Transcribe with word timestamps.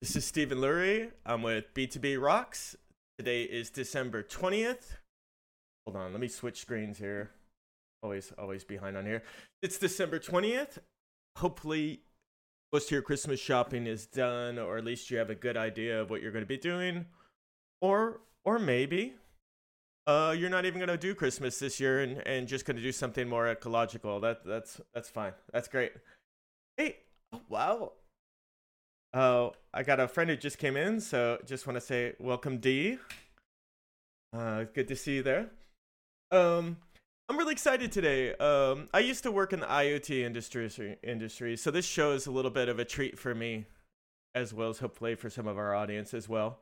This 0.00 0.16
is 0.16 0.24
Stephen 0.24 0.60
Lurie. 0.60 1.10
I'm 1.26 1.42
with 1.42 1.74
B2B 1.74 2.18
Rocks. 2.18 2.74
Today 3.18 3.42
is 3.42 3.68
December 3.68 4.22
20th. 4.22 4.96
Hold 5.84 5.98
on, 5.98 6.12
let 6.12 6.22
me 6.22 6.28
switch 6.28 6.58
screens 6.58 6.96
here. 6.96 7.32
Always, 8.02 8.32
always 8.38 8.64
behind 8.64 8.96
on 8.96 9.04
here. 9.04 9.22
It's 9.60 9.76
December 9.76 10.18
20th. 10.18 10.78
Hopefully, 11.36 12.00
most 12.72 12.86
of 12.86 12.92
your 12.92 13.02
Christmas 13.02 13.40
shopping 13.40 13.86
is 13.86 14.06
done, 14.06 14.58
or 14.58 14.78
at 14.78 14.86
least 14.86 15.10
you 15.10 15.18
have 15.18 15.28
a 15.28 15.34
good 15.34 15.58
idea 15.58 16.00
of 16.00 16.08
what 16.08 16.22
you're 16.22 16.32
going 16.32 16.44
to 16.44 16.48
be 16.48 16.56
doing. 16.56 17.04
Or, 17.82 18.22
or 18.42 18.58
maybe 18.58 19.12
uh, 20.06 20.34
you're 20.34 20.48
not 20.48 20.64
even 20.64 20.78
going 20.78 20.88
to 20.88 20.96
do 20.96 21.14
Christmas 21.14 21.58
this 21.58 21.78
year 21.78 22.00
and, 22.00 22.26
and 22.26 22.48
just 22.48 22.64
going 22.64 22.78
to 22.78 22.82
do 22.82 22.92
something 22.92 23.28
more 23.28 23.48
ecological. 23.48 24.18
That, 24.20 24.46
that's, 24.46 24.80
that's 24.94 25.10
fine. 25.10 25.34
That's 25.52 25.68
great. 25.68 25.92
Hey, 26.78 27.00
oh, 27.34 27.42
wow. 27.50 27.92
Oh, 29.12 29.54
I 29.74 29.82
got 29.82 29.98
a 29.98 30.06
friend 30.06 30.30
who 30.30 30.36
just 30.36 30.58
came 30.58 30.76
in, 30.76 31.00
so 31.00 31.38
just 31.44 31.66
want 31.66 31.76
to 31.76 31.80
say 31.80 32.14
welcome, 32.20 32.58
D. 32.58 32.98
Uh, 34.32 34.64
good 34.72 34.86
to 34.86 34.94
see 34.94 35.16
you 35.16 35.22
there. 35.24 35.50
Um, 36.30 36.76
I'm 37.28 37.36
really 37.36 37.52
excited 37.52 37.90
today. 37.90 38.34
Um, 38.36 38.88
I 38.94 39.00
used 39.00 39.24
to 39.24 39.32
work 39.32 39.52
in 39.52 39.60
the 39.60 39.66
IoT 39.66 40.20
industry, 40.24 40.96
industry, 41.02 41.56
so 41.56 41.72
this 41.72 41.86
show 41.86 42.12
is 42.12 42.28
a 42.28 42.30
little 42.30 42.52
bit 42.52 42.68
of 42.68 42.78
a 42.78 42.84
treat 42.84 43.18
for 43.18 43.34
me, 43.34 43.66
as 44.36 44.54
well 44.54 44.70
as 44.70 44.78
hopefully 44.78 45.16
for 45.16 45.28
some 45.28 45.48
of 45.48 45.58
our 45.58 45.74
audience 45.74 46.14
as 46.14 46.28
well. 46.28 46.60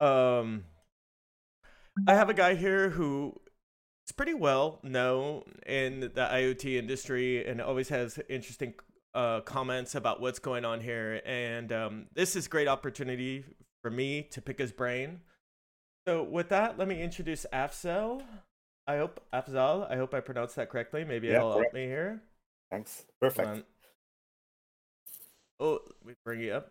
Um, 0.00 0.64
I 2.08 2.14
have 2.14 2.30
a 2.30 2.34
guy 2.34 2.56
here 2.56 2.90
who 2.90 3.40
is 4.08 4.12
pretty 4.12 4.34
well 4.34 4.80
known 4.82 5.44
in 5.66 6.00
the 6.00 6.08
IoT 6.08 6.76
industry 6.76 7.46
and 7.46 7.60
always 7.60 7.90
has 7.90 8.18
interesting 8.28 8.74
uh, 9.14 9.40
comments 9.40 9.94
about 9.94 10.20
what's 10.20 10.38
going 10.38 10.64
on 10.64 10.80
here, 10.80 11.20
and 11.24 11.72
um, 11.72 12.06
this 12.14 12.36
is 12.36 12.48
great 12.48 12.68
opportunity 12.68 13.44
for 13.82 13.90
me 13.90 14.22
to 14.30 14.40
pick 14.40 14.58
his 14.58 14.72
brain. 14.72 15.20
So 16.06 16.22
with 16.22 16.48
that, 16.48 16.78
let 16.78 16.88
me 16.88 17.02
introduce 17.02 17.46
Afzal. 17.52 18.22
I 18.86 18.96
hope 18.96 19.20
Afzal. 19.32 19.90
I 19.90 19.96
hope 19.96 20.14
I 20.14 20.20
pronounced 20.20 20.56
that 20.56 20.70
correctly. 20.70 21.04
Maybe 21.04 21.28
Yeah, 21.28 21.36
it'll 21.36 21.52
help 21.52 21.72
me 21.72 21.84
here. 21.84 22.22
Thanks. 22.70 23.04
Perfect. 23.20 23.64
Oh, 25.58 25.80
we 26.04 26.14
bring 26.24 26.40
you 26.40 26.52
up. 26.52 26.70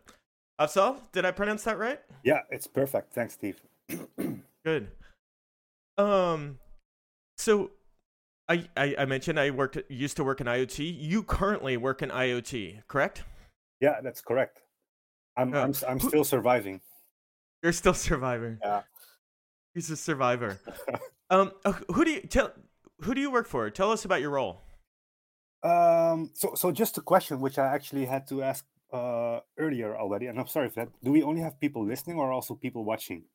Afzal, 0.59 0.97
did 1.11 1.25
I 1.25 1.31
pronounce 1.31 1.63
that 1.63 1.77
right? 1.77 2.01
Yeah, 2.23 2.41
it's 2.49 2.67
perfect. 2.67 3.13
Thanks, 3.13 3.35
Steve. 3.35 3.61
Good. 4.65 4.89
Um, 5.97 6.59
so 7.37 7.71
I, 8.49 8.67
I 8.75 8.95
I 8.99 9.05
mentioned 9.05 9.39
I 9.39 9.51
worked 9.51 9.77
used 9.89 10.17
to 10.17 10.23
work 10.23 10.41
in 10.41 10.47
IoT. 10.47 10.97
You 10.99 11.23
currently 11.23 11.77
work 11.77 12.01
in 12.01 12.09
IoT, 12.09 12.87
correct? 12.87 13.23
yeah, 13.79 14.01
that's 14.01 14.21
correct. 14.21 14.59
I'm 15.37 15.53
Yeah. 15.53 15.63
I'm 15.63 15.73
I'm 15.87 15.99
still 15.99 16.23
surviving. 16.23 16.81
You're 17.63 17.73
still 17.73 17.93
surviving. 17.93 18.57
Yeah. 18.63 18.81
He's 19.73 19.89
a 19.91 19.97
survivor. 19.97 20.59
um, 21.29 21.51
uh, 21.63 21.73
who 21.93 22.03
do 22.03 22.11
you 22.11 22.21
tell? 22.21 22.51
Who 23.01 23.13
do 23.13 23.21
you 23.21 23.31
work 23.31 23.47
for? 23.47 23.69
Tell 23.69 23.91
us 23.91 24.03
about 24.03 24.21
your 24.21 24.31
role. 24.31 24.61
Um. 25.63 26.31
So 26.33 26.55
so 26.55 26.71
just 26.71 26.97
a 26.97 27.01
question 27.01 27.39
which 27.39 27.59
I 27.59 27.67
actually 27.67 28.05
had 28.05 28.27
to 28.27 28.41
ask 28.41 28.65
uh 28.91 29.41
earlier 29.57 29.95
already, 29.95 30.25
and 30.25 30.39
I'm 30.39 30.47
sorry 30.47 30.69
for 30.69 30.85
that. 30.85 30.89
Do 31.03 31.11
we 31.11 31.21
only 31.21 31.41
have 31.41 31.59
people 31.59 31.85
listening 31.85 32.17
or 32.17 32.31
also 32.31 32.55
people 32.55 32.83
watching? 32.83 33.25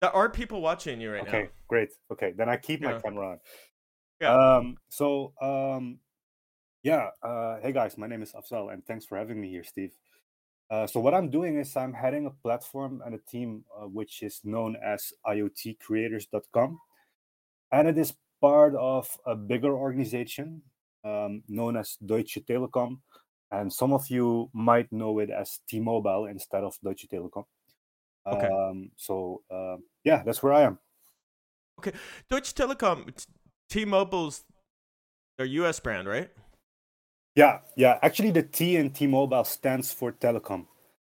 There 0.00 0.10
are 0.16 0.30
people 0.30 0.62
watching 0.62 0.98
you 1.00 1.12
right 1.12 1.22
okay, 1.22 1.30
now. 1.30 1.38
Okay, 1.38 1.50
great. 1.68 1.90
Okay, 2.10 2.32
then 2.34 2.48
I 2.48 2.56
keep 2.56 2.80
my 2.80 2.98
camera 2.98 3.32
on. 3.32 3.38
Yeah. 4.20 4.34
Um. 4.34 4.76
So 4.88 5.32
um. 5.40 5.98
Yeah. 6.82 7.08
Uh. 7.22 7.58
Hey 7.60 7.72
guys, 7.72 7.96
my 7.96 8.06
name 8.06 8.22
is 8.22 8.32
Afzal, 8.32 8.72
and 8.72 8.84
thanks 8.86 9.06
for 9.06 9.16
having 9.16 9.40
me 9.40 9.48
here, 9.48 9.64
Steve. 9.64 9.92
Uh, 10.70 10.86
so 10.86 11.00
what 11.00 11.14
I'm 11.14 11.30
doing 11.30 11.58
is 11.58 11.76
I'm 11.76 11.92
heading 11.92 12.26
a 12.26 12.30
platform 12.30 13.02
and 13.04 13.14
a 13.14 13.18
team 13.18 13.64
uh, 13.76 13.88
which 13.88 14.22
is 14.22 14.40
known 14.44 14.76
as 14.76 15.12
IoTCreators.com, 15.26 16.78
and 17.72 17.88
it 17.88 17.98
is 17.98 18.14
part 18.40 18.74
of 18.76 19.08
a 19.26 19.34
bigger 19.34 19.72
organization 19.74 20.62
um, 21.04 21.42
known 21.48 21.76
as 21.76 21.96
Deutsche 22.06 22.38
Telekom, 22.48 22.98
and 23.50 23.72
some 23.72 23.92
of 23.92 24.08
you 24.10 24.48
might 24.52 24.92
know 24.92 25.18
it 25.18 25.30
as 25.30 25.58
T-Mobile 25.68 26.26
instead 26.26 26.62
of 26.62 26.78
Deutsche 26.84 27.08
Telekom. 27.12 27.44
Okay. 28.26 28.46
Um, 28.46 28.90
so 28.96 29.42
uh, 29.50 29.76
yeah, 30.04 30.22
that's 30.22 30.42
where 30.42 30.52
I 30.52 30.62
am. 30.62 30.78
Okay, 31.80 31.92
Deutsche 32.28 32.54
Telekom, 32.54 33.08
T-Mobile's 33.70 34.44
their 35.38 35.46
U.S. 35.46 35.80
brand, 35.80 36.06
right? 36.08 36.30
Yeah, 37.34 37.60
yeah. 37.76 37.98
Actually, 38.02 38.32
the 38.32 38.42
T 38.42 38.76
in 38.76 38.90
T-Mobile 38.90 39.44
stands 39.44 39.92
for 39.92 40.12
telecom, 40.12 40.66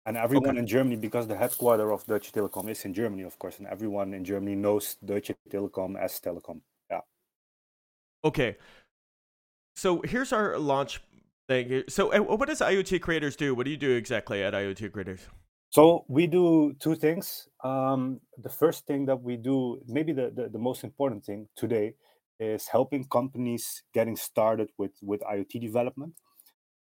and 0.06 0.16
everyone 0.16 0.50
Okay. 0.50 0.58
in 0.58 0.66
Germany, 0.66 0.96
because 0.96 1.26
the 1.26 1.36
headquarter 1.36 1.90
of 1.90 2.04
Deutsche 2.06 2.30
Telekom 2.30 2.68
is 2.68 2.84
in 2.84 2.94
Germany, 2.94 3.22
of 3.22 3.38
course, 3.38 3.58
and 3.58 3.66
everyone 3.66 4.14
in 4.14 4.24
Germany 4.24 4.54
knows 4.54 4.96
Deutsche 5.04 5.32
Telekom 5.48 5.98
as 5.98 6.20
telecom. 6.20 6.60
Yeah. 6.90 7.00
Okay. 8.24 8.56
So 9.76 10.02
here's 10.02 10.32
our 10.32 10.58
launch 10.58 11.00
thing. 11.48 11.84
So 11.88 12.22
what 12.22 12.48
does 12.48 12.60
IoT 12.60 13.00
Creators 13.00 13.34
do? 13.34 13.54
What 13.54 13.64
do 13.64 13.70
you 13.70 13.78
do 13.78 13.90
exactly 13.92 14.42
at 14.42 14.52
IoT 14.52 14.92
Creators? 14.92 15.26
So 15.70 16.04
we 16.08 16.26
do 16.26 16.74
two 16.80 16.96
things. 16.96 17.48
Um, 17.64 18.20
the 18.42 18.50
first 18.50 18.86
thing 18.86 19.06
that 19.06 19.22
we 19.22 19.36
do, 19.36 19.80
maybe 19.86 20.12
the, 20.12 20.32
the, 20.34 20.48
the 20.48 20.58
most 20.58 20.84
important 20.84 21.24
thing 21.24 21.48
today, 21.56 21.94
is 22.40 22.66
helping 22.68 23.04
companies 23.04 23.82
getting 23.92 24.16
started 24.16 24.70
with, 24.78 24.92
with 25.02 25.20
IoT 25.20 25.60
development. 25.60 26.14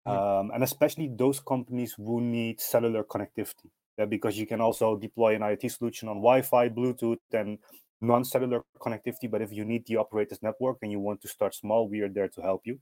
Mhm. 0.06 0.12
Um, 0.12 0.50
and 0.54 0.62
especially 0.62 1.08
those 1.08 1.40
companies 1.40 1.94
who 1.94 2.20
need 2.20 2.60
cellular 2.60 3.04
connectivity. 3.04 3.70
Yeah, 3.98 4.04
because 4.06 4.38
you 4.38 4.46
can 4.46 4.60
also 4.60 4.96
deploy 4.96 5.34
an 5.36 5.42
IoT 5.42 5.70
solution 5.70 6.08
on 6.08 6.16
Wi-Fi, 6.16 6.68
Bluetooth, 6.68 7.18
and 7.32 7.58
non-cellular 8.00 8.62
connectivity. 8.78 9.30
But 9.30 9.42
if 9.42 9.52
you 9.52 9.64
need 9.64 9.86
the 9.86 9.96
operator's 9.96 10.42
network 10.42 10.78
and 10.82 10.92
you 10.92 11.00
want 11.00 11.22
to 11.22 11.28
start 11.28 11.54
small, 11.54 11.88
we 11.88 12.00
are 12.00 12.08
there 12.08 12.28
to 12.28 12.42
help 12.42 12.66
you. 12.66 12.78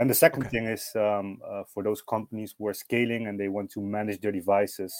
And 0.00 0.10
the 0.10 0.14
second 0.14 0.46
Okay. 0.46 0.50
thing 0.50 0.66
is 0.66 0.90
um, 0.96 1.40
uh, 1.46 1.64
for 1.72 1.82
those 1.82 2.02
companies 2.02 2.54
who 2.58 2.66
are 2.68 2.74
scaling 2.74 3.26
and 3.28 3.38
they 3.38 3.48
want 3.48 3.70
to 3.72 3.80
manage 3.80 4.20
their 4.20 4.32
devices, 4.32 4.94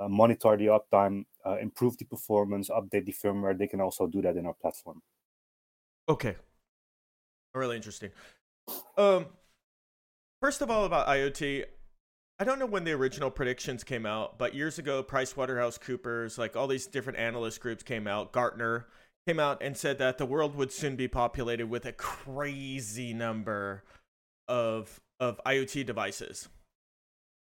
uh, 0.00 0.08
monitor 0.08 0.56
the 0.56 0.66
uptime, 0.66 1.24
uh, 1.46 1.58
improve 1.58 1.96
the 1.98 2.04
performance, 2.04 2.70
update 2.70 3.04
the 3.06 3.12
firmware. 3.12 3.56
They 3.56 3.68
can 3.68 3.80
also 3.80 4.06
do 4.06 4.22
that 4.22 4.36
in 4.36 4.46
our 4.46 4.54
platform. 4.54 5.02
Okay. 6.08 6.36
Really 7.54 7.76
interesting. 7.76 8.10
Um, 8.96 9.26
first 10.40 10.60
of 10.60 10.70
all, 10.70 10.84
about 10.84 11.06
IoT, 11.06 11.64
I 12.38 12.44
don't 12.44 12.58
know 12.58 12.66
when 12.66 12.84
the 12.84 12.92
original 12.92 13.30
predictions 13.30 13.84
came 13.84 14.04
out, 14.06 14.38
but 14.38 14.54
years 14.54 14.78
ago, 14.78 15.02
PricewaterhouseCoopers, 15.02 16.36
like 16.36 16.56
all 16.56 16.66
these 16.66 16.86
different 16.86 17.18
analyst 17.18 17.60
groups 17.60 17.82
came 17.82 18.06
out, 18.06 18.32
Gartner 18.32 18.86
came 19.26 19.38
out 19.38 19.62
and 19.62 19.76
said 19.76 19.98
that 19.98 20.18
the 20.18 20.26
world 20.26 20.56
would 20.56 20.72
soon 20.72 20.96
be 20.96 21.08
populated 21.08 21.70
with 21.70 21.86
a 21.86 21.92
crazy 21.92 23.12
number 23.14 23.84
of 24.48 25.00
of 25.20 25.40
IoT 25.46 25.86
devices. 25.86 26.48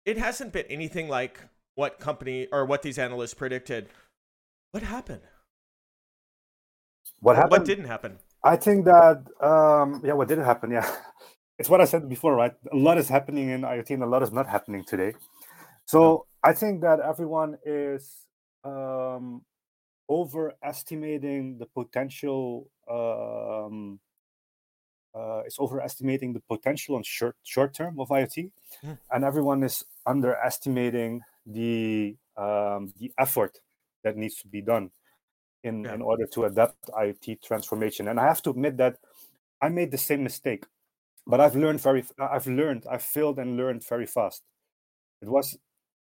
It 0.06 0.18
hasn't 0.18 0.54
been 0.54 0.66
anything 0.70 1.10
like 1.10 1.42
what 1.76 2.00
company 2.00 2.48
or 2.52 2.66
what 2.66 2.84
these 2.84 3.00
analysts 3.00 3.34
predicted. 3.34 3.90
What 4.72 4.84
happened? 4.84 5.22
What 7.20 7.36
happened? 7.36 7.52
What 7.52 7.66
didn't 7.66 7.86
happen? 7.86 8.20
I 8.48 8.56
think 8.56 8.86
that 8.86 9.18
um, 9.42 10.02
yeah, 10.06 10.14
what 10.14 10.30
did 10.30 10.38
happen? 10.40 10.72
Yeah, 10.72 10.90
it's 11.60 11.70
what 11.70 11.82
I 11.82 11.86
said 11.86 12.08
before, 12.08 12.34
right? 12.34 12.54
A 12.72 12.78
lot 12.78 12.98
is 12.98 13.10
happening 13.10 13.50
in 13.50 13.62
IoT, 13.62 13.90
and 13.92 14.04
a 14.04 14.06
lot 14.06 14.24
is 14.24 14.32
not 14.32 14.48
happening 14.48 14.86
today. 14.86 15.14
So 15.86 16.28
I 16.44 16.54
think 16.54 16.82
that 16.82 17.00
everyone 17.02 17.58
is 17.66 18.26
um, 18.64 19.44
overestimating 20.10 21.58
the 21.58 21.66
potential. 21.66 22.70
Um, 22.90 24.00
uh, 25.14 25.42
is 25.46 25.58
overestimating 25.60 26.32
the 26.34 26.40
potential 26.40 26.96
on 26.96 27.04
short 27.04 27.36
short 27.44 27.74
term 27.74 28.00
of 28.00 28.08
IoT, 28.10 28.52
Mm. 28.84 28.98
and 29.12 29.26
everyone 29.26 29.64
is 29.64 29.84
underestimating 30.06 31.22
the 31.46 32.16
um, 32.38 32.94
the 33.00 33.12
effort 33.18 33.60
that 34.04 34.16
needs 34.16 34.36
to 34.42 34.48
be 34.48 34.62
done 34.62 34.92
in 35.68 35.86
Yeah. 35.86 35.96
in 35.96 36.02
order 36.02 36.26
to 36.28 36.46
adapt 36.46 36.88
IoT 36.90 37.42
transformation. 37.44 38.08
And 38.10 38.20
I 38.20 38.26
have 38.28 38.42
to 38.44 38.50
admit 38.52 38.78
that 38.78 38.98
I 39.62 39.70
made 39.70 39.92
the 39.92 39.98
same 39.98 40.24
mistake, 40.24 40.66
but 41.28 41.40
I've 41.42 41.56
learned 41.56 41.82
very. 41.82 42.04
I've 42.20 42.48
learned. 42.48 42.86
I've 42.90 43.04
failed 43.04 43.40
and 43.40 43.58
learned 43.58 43.84
very 43.88 44.06
fast. 44.08 44.44
It 45.22 45.30
was. 45.30 45.58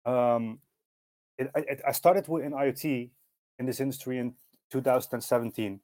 Um, 0.05 0.59
it, 1.37 1.49
I- 1.55 1.65
it, 1.71 1.81
I 1.87 1.91
started 1.93 2.27
in 2.29 2.53
IoT 2.53 3.11
in 3.59 3.65
this 3.65 3.79
industry 3.79 4.19
in 4.19 4.35
2017, 4.71 5.79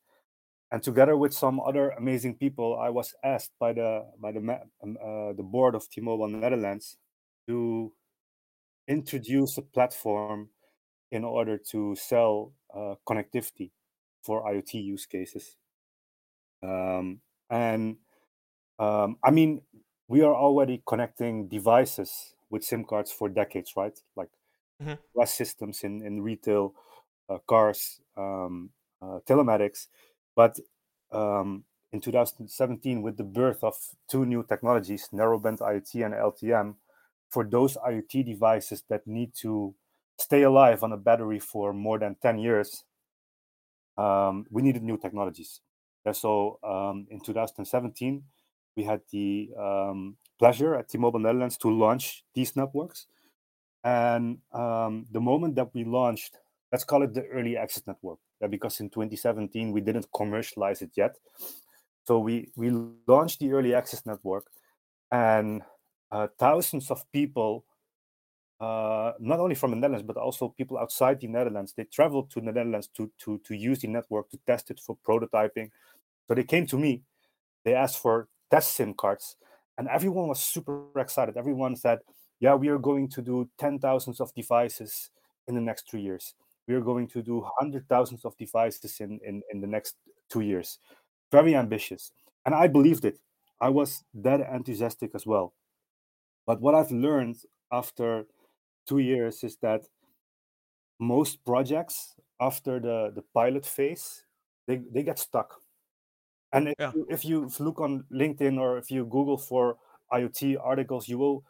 and 0.72 0.84
together 0.84 1.18
with 1.18 1.34
some 1.34 1.60
other 1.60 1.92
amazing 1.92 2.36
people, 2.36 2.78
I 2.80 2.90
was 2.90 3.14
asked 3.24 3.52
by 3.60 3.74
the 3.74 4.06
by 4.20 4.32
the 4.32 4.40
um, 4.84 4.98
uh, 5.04 5.34
the 5.34 5.44
board 5.44 5.76
of 5.76 5.90
T-Mobile 5.90 6.30
Netherlands 6.30 6.98
to 7.48 7.94
introduce 8.88 9.58
a 9.58 9.62
platform 9.62 10.50
in 11.12 11.24
order 11.26 11.58
to 11.58 11.96
sell 11.96 12.54
uh, 12.74 12.96
connectivity 13.08 13.72
for 14.24 14.44
IoT 14.44 14.84
use 14.84 15.06
cases. 15.06 15.58
Um, 16.64 17.22
and 17.50 17.98
um, 18.80 19.20
I 19.24 19.32
mean, 19.32 19.64
we 20.08 20.22
are 20.24 20.36
already 20.36 20.84
connecting 20.88 21.48
devices 21.50 22.36
with 22.50 22.64
SIM 22.64 22.86
cards 22.86 23.12
for 23.12 23.30
decades, 23.30 23.76
right? 23.78 24.00
Like 24.16 24.30
Mhm. 24.80 25.02
less 25.16 25.34
systems 25.36 25.84
in 25.84 26.04
in 26.06 26.22
retail, 26.22 26.76
uh, 27.30 27.40
cars, 27.40 28.02
um, 28.18 28.72
uh, 29.02 29.20
telematics, 29.28 29.88
but 30.36 30.60
um, 31.12 31.66
in 31.92 32.02
2017, 32.02 33.02
with 33.02 33.18
the 33.18 33.24
birth 33.26 33.64
of 33.64 33.76
two 34.08 34.26
new 34.26 34.44
technologies, 34.44 35.10
narrowband 35.14 35.60
IoT 35.60 36.06
and 36.06 36.14
LTM, 36.16 36.78
for 37.30 37.46
those 37.46 37.78
IoT 37.78 38.26
devices 38.26 38.84
that 38.90 39.08
need 39.08 39.34
to 39.36 39.76
stay 40.18 40.44
alive 40.44 40.84
on 40.84 40.92
a 40.92 40.98
battery 40.98 41.40
for 41.40 41.74
more 41.74 42.00
than 42.00 42.16
10 42.22 42.40
years, 42.40 42.84
um, 43.98 44.46
we 44.50 44.62
needed 44.62 44.84
new 44.84 44.98
technologies. 44.98 45.62
Yeah, 46.06 46.14
so 46.14 46.60
um, 46.64 47.08
in 47.10 47.20
2017, 47.22 48.24
we 48.76 48.84
had 48.84 49.02
the 49.12 49.50
um, 49.60 50.18
pleasure 50.40 50.76
at 50.76 50.90
T-Mobile 50.90 51.20
Netherlands 51.20 51.58
to 51.58 51.70
launch 51.70 52.24
these 52.34 52.56
networks. 52.56 53.08
And 53.84 54.40
um, 54.54 55.06
the 55.12 55.22
moment 55.22 55.56
that 55.56 55.74
we 55.74 55.84
launched, 55.84 56.38
let's 56.72 56.84
call 56.84 57.04
it 57.04 57.14
the 57.14 57.26
early 57.28 57.58
access 57.58 57.86
network, 57.86 58.20
yeah, 58.40 58.48
because 58.48 58.80
in 58.80 58.90
2017 58.90 59.72
we 59.72 59.82
didn't 59.82 60.08
commercialize 60.16 60.82
it 60.82 60.92
yet. 60.96 61.16
So 62.08 62.20
we 62.20 62.52
we 62.56 62.72
launched 63.08 63.40
the 63.40 63.52
early 63.52 63.74
access 63.74 64.06
network, 64.06 64.46
and 65.12 65.62
uh, 66.12 66.28
thousands 66.40 66.90
of 66.90 67.04
people, 67.12 67.66
uh, 68.62 69.14
not 69.20 69.40
only 69.40 69.56
from 69.56 69.72
the 69.72 69.78
Netherlands 69.78 70.06
but 70.06 70.18
also 70.18 70.50
people 70.50 70.78
outside 70.78 71.20
the 71.20 71.28
Netherlands, 71.28 71.74
they 71.76 71.84
traveled 71.86 72.30
to 72.30 72.40
the 72.40 72.46
Netherlands 72.46 72.88
to 72.96 73.12
to 73.18 73.40
to 73.40 73.56
use 73.56 73.80
the 73.80 73.88
network 73.88 74.30
to 74.30 74.38
test 74.46 74.70
it 74.70 74.80
for 74.80 74.96
prototyping. 75.06 75.72
So 76.28 76.36
they 76.36 76.44
came 76.44 76.68
to 76.68 76.78
me, 76.78 77.02
they 77.66 77.74
asked 77.74 77.98
for 77.98 78.28
test 78.52 78.74
SIM 78.74 78.94
cards, 78.94 79.36
and 79.78 79.88
everyone 79.88 80.28
was 80.28 80.40
super 80.40 80.84
excited. 80.96 81.38
Everyone 81.38 81.76
said, 81.76 82.00
"Yeah, 82.40 82.54
we 82.54 82.68
are 82.68 82.78
going 82.78 83.10
to 83.10 83.22
do 83.24 83.50
ten 83.58 83.80
thousands 83.80 84.22
of 84.22 84.32
devices 84.36 85.10
in 85.48 85.56
the 85.56 85.62
next 85.62 85.90
three 85.90 86.02
years. 86.02 86.36
We 86.68 86.76
are 86.76 86.82
going 86.82 87.08
to 87.10 87.24
do 87.24 87.44
hundred 87.60 87.90
thousands 87.90 88.26
of 88.26 88.38
devices 88.38 89.00
in 89.00 89.20
in 89.26 89.42
in 89.52 89.62
the 89.62 89.68
next 89.68 89.96
two 90.30 90.42
years." 90.42 90.78
Very 91.32 91.56
ambitious, 91.56 92.12
and 92.46 92.54
I 92.54 92.68
believed 92.68 93.06
it. 93.06 93.18
I 93.60 93.70
was 93.70 94.04
that 94.14 94.42
enthusiastic 94.42 95.16
as 95.16 95.26
well. 95.26 95.54
But 96.46 96.62
what 96.62 96.76
I've 96.76 96.92
learned 96.92 97.38
after 97.72 98.26
two 98.88 99.00
years 99.00 99.44
is 99.44 99.58
that 99.58 99.84
most 101.00 101.44
projects 101.46 102.16
after 102.40 102.80
the 102.80 103.12
the 103.16 103.24
pilot 103.34 103.66
phase 103.66 104.24
they, 104.68 104.78
they 104.94 105.04
get 105.04 105.18
stuck. 105.20 105.60
And 106.54 106.68
if, 106.70 106.76
Yeah. 106.80 106.92
you, 106.94 107.08
if 107.10 107.26
you 107.26 107.50
look 107.60 107.80
on 107.80 108.06
linkedin 108.12 108.60
or 108.60 108.78
if 108.78 108.92
you 108.92 109.06
google 109.06 109.38
for 109.38 109.78
iot 110.14 110.58
articles 110.62 111.08
you 111.08 111.18
will 111.18 111.44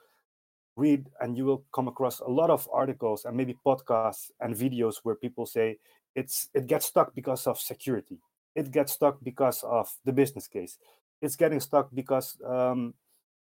read 0.76 1.10
and 1.20 1.38
you 1.38 1.46
will 1.46 1.64
come 1.74 1.88
across 1.88 2.20
a 2.20 2.30
lot 2.30 2.50
of 2.50 2.68
articles 2.72 3.26
and 3.26 3.36
maybe 3.36 3.58
podcasts 3.66 4.32
and 4.40 4.56
videos 4.56 4.98
where 5.04 5.16
people 5.16 5.46
say 5.46 5.78
it's 6.16 6.50
it 6.54 6.68
gets 6.68 6.86
stuck 6.86 7.14
because 7.16 7.48
of 7.48 7.60
security. 7.60 8.20
It 8.56 8.72
gets 8.72 8.92
stuck 8.92 9.18
because 9.24 9.64
of 9.64 9.90
the 10.04 10.12
business 10.12 10.48
case. 10.48 10.78
It's 11.22 11.36
getting 11.36 11.60
stuck 11.60 11.90
because 11.94 12.38
um, 12.46 12.94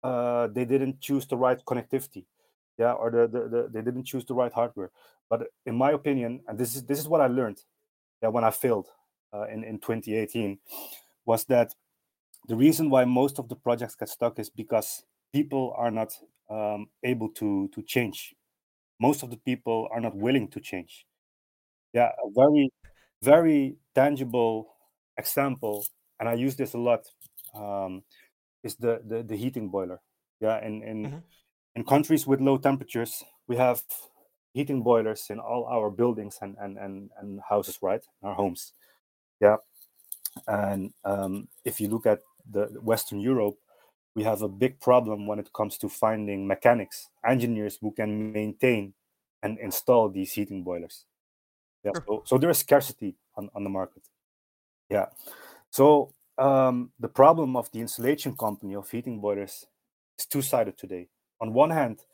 uh, 0.02 0.48
they 0.48 0.64
didn't 0.64 1.00
choose 1.00 1.26
the 1.26 1.36
right 1.36 1.62
connectivity 1.64 2.24
yeah 2.78 2.92
or 2.92 3.10
the, 3.10 3.26
the, 3.28 3.48
the 3.48 3.68
they 3.72 3.82
didn't 3.82 4.04
choose 4.04 4.24
the 4.24 4.34
right 4.34 4.52
hardware. 4.52 4.90
But 5.30 5.48
in 5.64 5.76
my 5.76 5.92
opinion 5.92 6.42
and 6.48 6.58
this 6.58 6.76
is 6.76 6.84
this 6.84 6.98
is 6.98 7.08
what 7.08 7.20
i 7.20 7.26
learned 7.26 7.58
yeah, 8.22 8.28
when 8.28 8.44
i 8.44 8.50
failed 8.50 8.88
uh, 9.34 9.46
in, 9.48 9.64
in 9.64 9.78
2018 9.78 10.58
was 11.26 11.44
that 11.46 11.74
the 12.48 12.56
reason 12.56 12.90
why 12.90 13.04
most 13.04 13.38
of 13.38 13.48
the 13.48 13.56
projects 13.56 13.96
get 13.96 14.08
stuck 14.08 14.38
is 14.38 14.50
because 14.50 15.04
people 15.32 15.74
are 15.76 15.90
not 15.90 16.12
um, 16.50 16.88
able 17.04 17.28
to 17.30 17.68
to 17.74 17.82
change. 17.82 18.34
Most 19.00 19.22
of 19.22 19.30
the 19.30 19.38
people 19.38 19.88
are 19.92 20.00
not 20.00 20.16
willing 20.16 20.48
to 20.50 20.60
change. 20.60 21.06
Yeah 21.92 22.10
a 22.24 22.30
very 22.34 22.70
very 23.22 23.76
tangible 23.94 24.74
example 25.16 25.84
and 26.20 26.28
i 26.28 26.34
use 26.34 26.56
this 26.56 26.74
a 26.74 26.78
lot 26.78 27.02
um, 27.54 28.02
is 28.64 28.76
the, 28.76 29.02
the 29.06 29.22
the 29.22 29.36
heating 29.36 29.70
boiler. 29.70 30.00
Yeah 30.40 30.64
in 30.66 30.82
in 30.82 30.98
Mhm. 31.06 31.22
In 31.76 31.84
countries 31.84 32.26
with 32.26 32.40
low 32.40 32.56
temperatures 32.56 33.22
we 33.46 33.54
have 33.54 33.82
heating 34.54 34.82
boilers 34.82 35.26
in 35.30 35.38
all 35.38 35.66
our 35.66 35.90
buildings 35.90 36.38
and 36.40 36.56
and 36.58 36.78
and, 36.78 37.10
and 37.20 37.40
houses 37.48 37.78
right? 37.82 38.04
Our 38.22 38.34
homes. 38.34 38.72
Yeah. 39.40 39.56
And 40.48 40.92
um, 41.04 41.48
if 41.64 41.80
you 41.80 41.88
look 41.88 42.06
at 42.06 42.20
the 42.50 42.66
western 42.80 43.20
europe 43.20 43.56
we 44.14 44.24
have 44.24 44.42
a 44.42 44.48
big 44.48 44.80
problem 44.80 45.26
when 45.26 45.38
it 45.38 45.52
comes 45.52 45.76
to 45.78 45.88
finding 45.88 46.46
mechanics 46.46 47.08
engineers 47.24 47.78
who 47.80 47.90
can 47.90 48.32
maintain 48.32 48.94
and 49.42 49.58
install 49.58 50.08
these 50.08 50.32
heating 50.32 50.62
boilers. 50.62 51.04
Yeah 51.84 51.92
Sure. 51.94 52.04
so, 52.06 52.22
so 52.24 52.38
there 52.38 52.50
is 52.50 52.58
scarcity 52.58 53.14
on, 53.36 53.50
on 53.54 53.62
the 53.64 53.70
market. 53.70 54.02
Yeah. 54.88 55.06
So 55.70 56.12
um, 56.38 56.90
the 57.00 57.08
problem 57.08 57.56
of 57.56 57.70
the 57.72 57.80
insulation 57.80 58.36
company 58.36 58.74
of 58.74 58.90
heating 58.90 59.20
boilers 59.20 59.66
is 60.18 60.26
two-sided 60.26 60.78
today 60.78 61.08
on 61.40 61.52
one 61.52 61.70
hand 61.70 62.04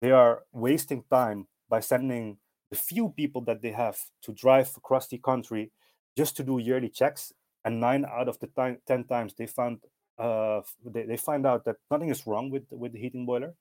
they 0.00 0.10
are 0.10 0.44
wasting 0.52 1.04
time 1.10 1.48
by 1.68 1.80
sending 1.80 2.38
the 2.70 2.76
few 2.76 3.10
people 3.10 3.40
that 3.42 3.62
they 3.62 3.72
have 3.72 3.98
to 4.22 4.32
drive 4.32 4.70
across 4.76 5.08
the 5.08 5.18
country 5.18 5.72
just 6.16 6.36
to 6.36 6.44
do 6.44 6.58
yearly 6.58 6.88
checks 6.88 7.32
and 7.64 7.80
nine 7.80 8.04
out 8.04 8.28
of 8.28 8.38
the 8.40 8.46
time, 8.48 8.78
10 8.86 9.04
times 9.04 9.34
they 9.34 9.46
found 9.46 9.84
uh, 10.18 10.62
they, 10.84 11.04
they 11.04 11.16
find 11.16 11.46
out 11.46 11.64
that 11.64 11.76
nothing 11.90 12.08
is 12.10 12.26
wrong 12.26 12.50
with 12.50 12.66
with 12.70 12.92
the 12.92 12.98
heating 13.00 13.26
boiler. 13.26 13.54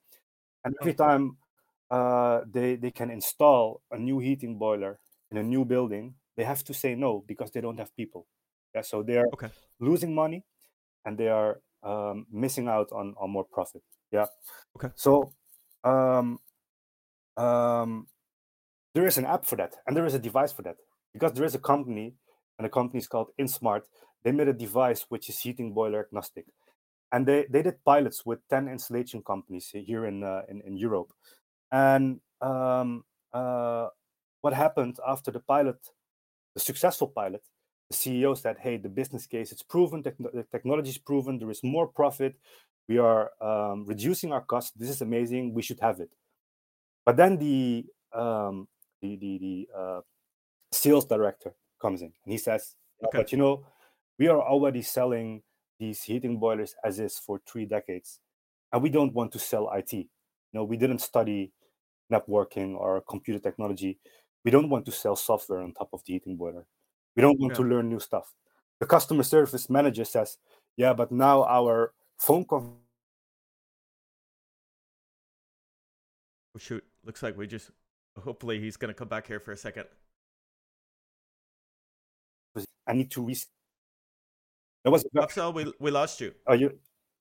And 0.64 0.76
every 0.82 0.94
time 0.94 1.38
uh, 1.92 2.42
they 2.48 2.76
they 2.76 2.92
can 2.92 3.10
install 3.12 3.82
a 3.92 3.98
new 4.00 4.20
heating 4.20 4.58
boiler 4.58 5.00
in 5.32 5.38
a 5.38 5.44
new 5.44 5.66
building 5.66 6.16
they 6.36 6.44
have 6.46 6.64
to 6.66 6.74
say 6.74 6.96
no 6.96 7.20
because 7.28 7.52
they 7.52 7.62
don't 7.62 7.80
have 7.80 7.96
people. 7.96 8.28
Yeah 8.76 8.82
so 8.82 9.04
they're 9.04 9.28
Okay. 9.34 9.54
losing 9.80 10.16
money 10.16 10.46
and 11.06 11.18
they 11.18 11.30
are 11.30 11.62
um, 11.84 12.28
missing 12.32 12.68
out 12.70 12.92
on 12.92 13.16
on 13.18 13.32
more 13.32 13.46
profit 13.46 13.84
yeah. 14.14 14.26
Okay. 14.76 14.90
so 14.96 15.34
um, 15.84 16.40
um, 17.36 18.08
there 18.94 19.06
is 19.06 19.18
an 19.18 19.26
app 19.26 19.46
for 19.46 19.56
that 19.56 19.76
and 19.86 19.98
there 19.98 20.06
is 20.06 20.14
a 20.14 20.20
device 20.20 20.52
for 20.52 20.62
that 20.62 20.78
because 21.14 21.34
there 21.34 21.46
is 21.46 21.56
a 21.56 21.60
company 21.60 22.14
and 22.58 22.66
the 22.66 22.70
company 22.70 23.00
is 23.00 23.08
called 23.08 23.30
insmart. 23.40 23.82
They 24.24 24.32
made 24.32 24.48
a 24.48 24.54
device 24.54 25.06
which 25.10 25.28
is 25.30 25.40
heating 25.40 25.74
boiler 25.74 26.00
agnostic 26.06 26.46
and 27.12 27.26
they, 27.26 27.46
they 27.50 27.62
did 27.62 27.84
pilots 27.84 28.26
with 28.26 28.40
10 28.50 28.68
installation 28.68 29.22
companies 29.22 29.70
here 29.74 30.06
in 30.06 30.24
uh, 30.24 30.42
in, 30.50 30.62
in 30.62 30.78
europe. 30.78 31.12
And 31.72 32.20
um, 32.42 33.04
uh, 33.34 33.88
what 34.42 34.54
happened 34.54 34.98
after 35.08 35.32
the 35.32 35.40
pilot 35.40 35.78
the 36.54 36.60
successful 36.60 37.08
pilot 37.08 37.44
the 37.90 37.96
ceo 37.96 38.38
said 38.38 38.58
hey 38.60 38.78
the 38.78 38.90
business 38.90 39.26
case 39.26 39.52
it's 39.52 39.64
proven 39.64 40.04
techno- 40.04 40.30
the 40.34 40.44
technology 40.52 40.90
is 40.90 40.98
proven 40.98 41.40
there 41.40 41.50
is 41.50 41.64
more 41.64 41.88
profit 41.88 42.36
we 42.88 42.98
are 42.98 43.32
um, 43.42 43.86
reducing 43.86 44.32
our 44.32 44.42
costs 44.42 44.72
this 44.76 44.90
is 44.90 45.02
amazing 45.02 45.54
we 45.54 45.62
should 45.62 45.80
have 45.80 46.00
it 46.00 46.10
but 47.06 47.18
then 47.18 47.38
the 47.38 47.86
um, 48.14 48.68
the 49.02 49.16
the, 49.18 49.38
the 49.38 49.68
uh, 49.78 50.02
sales 50.72 51.06
director 51.06 51.54
comes 51.82 52.02
in 52.02 52.14
and 52.24 52.32
he 52.32 52.38
says, 52.38 52.76
Okay. 53.04 53.18
"But 53.18 53.32
you 53.32 53.38
know, 53.38 53.66
we 54.18 54.28
are 54.28 54.42
already 54.42 54.82
selling 54.82 55.44
these 55.80 56.04
heating 56.04 56.40
boilers 56.40 56.76
as 56.84 57.00
is 57.00 57.18
for 57.20 57.42
three 57.46 57.66
decades, 57.66 58.20
and 58.72 58.82
we 58.82 58.90
don't 58.90 59.14
want 59.14 59.32
to 59.34 59.40
sell 59.40 59.70
IT. 59.74 59.94
You 59.94 60.08
know, 60.54 60.64
we 60.64 60.78
didn't 60.78 61.00
study 61.00 61.52
networking 62.12 62.76
or 62.76 63.02
computer 63.02 63.40
technology. 63.40 64.00
We 64.46 64.52
don't 64.52 64.70
want 64.70 64.86
to 64.86 64.92
sell 64.92 65.16
software 65.16 65.62
on 65.62 65.74
top 65.74 65.90
of 65.94 66.04
the 66.06 66.14
heating 66.14 66.38
boiler. 66.38 66.66
We 67.16 67.22
don't 67.22 67.40
want 67.40 67.56
to 67.56 67.64
learn 67.64 67.90
new 67.90 68.00
stuff." 68.00 68.34
The 68.80 68.86
customer 68.86 69.24
service 69.24 69.70
manager 69.70 70.06
says, 70.06 70.38
"Yeah, 70.78 70.94
but 70.94 71.12
now 71.12 71.44
our 71.44 71.94
phone 72.24 72.46
Oh, 76.56 76.60
shoot. 76.60 76.84
Looks 77.04 77.24
like 77.24 77.38
we 77.38 77.48
just. 77.48 77.72
Hopefully, 78.24 78.60
he's 78.60 78.78
gonna 78.78 78.94
come 78.94 79.08
back 79.08 79.28
here 79.28 79.40
for 79.40 79.52
a 79.52 79.58
second. 79.58 79.86
I 82.88 82.94
need 82.94 83.10
to 83.12 83.22
re." 83.22 83.36
That 84.84 84.92
was. 84.92 85.04
Afzal, 85.16 85.54
we 85.54 85.74
we 85.80 85.90
lost 85.90 86.22
you. 86.22 86.34
Are 86.46 86.56
you? 86.56 86.70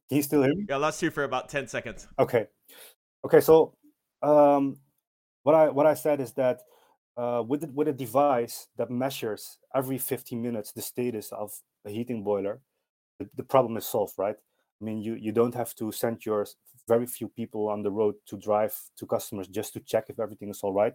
Can 0.09 0.16
you 0.18 0.23
still 0.23 0.42
hear 0.42 0.54
me? 0.54 0.66
Yeah, 0.68 0.75
I 0.75 0.78
lost 0.78 1.02
you 1.02 1.11
for 1.11 1.25
about 1.25 1.49
ten 1.49 1.66
seconds. 1.66 2.06
Okay. 2.18 2.47
Okay. 3.25 3.40
So, 3.40 3.75
um, 4.23 4.76
what 5.44 5.54
I 5.54 5.71
what 5.71 5.87
I 5.87 5.94
said 5.94 6.21
is 6.21 6.32
that 6.32 6.61
uh, 7.16 7.42
with 7.47 7.64
it, 7.64 7.73
with 7.73 7.88
a 7.88 7.92
device 7.92 8.68
that 8.76 8.90
measures 8.90 9.59
every 9.75 9.99
15 9.99 10.42
minutes 10.42 10.73
the 10.73 10.82
status 10.82 11.32
of 11.32 11.52
a 11.87 11.90
heating 11.90 12.23
boiler, 12.23 12.61
the, 13.18 13.28
the 13.37 13.42
problem 13.42 13.76
is 13.78 13.87
solved, 13.87 14.14
right? 14.18 14.37
I 14.83 14.85
mean, 14.85 15.01
you 15.01 15.15
you 15.15 15.33
don't 15.33 15.55
have 15.55 15.75
to 15.77 15.93
send 15.93 16.27
your 16.27 16.45
very 16.89 17.07
few 17.07 17.29
people 17.29 17.69
on 17.69 17.83
the 17.83 17.91
road 17.91 18.15
to 18.27 18.37
drive 18.37 18.75
to 18.97 19.07
customers 19.07 19.47
just 19.47 19.73
to 19.75 19.81
check 19.81 20.07
if 20.09 20.19
everything 20.19 20.51
is 20.51 20.61
all 20.62 20.73
right. 20.73 20.95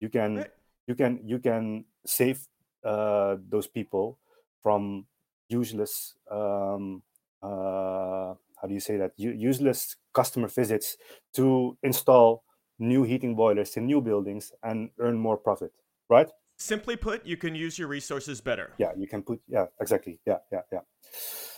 You 0.00 0.08
can 0.08 0.36
Right. 0.36 0.50
you 0.86 0.94
can 0.94 1.20
you 1.24 1.38
can 1.40 1.84
save 2.06 2.46
uh, 2.84 3.36
those 3.48 3.66
people 3.66 4.18
from 4.62 5.06
useless 5.48 6.14
um, 6.30 7.02
uh, 7.42 8.34
how 8.64 8.68
do 8.68 8.72
you 8.72 8.80
say 8.80 8.96
that 8.96 9.12
U- 9.16 9.36
useless 9.50 9.96
customer 10.14 10.48
visits 10.48 10.96
to 11.34 11.76
install 11.82 12.44
new 12.78 13.02
heating 13.02 13.34
boilers 13.34 13.76
in 13.76 13.86
new 13.86 14.00
buildings 14.00 14.52
and 14.62 14.90
earn 14.98 15.18
more 15.18 15.36
profit, 15.36 15.72
right? 16.08 16.30
Simply 16.56 16.96
put, 16.96 17.26
you 17.26 17.36
can 17.36 17.54
use 17.54 17.78
your 17.78 17.88
resources 17.88 18.40
better. 18.40 18.72
Yeah, 18.78 18.92
you 18.96 19.06
can 19.06 19.22
put, 19.22 19.40
yeah, 19.48 19.66
exactly. 19.80 20.18
Yeah, 20.24 20.38
yeah, 20.50 20.62
yeah. 20.72 20.80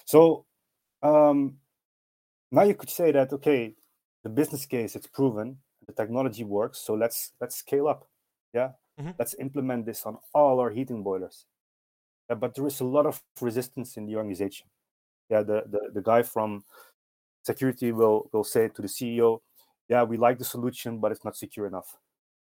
So 0.04 0.46
um, 1.02 1.58
now 2.50 2.62
you 2.62 2.74
could 2.74 2.90
say 2.90 3.12
that, 3.12 3.32
okay, 3.32 3.74
the 4.22 4.28
business 4.30 4.66
case, 4.66 4.96
it's 4.96 5.06
proven, 5.06 5.58
the 5.86 5.92
technology 5.92 6.44
works, 6.44 6.78
so 6.80 6.94
let's 6.94 7.32
let's 7.40 7.56
scale 7.56 7.88
up. 7.88 8.08
Yeah, 8.52 8.72
Mhm. 8.98 9.14
let's 9.18 9.34
implement 9.38 9.86
this 9.86 10.06
on 10.06 10.18
all 10.34 10.60
our 10.60 10.70
heating 10.70 11.02
boilers. 11.02 11.46
Yeah, 12.30 12.36
but 12.36 12.54
there 12.54 12.66
is 12.66 12.80
a 12.80 12.84
lot 12.84 13.06
of 13.06 13.22
resistance 13.40 13.96
in 13.96 14.06
the 14.06 14.16
organization. 14.16 14.68
Yeah, 15.30 15.42
the, 15.42 15.64
the, 15.66 15.90
the 15.94 16.02
guy 16.02 16.22
from 16.22 16.64
security 17.44 17.92
will 17.92 18.28
will 18.32 18.44
say 18.44 18.68
to 18.68 18.82
the 18.82 18.88
CEO, 18.88 19.42
"Yeah, 19.88 20.04
we 20.04 20.16
like 20.16 20.38
the 20.38 20.44
solution, 20.44 20.98
but 21.00 21.12
it's 21.12 21.24
not 21.24 21.36
secure 21.36 21.66
enough." 21.66 21.96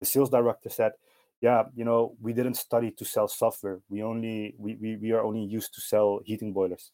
The 0.02 0.06
sales 0.06 0.30
director 0.30 0.70
said, 0.70 0.94
"Yeah, 1.42 1.70
you 1.76 1.86
know, 1.86 2.16
we 2.22 2.34
didn't 2.34 2.56
study 2.56 2.92
to 2.92 3.06
sell 3.06 3.28
software. 3.28 3.82
We 3.90 4.04
only 4.04 4.56
we 4.58 4.76
we, 4.76 4.96
we 4.98 5.12
are 5.14 5.24
only 5.24 5.44
used 5.46 5.74
to 5.76 5.82
sell 5.82 6.20
heating 6.26 6.54
boilers. 6.54 6.92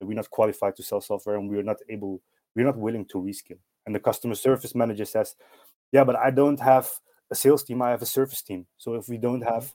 We're 0.00 0.14
not 0.14 0.30
qualified 0.30 0.76
to 0.76 0.82
sell 0.82 1.00
software, 1.00 1.36
and 1.36 1.48
we're 1.50 1.62
not 1.62 1.78
able, 1.88 2.20
we're 2.54 2.66
not 2.66 2.78
willing 2.78 3.06
to 3.06 3.18
reskill." 3.18 3.58
And 3.86 3.94
the 3.94 4.00
customer 4.00 4.34
service 4.34 4.74
manager 4.74 5.04
says, 5.04 5.36
"Yeah, 5.92 6.04
but 6.04 6.16
I 6.16 6.30
don't 6.30 6.60
have 6.60 6.90
a 7.30 7.34
sales 7.34 7.64
team. 7.64 7.82
I 7.82 7.90
have 7.90 8.02
a 8.02 8.06
service 8.06 8.42
team. 8.42 8.66
So 8.76 8.94
if 8.94 9.08
we 9.08 9.18
don't 9.18 9.42
have 9.42 9.74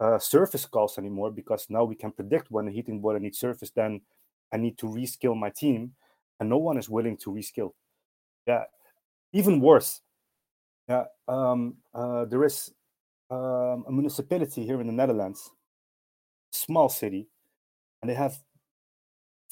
uh, 0.00 0.18
service 0.18 0.66
calls 0.66 0.98
anymore, 0.98 1.30
because 1.30 1.66
now 1.68 1.84
we 1.84 1.94
can 1.94 2.12
predict 2.12 2.50
when 2.50 2.68
a 2.68 2.70
heating 2.70 3.00
boiler 3.00 3.20
needs 3.20 3.38
service, 3.38 3.70
then 3.70 4.00
I 4.52 4.56
need 4.56 4.78
to 4.78 4.86
reskill 4.86 5.36
my 5.36 5.50
team." 5.50 5.94
and 6.40 6.48
no 6.48 6.56
one 6.56 6.78
is 6.78 6.88
willing 6.88 7.16
to 7.18 7.30
reskill. 7.30 7.72
Yeah, 8.46 8.64
even 9.32 9.60
worse. 9.60 10.00
Yeah, 10.88 11.04
um, 11.28 11.76
uh, 11.94 12.24
there 12.24 12.42
is 12.44 12.72
um, 13.30 13.84
a 13.86 13.92
municipality 13.92 14.64
here 14.64 14.80
in 14.80 14.86
the 14.88 14.92
Netherlands, 14.92 15.50
small 16.50 16.88
city, 16.88 17.28
and 18.02 18.10
they 18.10 18.14
have 18.14 18.36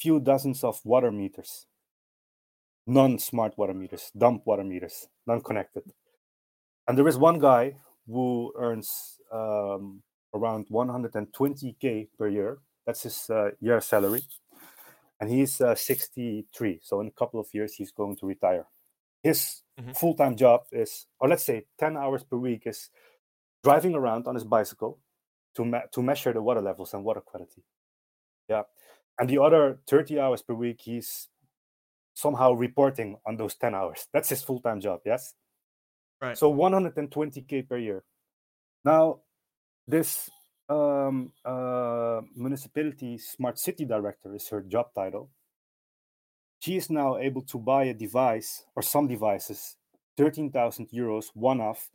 few 0.01 0.19
dozens 0.19 0.63
of 0.63 0.81
water 0.83 1.11
meters, 1.11 1.67
non-smart 2.87 3.57
water 3.57 3.73
meters, 3.73 4.11
dump 4.17 4.45
water 4.45 4.63
meters, 4.63 5.07
non-connected. 5.27 5.83
And 6.87 6.97
there 6.97 7.07
is 7.07 7.17
one 7.17 7.39
guy 7.39 7.77
who 8.07 8.51
earns 8.57 9.19
um, 9.31 10.01
around 10.33 10.67
120k 10.69 12.07
per 12.17 12.27
year. 12.27 12.57
That's 12.85 13.03
his 13.03 13.29
uh, 13.29 13.51
year 13.59 13.79
salary 13.81 14.23
and 15.21 15.29
he's 15.29 15.59
uh, 15.61 15.75
63 15.75 16.79
so 16.81 17.01
in 17.01 17.07
a 17.07 17.11
couple 17.11 17.39
of 17.39 17.47
years 17.53 17.75
he's 17.75 17.91
going 17.91 18.15
to 18.15 18.25
retire 18.25 18.65
his 19.21 19.61
Mhm. 19.79 19.95
full-time 19.97 20.35
job 20.35 20.61
is 20.71 21.07
or 21.19 21.27
let's 21.29 21.43
say 21.43 21.65
10 21.77 21.97
hours 21.97 22.23
per 22.23 22.37
week 22.37 22.63
is 22.65 22.89
driving 23.63 23.95
around 23.95 24.27
on 24.27 24.35
his 24.35 24.43
bicycle 24.45 24.97
to, 25.55 25.65
me- 25.65 25.83
to 25.91 26.01
measure 26.01 26.33
the 26.33 26.41
water 26.41 26.61
levels 26.61 26.93
and 26.93 27.03
water 27.03 27.21
quality 27.21 27.63
yeah 28.49 28.63
and 29.19 29.29
the 29.29 29.37
other 29.41 29.79
30 29.87 30.19
hours 30.19 30.41
per 30.41 30.53
week 30.53 30.79
he's 30.81 31.27
somehow 32.19 32.51
reporting 32.51 33.17
on 33.25 33.37
those 33.37 33.55
10 33.55 33.73
hours 33.73 34.07
that's 34.13 34.29
his 34.29 34.43
full-time 34.43 34.79
job 34.79 34.99
yes 35.05 35.33
Right. 36.21 36.37
so 36.37 36.53
120k 36.53 37.67
per 37.69 37.77
year 37.77 38.03
now 38.83 39.21
this 39.87 40.29
um, 40.69 41.31
uh, 41.43 42.21
municipality 42.35 43.17
smart 43.17 43.57
city 43.57 43.85
director 43.85 44.35
is 44.35 44.47
her 44.49 44.61
job 44.61 44.93
title. 44.93 45.29
She 46.59 46.77
is 46.77 46.89
now 46.89 47.17
able 47.17 47.41
to 47.43 47.57
buy 47.57 47.85
a 47.85 47.93
device 47.93 48.65
or 48.75 48.83
some 48.83 49.07
devices, 49.07 49.77
13,000 50.17 50.89
euros 50.91 51.25
one 51.33 51.61
off, 51.61 51.89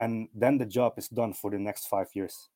and 0.00 0.28
then 0.34 0.56
the 0.56 0.66
job 0.66 0.94
is 0.96 1.08
done 1.08 1.32
for 1.32 1.50
the 1.50 1.58
next 1.58 1.86
five 1.86 2.08
years. 2.14 2.48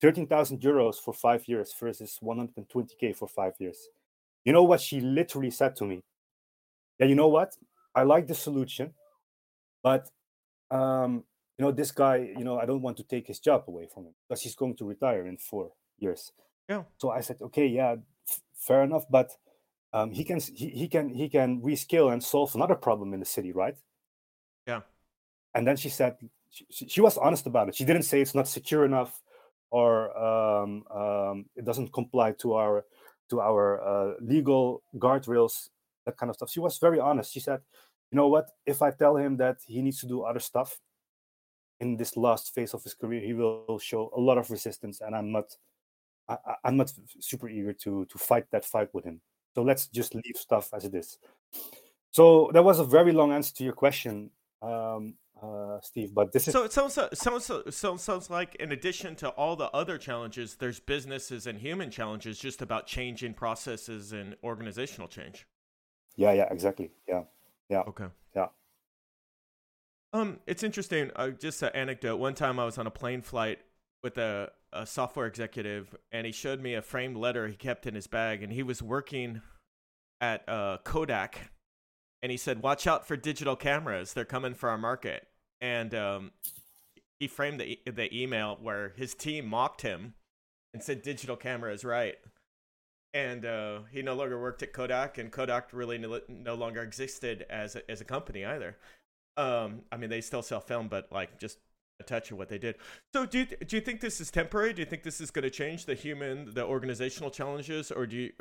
13,000 0.00 0.60
euros 0.60 0.96
for 0.96 1.12
five 1.12 1.46
years 1.46 1.74
versus 1.78 2.18
120k 2.22 3.14
for 3.14 3.28
five 3.28 3.52
years. 3.58 3.88
You 4.44 4.52
know 4.52 4.62
what 4.62 4.80
she 4.80 5.00
literally 5.00 5.50
said 5.50 5.76
to 5.76 5.84
me? 5.84 6.02
Yeah, 6.98 7.06
you 7.06 7.14
know 7.14 7.28
what? 7.28 7.56
I 7.94 8.02
like 8.02 8.26
the 8.26 8.34
solution, 8.34 8.94
but 9.82 10.10
um, 10.70 11.24
you 11.56 11.64
know, 11.64 11.72
this 11.72 11.90
guy, 11.90 12.16
you 12.36 12.44
know, 12.44 12.58
I 12.58 12.66
don't 12.66 12.82
want 12.82 12.96
to 12.98 13.02
take 13.02 13.26
his 13.26 13.40
job 13.40 13.64
away 13.66 13.88
from 13.92 14.04
him 14.04 14.14
because 14.28 14.42
he's 14.42 14.54
going 14.54 14.76
to 14.76 14.84
retire 14.84 15.26
in 15.26 15.36
four 15.36 15.72
years. 15.98 16.32
Yeah. 16.68 16.82
So 16.98 17.10
I 17.10 17.20
said, 17.20 17.38
okay, 17.40 17.66
yeah, 17.66 17.96
f- 18.28 18.40
fair 18.54 18.82
enough, 18.82 19.04
but 19.10 19.36
um, 19.92 20.12
he 20.12 20.24
can 20.24 20.38
he, 20.40 20.68
he 20.68 20.88
can 20.88 21.08
he 21.08 21.28
can 21.28 21.62
rescale 21.62 22.12
and 22.12 22.22
solve 22.22 22.54
another 22.54 22.74
problem 22.74 23.14
in 23.14 23.20
the 23.20 23.26
city, 23.26 23.52
right? 23.52 23.76
Yeah. 24.66 24.80
And 25.54 25.66
then 25.66 25.76
she 25.76 25.88
said 25.88 26.16
she, 26.50 26.66
she 26.70 26.88
she 26.88 27.00
was 27.00 27.16
honest 27.16 27.46
about 27.46 27.68
it. 27.68 27.74
She 27.74 27.84
didn't 27.84 28.02
say 28.02 28.20
it's 28.20 28.34
not 28.34 28.48
secure 28.48 28.84
enough 28.84 29.22
or 29.70 30.16
um, 30.16 30.84
um, 30.90 31.46
it 31.56 31.64
doesn't 31.64 31.92
comply 31.92 32.32
to 32.32 32.54
our 32.54 32.84
to 33.30 33.40
our 33.40 33.82
uh, 33.82 34.14
legal 34.20 34.82
guardrails, 34.96 35.68
that 36.08 36.16
kind 36.16 36.30
of 36.30 36.36
stuff. 36.36 36.50
She 36.50 36.60
was 36.60 36.78
very 36.78 36.98
honest. 36.98 37.32
She 37.32 37.40
said, 37.40 37.60
you 38.10 38.16
know 38.16 38.28
what? 38.28 38.46
If 38.66 38.78
I 38.82 38.90
tell 38.90 39.16
him 39.16 39.36
that 39.36 39.58
he 39.66 39.82
needs 39.82 40.00
to 40.00 40.06
do 40.06 40.22
other 40.22 40.40
stuff 40.40 40.70
in 41.80 41.96
this 41.96 42.16
last 42.16 42.54
phase 42.54 42.74
of 42.74 42.82
his 42.82 42.94
career, 42.94 43.20
he 43.20 43.34
will 43.34 43.78
show 43.78 44.10
a 44.16 44.20
lot 44.28 44.38
of 44.38 44.50
resistance, 44.50 45.00
and 45.04 45.14
I'm 45.14 45.30
not, 45.30 45.48
I, 46.28 46.36
I'm 46.64 46.76
not 46.76 46.92
super 47.20 47.48
eager 47.48 47.74
to 47.84 48.04
to 48.06 48.18
fight 48.18 48.46
that 48.50 48.64
fight 48.64 48.90
with 48.94 49.04
him. 49.04 49.20
So 49.54 49.62
let's 49.62 49.86
just 49.98 50.14
leave 50.14 50.36
stuff 50.36 50.66
as 50.76 50.84
it 50.84 50.94
is. 50.94 51.18
So 52.10 52.50
that 52.54 52.64
was 52.64 52.78
a 52.80 52.84
very 52.84 53.12
long 53.12 53.32
answer 53.32 53.54
to 53.56 53.64
your 53.64 53.74
question, 53.84 54.30
um, 54.62 55.14
uh, 55.42 55.78
Steve. 55.82 56.10
But 56.14 56.32
this 56.32 56.48
is 56.48 56.52
So 56.52 56.64
it 56.64 56.72
sounds 56.72 56.94
so- 56.94 57.10
sounds 57.12 57.50
sounds 57.70 58.02
sounds 58.02 58.30
like 58.30 58.54
in 58.64 58.72
addition 58.72 59.14
to 59.16 59.28
all 59.40 59.54
the 59.56 59.70
other 59.80 59.98
challenges, 59.98 60.56
there's 60.56 60.80
businesses 60.80 61.46
and 61.46 61.58
human 61.58 61.90
challenges 61.90 62.38
just 62.38 62.62
about 62.62 62.86
changing 62.86 63.34
processes 63.34 64.12
and 64.12 64.36
organizational 64.42 65.08
change. 65.08 65.46
Yeah, 66.18 66.32
yeah, 66.32 66.48
exactly, 66.50 66.90
yeah. 67.08 67.22
Yeah. 67.70 67.82
Okay. 67.86 68.06
Yeah. 68.34 68.48
Um, 70.12 70.40
it's 70.46 70.62
interesting. 70.62 71.10
Uh, 71.14 71.30
just 71.30 71.62
an 71.62 71.70
anecdote. 71.74 72.16
One 72.16 72.34
time 72.34 72.58
I 72.58 72.64
was 72.64 72.76
on 72.76 72.86
a 72.86 72.90
plane 72.90 73.22
flight 73.22 73.60
with 74.02 74.18
a, 74.18 74.50
a 74.72 74.84
software 74.84 75.26
executive, 75.26 75.94
and 76.10 76.26
he 76.26 76.32
showed 76.32 76.60
me 76.60 76.74
a 76.74 76.82
framed 76.82 77.16
letter 77.16 77.46
he 77.46 77.54
kept 77.54 77.86
in 77.86 77.94
his 77.94 78.06
bag, 78.08 78.42
and 78.42 78.52
he 78.52 78.62
was 78.62 78.82
working 78.82 79.42
at 80.20 80.48
uh, 80.48 80.78
Kodak, 80.82 81.52
and 82.20 82.32
he 82.32 82.38
said, 82.38 82.62
"Watch 82.62 82.86
out 82.86 83.06
for 83.06 83.16
digital 83.16 83.54
cameras. 83.54 84.12
They're 84.12 84.24
coming 84.24 84.54
for 84.54 84.70
our 84.70 84.78
market." 84.78 85.28
And 85.60 85.94
um, 85.94 86.32
he 87.20 87.28
framed 87.28 87.60
the 87.60 87.78
the 87.86 88.12
email 88.12 88.58
where 88.60 88.94
his 88.96 89.14
team 89.14 89.46
mocked 89.46 89.82
him 89.82 90.14
and 90.74 90.82
said, 90.82 91.02
"Digital 91.02 91.36
camera 91.36 91.72
is 91.72 91.84
right." 91.84 92.16
And 93.14 93.46
uh, 93.46 93.80
he 93.90 94.02
no 94.02 94.14
longer 94.14 94.40
worked 94.40 94.62
at 94.62 94.72
Kodak, 94.72 95.18
and 95.18 95.32
Kodak 95.32 95.72
really 95.72 95.96
no, 95.98 96.20
no 96.28 96.54
longer 96.54 96.82
existed 96.82 97.46
as 97.48 97.74
a, 97.74 97.90
as 97.90 98.00
a 98.00 98.04
company 98.04 98.44
either. 98.44 98.76
Um, 99.36 99.82
I 99.90 99.96
mean, 99.96 100.10
they 100.10 100.20
still 100.20 100.42
sell 100.42 100.60
film, 100.60 100.88
but 100.88 101.10
like 101.10 101.38
just 101.38 101.58
a 102.00 102.02
touch 102.04 102.30
of 102.30 102.38
what 102.38 102.48
they 102.48 102.58
did. 102.58 102.76
So, 103.14 103.24
do 103.24 103.38
you, 103.38 103.46
do 103.46 103.76
you 103.76 103.82
think 103.82 104.00
this 104.00 104.20
is 104.20 104.30
temporary? 104.30 104.72
Do 104.72 104.82
you 104.82 104.86
think 104.86 105.02
this 105.02 105.20
is 105.20 105.30
going 105.30 105.44
to 105.44 105.50
change 105.50 105.86
the 105.86 105.94
human, 105.94 106.52
the 106.52 106.64
organizational 106.64 107.30
challenges, 107.30 107.90
or 107.90 108.06
do 108.06 108.16
you 108.16 108.32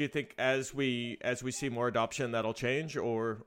do 0.00 0.04
you 0.04 0.08
think 0.08 0.34
as 0.38 0.72
we 0.72 1.18
as 1.20 1.42
we 1.42 1.50
see 1.50 1.68
more 1.68 1.88
adoption 1.88 2.32
that'll 2.32 2.54
change, 2.54 2.96
or 2.96 3.44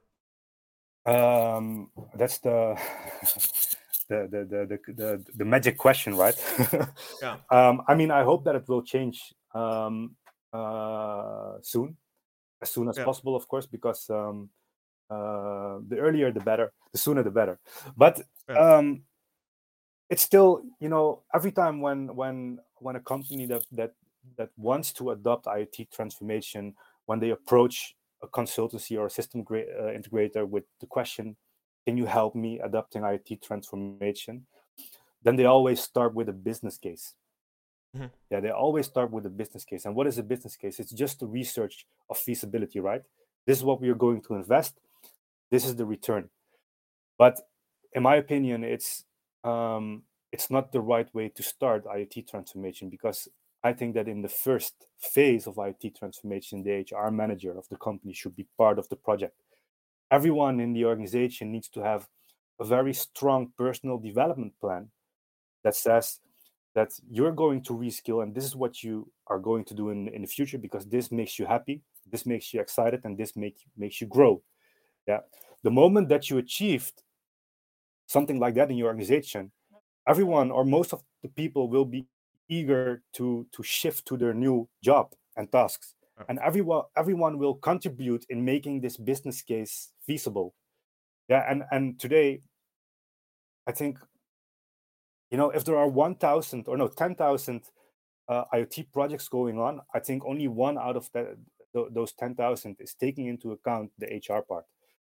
um, 1.06 1.90
that's 2.16 2.38
the 2.40 2.80
the, 4.10 4.28
the 4.30 4.46
the 4.46 4.80
the 4.88 4.94
the 4.94 5.26
the 5.36 5.46
magic 5.46 5.78
question, 5.78 6.16
right? 6.16 6.36
Yeah. 7.22 7.38
Um, 7.50 7.82
I 7.88 7.96
mean, 7.96 8.12
I 8.12 8.24
hope 8.24 8.46
that 8.46 8.56
it 8.56 8.68
will 8.68 8.84
change 8.84 9.34
um, 9.56 10.16
uh, 10.54 11.58
soon, 11.62 11.98
as 12.62 12.70
soon 12.70 12.88
as 12.90 12.98
Yeah. 12.98 13.06
possible, 13.06 13.36
of 13.36 13.48
course, 13.48 13.66
because 13.66 14.10
um, 14.10 14.50
uh, 15.10 15.80
the 15.88 15.98
earlier 16.00 16.32
the 16.32 16.40
better, 16.42 16.72
the 16.92 16.98
sooner 16.98 17.24
the 17.24 17.32
better. 17.32 17.60
But 17.98 18.22
um, 18.50 19.04
it's 20.10 20.22
still, 20.22 20.62
you 20.80 20.90
know, 20.90 21.24
every 21.34 21.52
time 21.52 21.82
when 21.82 22.16
when 22.16 22.60
when 22.80 22.96
a 22.96 23.02
company 23.02 23.46
that 23.48 23.66
that 23.72 23.94
that 24.38 24.50
wants 24.58 24.94
to 24.94 25.12
adopt 25.12 25.46
IoT 25.46 25.92
transformation, 25.92 26.76
when 27.06 27.20
they 27.20 27.32
approach 27.32 27.96
a 28.22 28.28
consultancy 28.28 28.98
or 28.98 29.08
a 29.08 29.10
system 29.10 29.44
gra- 29.44 29.68
uh, 29.80 29.92
integrator 29.92 30.48
with 30.48 30.64
the 30.80 30.88
question, 30.88 31.36
"Can 31.86 31.98
you 31.98 32.06
help 32.06 32.36
me 32.36 32.60
adopting 32.60 33.02
IoT 33.04 33.42
transformation?" 33.42 34.46
Then 35.24 35.36
they 35.36 35.46
always 35.46 35.82
start 35.82 36.14
with 36.14 36.30
a 36.30 36.34
business 36.34 36.78
case. 36.78 37.16
Mhm. 37.96 38.10
Yeah, 38.30 38.40
they 38.40 38.50
always 38.50 38.88
start 38.88 39.12
with 39.12 39.26
a 39.26 39.30
business 39.30 39.66
case. 39.66 39.86
And 39.86 39.96
what 39.96 40.08
is 40.08 40.18
a 40.18 40.24
business 40.24 40.56
case? 40.56 40.80
It's 40.80 40.92
just 40.92 41.20
the 41.20 41.28
research 41.28 41.86
of 42.10 42.18
feasibility, 42.18 42.80
right? 42.80 43.04
This 43.46 43.58
is 43.60 43.64
what 43.64 43.82
we 43.82 43.90
are 43.90 43.96
going 43.96 44.22
to 44.24 44.36
invest. 44.36 44.80
This 45.52 45.66
is 45.66 45.76
the 45.76 45.86
return. 45.86 46.30
But 47.18 47.42
in 47.94 48.04
my 48.04 48.16
opinion, 48.16 48.64
it's 48.64 49.06
um, 49.44 50.04
it's 50.32 50.50
not 50.52 50.72
the 50.72 50.82
right 50.82 51.14
way 51.14 51.30
to 51.30 51.44
start 51.44 51.86
IoT 51.86 52.30
transformation 52.30 52.90
because 52.90 53.30
I 53.64 53.74
think 53.74 53.96
that 53.96 54.08
in 54.08 54.22
the 54.22 54.30
first 54.30 54.88
phase 55.00 55.48
of 55.48 55.56
IoT 55.56 55.98
transformation, 55.98 56.64
the 56.64 56.72
HR 56.72 57.12
manager 57.12 57.58
of 57.58 57.68
the 57.70 57.78
company 57.78 58.14
should 58.14 58.36
be 58.36 58.48
part 58.58 58.80
of 58.80 58.90
the 58.90 58.96
project. 58.96 59.36
Everyone 60.12 60.60
in 60.60 60.74
the 60.74 60.86
organization 60.86 61.52
needs 61.52 61.70
to 61.70 61.82
have 61.84 62.10
a 62.60 62.66
very 62.66 62.94
strong 62.94 63.54
personal 63.58 63.98
development 63.98 64.54
plan 64.62 64.92
that 65.64 65.76
says 65.76 66.20
that 66.76 66.92
you're 67.10 67.32
going 67.32 67.62
to 67.62 67.74
reskill 67.74 68.24
and 68.24 68.34
this 68.34 68.46
is 68.46 68.56
what 68.56 68.84
you 68.84 69.12
are 69.28 69.40
going 69.40 69.64
to 69.66 69.74
do 69.74 69.90
in, 69.90 70.08
in 70.10 70.22
the 70.22 70.28
future 70.28 70.58
because 70.58 70.86
this 70.86 71.12
makes 71.12 71.38
you 71.38 71.46
happy 71.46 71.82
this 72.12 72.26
makes 72.26 72.54
you 72.54 72.60
excited 72.60 73.02
and 73.04 73.18
this 73.18 73.36
make, 73.36 73.58
makes 73.78 74.02
you 74.02 74.08
grow. 74.08 74.42
Yeah. 75.08 75.20
The 75.64 75.72
moment 75.72 76.10
that 76.10 76.30
you 76.30 76.38
achieved 76.38 77.04
something 78.08 78.40
like 78.40 78.56
that 78.56 78.70
in 78.70 78.78
your 78.78 78.88
organization 78.88 79.52
everyone 80.08 80.52
or 80.52 80.66
most 80.66 80.92
of 80.92 81.02
the 81.22 81.30
people 81.30 81.70
will 81.70 81.86
be 81.86 82.06
eager 82.50 83.02
to 83.14 83.48
to 83.54 83.64
shift 83.64 84.06
to 84.06 84.18
their 84.18 84.34
new 84.34 84.68
job 84.84 85.14
and 85.38 85.52
tasks. 85.52 85.96
And 86.28 86.38
everyone 86.40 86.84
everyone 86.96 87.38
will 87.38 87.56
contribute 87.56 88.26
in 88.30 88.44
making 88.44 88.82
this 88.82 88.98
business 88.98 89.42
case 89.42 89.92
feasible. 90.06 90.54
Yeah 91.30 91.46
and 91.50 91.64
and 91.72 92.00
today 92.00 92.42
i 93.66 93.72
think 93.72 93.98
you 95.34 95.38
know 95.38 95.50
if 95.50 95.66
there 95.66 95.78
are 95.78 95.88
1000 95.88 96.68
or 96.68 96.78
no 96.78 96.88
10000 96.88 97.62
uh, 98.30 98.44
iot 98.54 98.86
projects 98.94 99.28
going 99.28 99.58
on 99.58 99.82
i 99.94 100.00
think 100.00 100.24
only 100.26 100.48
one 100.48 100.78
out 100.78 100.96
of 100.96 101.10
that 101.14 101.36
th- 101.74 101.88
those 101.92 102.14
10000 102.14 102.78
is 102.80 102.94
taking 102.94 103.26
into 103.26 103.52
account 103.52 103.92
the 103.98 104.08
hr 104.30 104.42
part. 104.48 104.66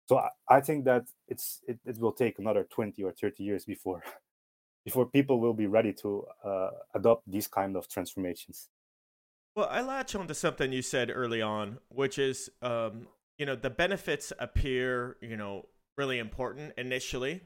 So 0.07 0.19
i, 0.19 0.29
I 0.49 0.61
think 0.61 0.85
that 0.85 1.05
it's 1.27 1.61
it, 1.67 1.79
it 1.87 1.99
will 1.99 2.13
take 2.13 2.39
another 2.39 2.65
20 2.71 3.03
or 3.03 3.13
30 3.13 3.43
years 3.43 3.65
before 3.65 4.03
before 4.85 5.07
people 5.07 5.41
will 5.41 5.55
be 5.55 5.67
ready 5.67 5.93
to 6.03 6.25
uh, 6.45 6.71
adopt 6.95 7.31
these 7.31 7.49
kind 7.49 7.77
of 7.77 7.89
transformations. 7.89 8.69
Well, 9.55 9.69
I 9.71 9.83
latch 9.83 10.15
onto 10.15 10.33
something 10.33 10.73
you 10.73 10.81
said 10.81 11.11
early 11.13 11.43
on, 11.43 11.79
which 11.89 12.19
is, 12.19 12.49
um, 12.63 13.09
you 13.37 13.45
know, 13.45 13.57
the 13.57 13.69
benefits 13.69 14.33
appear, 14.39 15.19
you 15.21 15.37
know, 15.37 15.67
really 15.99 16.19
important 16.19 16.73
initially, 16.79 17.43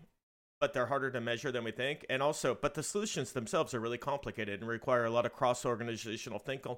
but 0.61 0.73
they're 0.73 0.87
harder 0.87 1.11
to 1.11 1.21
measure 1.21 1.53
than 1.53 1.65
we 1.65 1.73
think. 1.73 2.05
And 2.09 2.23
also, 2.23 2.57
but 2.61 2.75
the 2.75 2.83
solutions 2.83 3.33
themselves 3.33 3.75
are 3.75 3.81
really 3.81 3.99
complicated 3.99 4.61
and 4.61 4.69
require 4.69 5.05
a 5.05 5.11
lot 5.11 5.27
of 5.27 5.33
cross 5.33 5.65
organizational 5.65 6.39
thinking. 6.39 6.77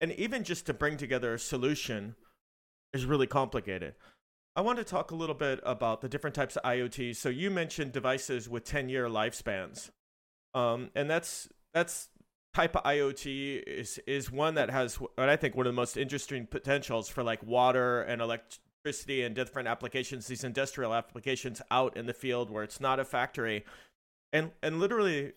And 0.00 0.12
even 0.12 0.44
just 0.44 0.66
to 0.66 0.74
bring 0.74 0.96
together 0.96 1.34
a 1.34 1.38
solution 1.38 2.14
is 2.92 3.04
really 3.04 3.26
complicated. 3.26 3.94
I 4.56 4.60
want 4.60 4.78
to 4.78 4.84
talk 4.84 5.10
a 5.10 5.14
little 5.14 5.34
bit 5.34 5.60
about 5.64 6.00
the 6.00 6.08
different 6.08 6.34
types 6.34 6.56
of 6.56 6.62
IoT. 6.64 7.16
So 7.16 7.28
you 7.28 7.50
mentioned 7.50 7.92
devices 7.92 8.48
with 8.48 8.64
10 8.64 8.88
year 8.88 9.08
lifespans. 9.08 9.90
Um, 10.54 10.90
and 10.94 11.08
that's 11.08 11.48
that's 11.72 12.08
type 12.54 12.74
of 12.74 12.82
IoT 12.82 13.62
is 13.66 14.00
is 14.06 14.32
one 14.32 14.54
that 14.54 14.70
has 14.70 14.96
what 14.96 15.12
I 15.16 15.36
think 15.36 15.54
one 15.54 15.66
of 15.66 15.72
the 15.72 15.80
most 15.80 15.96
interesting 15.96 16.46
potentials 16.46 17.08
for 17.08 17.22
like 17.22 17.42
water 17.44 18.02
and 18.02 18.20
electricity 18.88 19.22
and 19.22 19.34
different 19.34 19.68
applications, 19.68 20.26
these 20.26 20.44
industrial 20.44 20.94
applications 20.94 21.60
out 21.70 21.96
in 21.96 22.06
the 22.06 22.14
field 22.14 22.50
where 22.50 22.64
it's 22.64 22.80
not 22.80 22.98
a 22.98 23.04
factory, 23.04 23.64
and 24.32 24.50
and 24.62 24.80
literally 24.80 25.32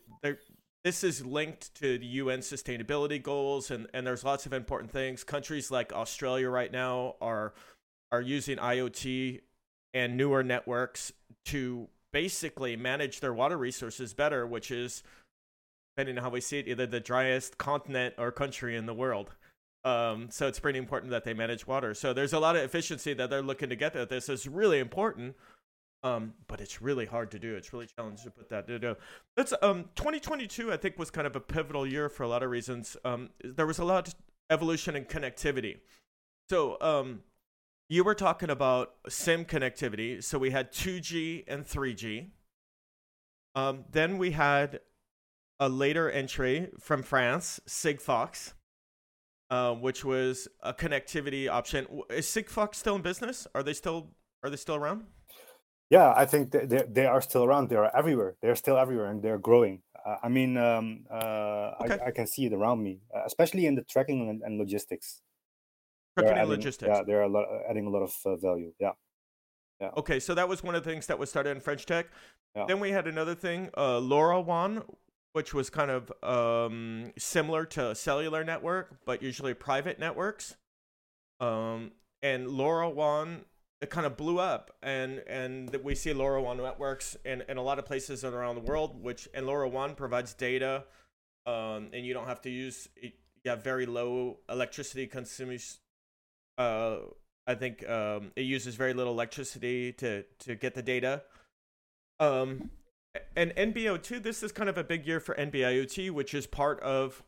this 0.83 1.03
is 1.03 1.25
linked 1.25 1.73
to 1.75 1.97
the 1.97 2.05
UN 2.05 2.39
sustainability 2.39 3.21
goals 3.21 3.69
and 3.69 3.87
and 3.93 4.07
there's 4.07 4.23
lots 4.23 4.45
of 4.45 4.53
important 4.53 4.89
things. 4.91 5.23
Countries 5.23 5.69
like 5.69 5.91
Australia 5.91 6.49
right 6.49 6.71
now 6.71 7.15
are 7.21 7.53
are 8.11 8.21
using 8.21 8.57
IoT 8.57 9.41
and 9.93 10.15
newer 10.15 10.43
networks 10.43 11.11
to 11.45 11.89
basically 12.13 12.77
manage 12.77 13.19
their 13.19 13.33
water 13.33 13.57
resources 13.57 14.13
better, 14.13 14.47
which 14.47 14.71
is 14.71 15.03
depending 15.95 16.17
on 16.17 16.23
how 16.23 16.29
we 16.29 16.39
see 16.39 16.59
it, 16.59 16.69
either 16.69 16.87
the 16.87 17.01
driest 17.01 17.57
continent 17.57 18.15
or 18.17 18.31
country 18.31 18.77
in 18.77 18.85
the 18.85 18.93
world. 18.93 19.31
Um, 19.83 20.29
so 20.29 20.47
it's 20.47 20.59
pretty 20.59 20.77
important 20.77 21.11
that 21.11 21.23
they 21.23 21.33
manage 21.33 21.65
water. 21.65 21.93
So 21.93 22.13
there's 22.13 22.33
a 22.33 22.39
lot 22.39 22.55
of 22.55 22.63
efficiency 22.63 23.13
that 23.15 23.29
they're 23.29 23.41
looking 23.41 23.69
to 23.69 23.75
get 23.75 23.95
at 23.95 24.09
this. 24.09 24.29
is 24.29 24.47
really 24.47 24.79
important. 24.79 25.35
Um, 26.03 26.33
but 26.47 26.59
it's 26.59 26.81
really 26.81 27.05
hard 27.05 27.29
to 27.31 27.39
do. 27.39 27.55
It's 27.55 27.73
really 27.73 27.87
challenging 27.95 28.25
to 28.25 28.31
put 28.31 28.49
that 28.49 28.67
to 28.67 28.79
do. 28.79 28.95
That's 29.37 29.53
um 29.61 29.85
2022. 29.95 30.73
I 30.73 30.77
think 30.77 30.97
was 30.97 31.11
kind 31.11 31.27
of 31.27 31.35
a 31.35 31.39
pivotal 31.39 31.85
year 31.85 32.09
for 32.09 32.23
a 32.23 32.27
lot 32.27 32.41
of 32.41 32.49
reasons. 32.49 32.97
Um, 33.05 33.29
there 33.43 33.67
was 33.67 33.77
a 33.77 33.85
lot 33.85 34.07
of 34.07 34.15
evolution 34.49 34.95
in 34.95 35.05
connectivity. 35.05 35.77
So 36.49 36.77
um, 36.81 37.21
you 37.87 38.03
were 38.03 38.15
talking 38.15 38.49
about 38.49 38.93
SIM 39.07 39.45
connectivity. 39.45 40.23
So 40.23 40.39
we 40.39 40.51
had 40.51 40.71
2G 40.71 41.43
and 41.47 41.65
3G. 41.65 42.29
Um, 43.53 43.85
then 43.91 44.17
we 44.17 44.31
had 44.31 44.79
a 45.59 45.69
later 45.69 46.09
entry 46.09 46.69
from 46.79 47.03
France, 47.03 47.59
Sigfox, 47.67 48.53
uh, 49.51 49.73
which 49.73 50.03
was 50.03 50.47
a 50.63 50.73
connectivity 50.73 51.47
option. 51.49 51.85
Is 52.09 52.25
Sigfox 52.25 52.75
still 52.75 52.95
in 52.95 53.01
business? 53.01 53.45
Are 53.53 53.61
they 53.61 53.73
still 53.73 54.07
are 54.43 54.49
they 54.49 54.55
still 54.55 54.75
around? 54.75 55.03
Yeah, 55.89 56.13
I 56.15 56.25
think 56.25 56.51
they 56.51 56.83
they 56.89 57.05
are 57.05 57.21
still 57.21 57.43
around. 57.43 57.69
They 57.69 57.75
are 57.75 57.95
everywhere. 57.95 58.35
They're 58.41 58.55
still 58.55 58.77
everywhere, 58.77 59.07
and 59.11 59.21
they're 59.21 59.37
growing. 59.37 59.81
Uh, 60.03 60.15
I 60.23 60.29
mean, 60.29 60.57
um, 60.57 61.05
uh, 61.11 61.73
okay. 61.81 61.99
I, 62.03 62.07
I, 62.07 62.11
can 62.11 62.25
see 62.25 62.45
it 62.47 62.53
around 62.53 62.81
me, 62.81 63.01
uh, 63.15 63.21
especially 63.25 63.67
in 63.67 63.75
the 63.75 63.83
tracking 63.83 64.29
and, 64.29 64.41
and 64.41 64.57
logistics. 64.57 65.21
Tracking 66.17 66.39
and 66.39 66.49
logistics. 66.49 66.89
Yeah, 66.91 67.03
they're 67.05 67.21
a 67.21 67.29
lot, 67.29 67.45
adding 67.69 67.85
a 67.85 67.89
lot 67.89 68.01
of 68.01 68.15
uh, 68.25 68.35
value. 68.37 68.73
Yeah. 68.79 68.93
Yeah. 69.79 69.89
Okay, 69.97 70.19
so 70.19 70.33
that 70.33 70.47
was 70.47 70.63
one 70.63 70.73
of 70.73 70.83
the 70.83 70.89
things 70.89 71.05
that 71.07 71.19
was 71.19 71.29
started 71.29 71.51
in 71.51 71.59
French 71.59 71.85
Tech. 71.85 72.07
Yeah. 72.55 72.65
Then 72.67 72.79
we 72.79 72.91
had 72.91 73.05
another 73.07 73.35
thing, 73.35 73.69
uh, 73.75 73.99
LoRaWAN, 73.99 74.83
which 75.33 75.53
was 75.53 75.69
kind 75.69 75.91
of 75.91 76.11
um, 76.23 77.11
similar 77.17 77.65
to 77.65 77.95
cellular 77.95 78.43
network, 78.43 78.97
but 79.05 79.21
usually 79.21 79.53
private 79.53 79.99
networks. 79.99 80.55
Um, 81.39 81.91
and 82.21 82.47
LoRaWAN 82.47 83.45
it 83.81 83.89
kind 83.89 84.05
of 84.05 84.15
blew 84.15 84.39
up, 84.39 84.71
and 84.83 85.23
and 85.27 85.75
we 85.83 85.95
see 85.95 86.11
LoRaWAN 86.11 86.57
networks 86.57 87.17
in, 87.25 87.43
in 87.49 87.57
a 87.57 87.63
lot 87.63 87.79
of 87.79 87.85
places 87.85 88.23
around 88.23 88.55
the 88.55 88.61
world. 88.61 89.01
Which 89.01 89.27
and 89.33 89.47
LoRaWAN 89.47 89.97
provides 89.97 90.35
data, 90.35 90.83
um, 91.47 91.89
and 91.91 92.05
you 92.05 92.13
don't 92.13 92.27
have 92.27 92.41
to 92.41 92.49
use 92.51 92.87
you 93.01 93.11
have 93.45 93.63
very 93.63 93.87
low 93.87 94.37
electricity 94.49 95.07
consumption. 95.07 95.79
Uh, 96.59 96.97
I 97.47 97.55
think 97.55 97.87
um, 97.89 98.31
it 98.35 98.43
uses 98.43 98.75
very 98.75 98.93
little 98.93 99.13
electricity 99.13 99.93
to 99.93 100.25
to 100.39 100.55
get 100.55 100.75
the 100.75 100.83
data. 100.83 101.23
Um, 102.19 102.69
and 103.35 103.51
NB-IoT, 103.55 104.23
this 104.23 104.43
is 104.43 104.51
kind 104.51 104.69
of 104.69 104.77
a 104.77 104.83
big 104.83 105.05
year 105.05 105.19
for 105.19 105.35
NB-IoT, 105.35 106.11
which 106.11 106.33
is 106.33 106.47
part 106.47 106.79
of 106.81 107.23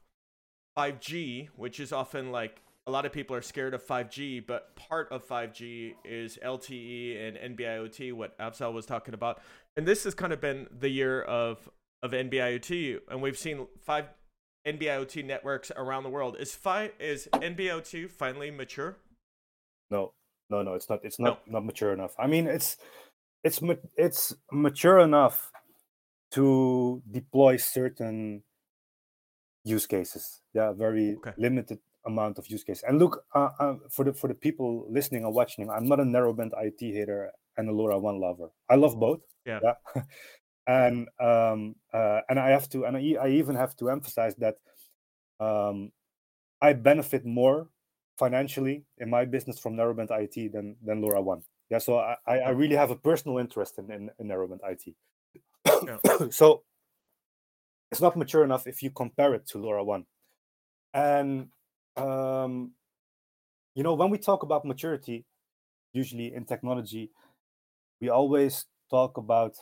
5G, 0.77 1.49
which 1.55 1.79
is 1.79 1.91
often 1.91 2.31
like 2.31 2.61
a 2.85 2.91
lot 2.91 3.05
of 3.05 3.11
people 3.11 3.35
are 3.35 3.41
scared 3.41 3.73
of 3.73 3.85
5G, 3.85 4.45
but 4.45 4.75
part 4.75 5.11
of 5.11 5.25
5G 5.27 5.93
is 6.03 6.37
LTE 6.43 7.27
and 7.27 7.57
NB-IoT, 7.57 8.13
what 8.13 8.37
Afzal 8.37 8.73
was 8.73 8.85
talking 8.85 9.13
about. 9.13 9.41
And 9.77 9.85
this 9.85 10.03
has 10.03 10.13
kind 10.13 10.33
of 10.33 10.41
been 10.41 10.67
the 10.71 10.89
year 10.89 11.21
of 11.21 11.69
of 12.01 12.11
NB-IoT, 12.11 12.99
and 13.09 13.21
we've 13.21 13.37
seen 13.37 13.65
five 13.79 14.07
NB-IoT 14.67 15.23
networks 15.25 15.71
around 15.73 16.03
the 16.03 16.09
world. 16.09 16.35
Is 16.37 16.53
five 16.53 16.91
is 16.99 17.29
NB-IoT 17.31 18.09
finally 18.11 18.51
mature? 18.51 18.97
No, 19.89 20.11
no, 20.49 20.61
no, 20.63 20.73
it's 20.73 20.89
not. 20.89 20.99
It's 21.03 21.19
not 21.19 21.47
no. 21.47 21.53
not 21.53 21.65
mature 21.65 21.93
enough. 21.93 22.13
I 22.19 22.27
mean, 22.27 22.47
it's 22.47 22.75
it's 23.45 23.61
it's 23.95 24.35
mature 24.51 24.99
enough 24.99 25.51
to 26.33 27.01
deploy 27.09 27.57
certain 27.57 28.43
use 29.63 29.85
cases. 29.85 30.41
Yeah, 30.53 30.73
very 30.73 31.15
okay. 31.17 31.33
limited 31.37 31.79
amount 32.05 32.37
of 32.37 32.47
use 32.47 32.63
cases. 32.63 32.83
And 32.87 32.99
look, 32.99 33.23
uh, 33.33 33.49
uh, 33.59 33.75
for 33.89 34.05
the 34.05 34.13
for 34.13 34.27
the 34.27 34.35
people 34.35 34.85
listening 34.89 35.25
or 35.25 35.31
watching, 35.31 35.69
I'm 35.69 35.87
not 35.87 35.99
a 35.99 36.03
narrowband 36.03 36.51
IoT 36.51 36.93
hater 36.93 37.31
and 37.57 37.69
a 37.69 37.71
LoRaWAN 37.71 38.19
lover. 38.19 38.49
I 38.69 38.75
love 38.75 38.99
both. 38.99 39.21
Yeah. 39.45 39.59
yeah. 39.63 40.01
and 40.67 41.07
um, 41.19 41.75
uh, 41.93 42.21
and 42.29 42.39
I 42.39 42.49
have 42.49 42.67
to, 42.69 42.85
and 42.85 42.97
I, 42.97 43.15
I 43.21 43.29
even 43.29 43.55
have 43.55 43.75
to 43.77 43.89
emphasize 43.89 44.35
that 44.37 44.55
um, 45.39 45.91
I 46.61 46.73
benefit 46.73 47.25
more 47.25 47.69
financially 48.17 48.85
in 48.97 49.09
my 49.09 49.25
business 49.25 49.59
from 49.59 49.75
narrowband 49.75 50.09
IoT 50.09 50.51
than 50.51 50.75
than 50.83 51.01
LoRaWAN. 51.01 51.43
Yeah, 51.69 51.79
so 51.79 51.97
I, 51.97 52.17
I 52.27 52.49
really 52.49 52.75
have 52.75 52.91
a 52.91 52.95
personal 52.95 53.39
interest 53.39 53.79
in, 53.79 53.89
in, 53.91 54.09
in 54.19 54.27
narrowband 54.27 54.59
IoT. 54.61 54.93
Yeah. 55.87 56.27
so 56.29 56.63
it's 57.91 58.01
not 58.01 58.17
mature 58.17 58.43
enough 58.43 58.65
if 58.65 58.81
you 58.81 58.89
compare 58.89 59.35
it 59.35 59.47
to 59.47 59.59
LoRaWAN. 59.59 60.05
And 60.93 61.49
um, 61.95 62.71
you 63.75 63.83
know, 63.83 63.93
when 63.93 64.09
we 64.09 64.17
talk 64.17 64.43
about 64.43 64.65
maturity, 64.65 65.25
usually 65.93 66.33
in 66.33 66.45
technology, 66.45 67.11
we 68.01 68.09
always 68.09 68.65
talk 68.89 69.17
about 69.17 69.55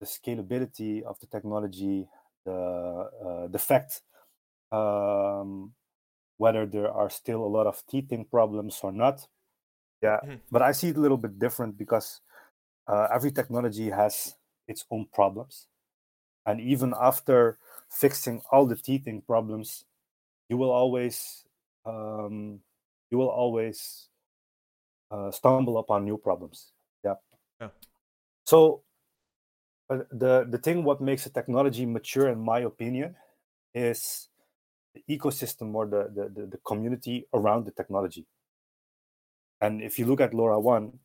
the 0.00 0.06
scalability 0.06 1.02
of 1.02 1.18
the 1.20 1.26
technology, 1.26 2.08
the 2.44 2.52
uh, 2.52 3.48
the 3.48 3.58
fact 3.58 4.02
um, 4.70 5.72
whether 6.36 6.66
there 6.66 6.90
are 6.90 7.10
still 7.10 7.44
a 7.44 7.52
lot 7.56 7.66
of 7.66 7.82
teething 7.86 8.24
problems 8.24 8.80
or 8.82 8.92
not. 8.92 9.26
Yeah, 10.02 10.18
mm-hmm. 10.24 10.36
but 10.52 10.62
I 10.62 10.72
see 10.72 10.88
it 10.88 10.96
a 10.96 11.00
little 11.00 11.16
bit 11.16 11.38
different 11.38 11.76
because 11.76 12.20
uh, 12.86 13.08
every 13.12 13.32
technology 13.32 13.90
has 13.90 14.35
its 14.68 14.84
own 14.90 15.06
problems. 15.12 15.66
And 16.44 16.60
even 16.60 16.94
after 17.00 17.58
fixing 17.90 18.42
all 18.50 18.66
the 18.66 18.76
teething 18.76 19.22
problems, 19.22 19.84
you 20.48 20.56
will 20.56 20.70
always 20.70 21.44
um, 21.84 22.60
you 23.10 23.18
will 23.18 23.30
always 23.30 24.08
uh, 25.10 25.30
stumble 25.30 25.78
upon 25.78 26.04
new 26.04 26.18
problems. 26.18 26.72
Yeah. 27.04 27.14
yeah. 27.60 27.70
So 28.44 28.82
But 29.88 30.10
the 30.10 30.46
the 30.50 30.58
thing 30.58 30.82
what 30.82 31.00
makes 31.00 31.26
a 31.26 31.30
technology 31.30 31.86
mature, 31.86 32.28
in 32.28 32.40
my 32.42 32.60
opinion, 32.60 33.14
is 33.74 34.28
the 34.94 35.02
ecosystem 35.08 35.74
or 35.74 35.86
the, 35.86 36.10
the, 36.10 36.28
the, 36.28 36.46
the 36.46 36.58
community 36.66 37.26
around 37.32 37.66
the 37.66 37.70
technology. 37.70 38.26
And 39.60 39.80
if 39.80 39.98
you 39.98 40.06
look 40.06 40.20
at 40.20 40.32
LoRaWAN, 40.32 40.98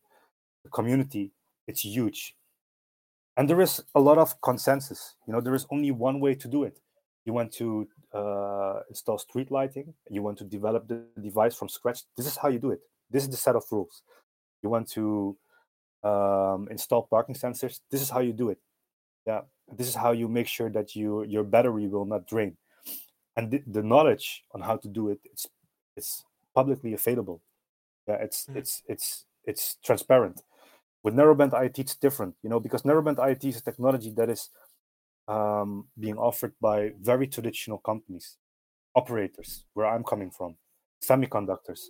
the 0.64 0.70
community, 0.70 1.32
it's 1.68 1.86
huge. 1.86 2.36
And 3.38 3.50
there 3.50 3.62
is 3.62 3.82
a 3.96 4.00
lot 4.00 4.18
of 4.18 4.40
consensus. 4.42 5.16
You 5.28 5.34
know, 5.34 5.42
there 5.42 5.56
is 5.56 5.66
only 5.72 5.92
one 5.92 6.20
way 6.20 6.36
to 6.36 6.48
do 6.48 6.64
it. 6.64 6.80
You 7.26 7.34
want 7.34 7.52
to 7.54 7.88
uh, 8.14 8.80
install 8.90 9.18
street 9.18 9.52
lighting, 9.52 9.94
you 10.10 10.22
want 10.22 10.38
to 10.40 10.44
develop 10.44 10.88
the 10.88 11.06
device 11.22 11.56
from 11.56 11.70
scratch. 11.70 12.02
This 12.18 12.28
is 12.28 12.36
how 12.36 12.50
you 12.50 12.60
do 12.60 12.72
it. 12.72 12.82
This 13.10 13.24
is 13.24 13.30
the 13.30 13.38
set 13.38 13.56
of 13.56 13.64
rules. 13.72 14.02
You 14.64 14.70
want 14.70 14.90
to 14.92 15.38
um, 16.04 16.68
install 16.72 17.04
parking 17.04 17.36
sensors. 17.36 17.80
This 17.90 18.02
is 18.02 18.10
how 18.10 18.20
you 18.20 18.34
do 18.34 18.50
it. 18.50 18.58
Yeah, 19.26 19.42
this 19.72 19.88
is 19.88 19.96
how 19.96 20.12
you 20.12 20.28
make 20.28 20.48
sure 20.48 20.70
that 20.72 20.96
you 20.96 21.24
your 21.24 21.44
battery 21.44 21.88
will 21.88 22.06
not 22.06 22.28
drain 22.28 22.58
and 23.36 23.52
the, 23.52 23.64
the 23.68 23.84
knowledge 23.84 24.44
on 24.54 24.62
how 24.62 24.78
to 24.78 24.88
do 24.88 25.10
it 25.10 25.20
it's 25.26 25.48
it's 25.96 26.26
publicly 26.54 26.94
available 26.94 27.42
yeah 28.08 28.16
it's 28.16 28.46
mm. 28.46 28.56
it's 28.56 28.84
it's 28.88 29.26
it's 29.46 29.78
transparent 29.84 30.42
with 31.04 31.14
narrowband 31.14 31.52
IoT 31.52 31.80
it's 31.80 31.96
different 31.96 32.36
you 32.44 32.50
know 32.50 32.60
because 32.60 32.84
narrowband 32.84 33.18
IoT 33.18 33.46
is 33.46 33.58
a 33.58 33.64
technology 33.64 34.12
that 34.12 34.30
is 34.30 34.50
um, 35.28 35.88
being 36.00 36.18
offered 36.18 36.54
by 36.62 36.92
very 37.00 37.28
traditional 37.28 37.78
companies 37.78 38.38
operators 38.96 39.64
where 39.74 39.88
i'm 39.88 40.04
coming 40.04 40.30
from 40.30 40.56
semiconductors 41.04 41.86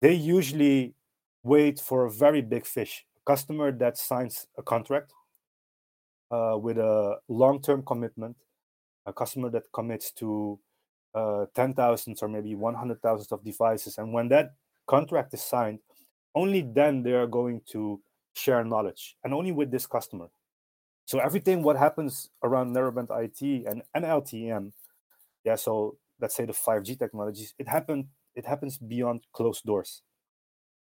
they 0.00 0.12
usually 0.12 0.94
wait 1.42 1.80
for 1.80 2.06
a 2.06 2.10
very 2.10 2.40
big 2.40 2.64
fish 2.64 3.04
a 3.16 3.30
customer 3.30 3.72
that 3.72 3.98
signs 3.98 4.46
a 4.56 4.62
contract 4.62 5.12
uh, 6.30 6.56
with 6.60 6.78
a 6.78 7.16
long-term 7.28 7.82
commitment 7.82 8.36
a 9.06 9.12
customer 9.12 9.50
that 9.50 9.64
commits 9.72 10.12
to 10.12 10.58
uh, 11.14 11.46
10,000s 11.54 12.22
or 12.22 12.28
maybe 12.28 12.54
100,000s 12.54 13.32
of 13.32 13.42
devices. 13.42 13.98
And 13.98 14.12
when 14.12 14.28
that 14.28 14.54
contract 14.86 15.32
is 15.32 15.42
signed, 15.42 15.78
only 16.34 16.60
then 16.60 17.02
they 17.02 17.12
are 17.12 17.26
going 17.26 17.62
to 17.72 18.00
share 18.36 18.62
knowledge 18.64 19.16
and 19.24 19.32
only 19.34 19.52
with 19.52 19.70
this 19.70 19.86
customer. 19.86 20.28
So 21.06 21.18
everything 21.18 21.62
what 21.62 21.76
happens 21.76 22.30
around 22.42 22.74
narrowband 22.74 23.08
IoT 23.08 23.70
and, 23.70 23.82
and 23.94 24.04
LTE-M, 24.04 24.72
yeah, 25.44 25.54
so 25.54 25.96
let's 26.20 26.34
say 26.34 26.44
the 26.44 26.52
5G 26.52 26.98
technologies, 26.98 27.54
it 27.58 27.68
happened 27.68 28.06
it 28.34 28.44
happens 28.44 28.76
beyond 28.76 29.22
closed 29.32 29.64
doors. 29.64 30.02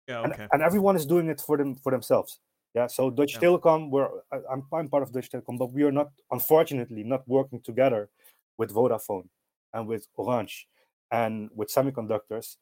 Yeah, 0.08 0.20
okay. 0.20 0.34
And, 0.42 0.50
and 0.52 0.62
everyone 0.62 0.96
is 0.96 1.06
doing 1.06 1.30
it 1.30 1.40
for 1.40 1.58
them 1.58 1.76
for 1.76 1.92
themselves. 1.92 2.40
Yeah, 2.74 2.88
so 2.88 3.10
Deutsche 3.10 3.36
yeah. 3.36 3.48
Telekom, 3.48 3.90
we're 3.90 4.10
I'm, 4.52 4.64
I'm 4.74 4.90
part 4.90 5.04
of 5.04 5.14
Deutsche 5.14 5.32
Telekom, 5.32 5.58
but 5.58 5.72
we 5.72 5.84
are 5.84 5.92
not, 5.92 6.12
unfortunately, 6.30 7.04
not 7.04 7.26
working 7.28 7.62
together 7.62 8.10
with 8.58 8.74
Vodafone 8.74 9.30
and 9.74 9.88
with 9.88 10.08
Orange 10.16 10.68
and 11.12 11.50
with 11.56 11.70
semiconductors. 11.70 12.58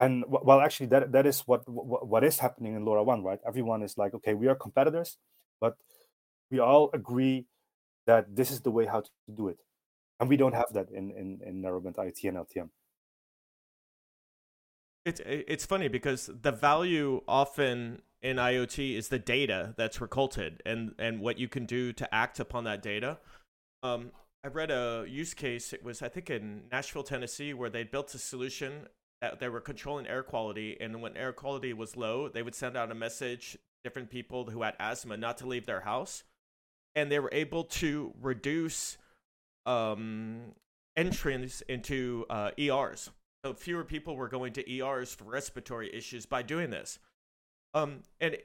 And 0.00 0.24
well, 0.26 0.60
actually, 0.60 0.86
that 0.86 1.12
that 1.12 1.26
is 1.26 1.40
what 1.40 1.62
what, 1.68 2.24
is 2.24 2.38
happening 2.38 2.74
in 2.74 2.86
LoRaWAN 2.86 3.22
right? 3.22 3.38
Everyone 3.46 3.82
is 3.82 3.98
like, 3.98 4.14
okay, 4.14 4.32
we 4.32 4.48
are 4.48 4.54
competitors, 4.54 5.18
but 5.60 5.76
we 6.50 6.58
all 6.58 6.88
agree 6.94 7.44
that 8.06 8.34
this 8.34 8.50
is 8.50 8.62
the 8.62 8.70
way 8.70 8.86
how 8.86 9.02
to 9.02 9.10
do 9.34 9.48
it, 9.48 9.58
and 10.18 10.28
we 10.28 10.38
don't 10.38 10.54
have 10.54 10.72
that 10.72 10.90
in 10.90 11.10
in 11.10 11.40
in 11.46 11.62
narrowband 11.62 11.96
IoT 11.96 12.28
and 12.28 12.38
LTE-M. 12.38 12.70
It's 15.04 15.20
it's 15.26 15.66
funny 15.66 15.88
because 15.88 16.30
the 16.42 16.52
value 16.52 17.20
often 17.28 18.00
in 18.22 18.36
IoT 18.36 18.96
is 18.96 19.08
the 19.08 19.18
data 19.18 19.74
that's 19.76 20.00
recorded 20.00 20.62
and 20.64 20.94
and 20.98 21.20
what 21.20 21.38
you 21.38 21.48
can 21.48 21.66
do 21.66 21.92
to 21.92 22.14
act 22.14 22.40
upon 22.40 22.64
that 22.64 22.82
data. 22.82 23.18
Um, 23.82 24.12
I 24.42 24.48
read 24.48 24.70
a 24.70 25.04
use 25.06 25.34
case. 25.34 25.74
It 25.74 25.84
was 25.84 26.00
I 26.00 26.08
think 26.08 26.30
in 26.30 26.62
Nashville, 26.72 27.02
Tennessee, 27.02 27.52
where 27.52 27.68
they 27.68 27.82
built 27.82 28.14
a 28.14 28.18
solution 28.18 28.86
that 29.20 29.40
they 29.40 29.48
were 29.48 29.60
controlling 29.60 30.06
air 30.06 30.22
quality, 30.22 30.76
and 30.80 31.02
when 31.02 31.16
air 31.16 31.32
quality 31.32 31.72
was 31.72 31.96
low, 31.96 32.28
they 32.28 32.42
would 32.42 32.54
send 32.54 32.76
out 32.76 32.90
a 32.90 32.94
message 32.94 33.56
different 33.84 34.10
people 34.10 34.50
who 34.50 34.62
had 34.62 34.74
asthma 34.78 35.16
not 35.16 35.38
to 35.38 35.46
leave 35.46 35.66
their 35.66 35.80
house, 35.80 36.24
and 36.94 37.10
they 37.10 37.18
were 37.18 37.30
able 37.32 37.64
to 37.64 38.14
reduce 38.20 38.98
um, 39.66 40.52
entrance 40.96 41.62
into 41.62 42.26
uh, 42.30 42.50
ERs. 42.58 43.10
So 43.44 43.54
fewer 43.54 43.84
people 43.84 44.16
were 44.16 44.28
going 44.28 44.52
to 44.54 44.72
ERs 44.72 45.14
for 45.14 45.24
respiratory 45.24 45.94
issues 45.94 46.26
by 46.26 46.42
doing 46.42 46.70
this. 46.70 46.98
Um, 47.72 48.00
and 48.20 48.36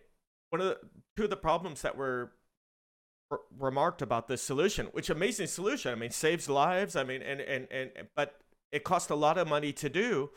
one 0.49 0.61
of 0.61 0.67
the 0.67 0.79
two 1.17 1.25
of 1.25 1.29
the 1.29 1.35
problems 1.35 1.81
that 1.81 1.97
were 1.97 2.31
remarked 3.57 4.01
about 4.01 4.27
this 4.27 4.41
solution, 4.41 4.87
which 4.87 5.09
amazing 5.09 5.47
solution. 5.47 5.91
I 5.91 5.95
mean, 5.95 6.11
saves 6.11 6.47
lives. 6.47 6.95
I 6.95 7.03
mean, 7.03 7.21
and, 7.21 7.41
and, 7.41 7.67
and, 7.71 7.91
but 8.15 8.39
it 8.71 8.83
cost 8.83 9.09
a 9.09 9.15
lot 9.15 9.37
of 9.37 9.47
money 9.47 9.73
to 9.73 9.89
do. 9.89 10.29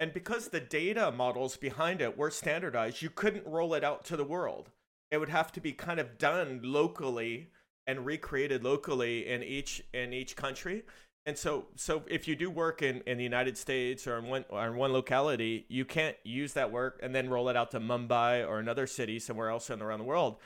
And 0.00 0.12
because 0.12 0.48
the 0.48 0.60
data 0.60 1.12
models 1.12 1.56
behind 1.56 2.00
it 2.00 2.16
were 2.16 2.30
standardized, 2.30 3.02
you 3.02 3.10
couldn't 3.10 3.46
roll 3.46 3.74
it 3.74 3.84
out 3.84 4.04
to 4.06 4.16
the 4.16 4.24
world. 4.24 4.70
It 5.10 5.18
would 5.18 5.28
have 5.28 5.52
to 5.52 5.60
be 5.60 5.72
kind 5.72 6.00
of 6.00 6.18
done 6.18 6.60
locally 6.62 7.50
and 7.86 8.06
recreated 8.06 8.64
locally 8.64 9.28
in 9.28 9.42
each 9.42 9.82
in 9.92 10.12
each 10.12 10.34
country. 10.36 10.84
And 11.24 11.38
so, 11.38 11.66
so 11.76 12.02
if 12.08 12.26
you 12.26 12.34
do 12.34 12.50
work 12.50 12.82
in, 12.82 13.00
in 13.06 13.16
the 13.16 13.22
United 13.22 13.56
States 13.56 14.08
or 14.08 14.18
in 14.18 14.26
one 14.26 14.44
or 14.48 14.66
in 14.66 14.76
one 14.76 14.92
locality, 14.92 15.66
you 15.68 15.84
can't 15.84 16.16
use 16.24 16.52
that 16.54 16.72
work 16.72 16.98
and 17.00 17.14
then 17.14 17.30
roll 17.30 17.48
it 17.48 17.56
out 17.56 17.70
to 17.72 17.80
Mumbai 17.80 18.46
or 18.46 18.58
another 18.58 18.88
city 18.88 19.20
somewhere 19.20 19.48
else 19.48 19.70
around 19.70 20.00
the 20.00 20.04
world 20.04 20.38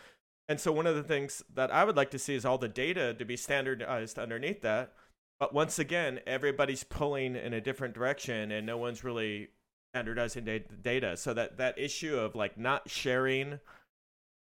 and 0.48 0.60
so 0.60 0.70
one 0.70 0.86
of 0.86 0.94
the 0.94 1.02
things 1.02 1.42
that 1.54 1.72
I 1.72 1.84
would 1.84 1.96
like 1.96 2.10
to 2.12 2.18
see 2.18 2.34
is 2.34 2.44
all 2.44 2.58
the 2.58 2.68
data 2.68 3.14
to 3.14 3.24
be 3.24 3.36
standardized 3.36 4.18
underneath 4.18 4.62
that. 4.62 4.92
But 5.38 5.52
once 5.52 5.78
again, 5.78 6.20
everybody's 6.26 6.84
pulling 6.84 7.36
in 7.36 7.52
a 7.52 7.60
different 7.60 7.94
direction 7.94 8.50
and 8.50 8.66
no 8.66 8.78
one's 8.78 9.04
really 9.04 9.48
standardizing 9.92 10.46
data. 10.82 11.16
So 11.16 11.34
that 11.34 11.58
that 11.58 11.78
issue 11.78 12.16
of 12.16 12.34
like 12.34 12.58
not 12.58 12.88
sharing 12.88 13.60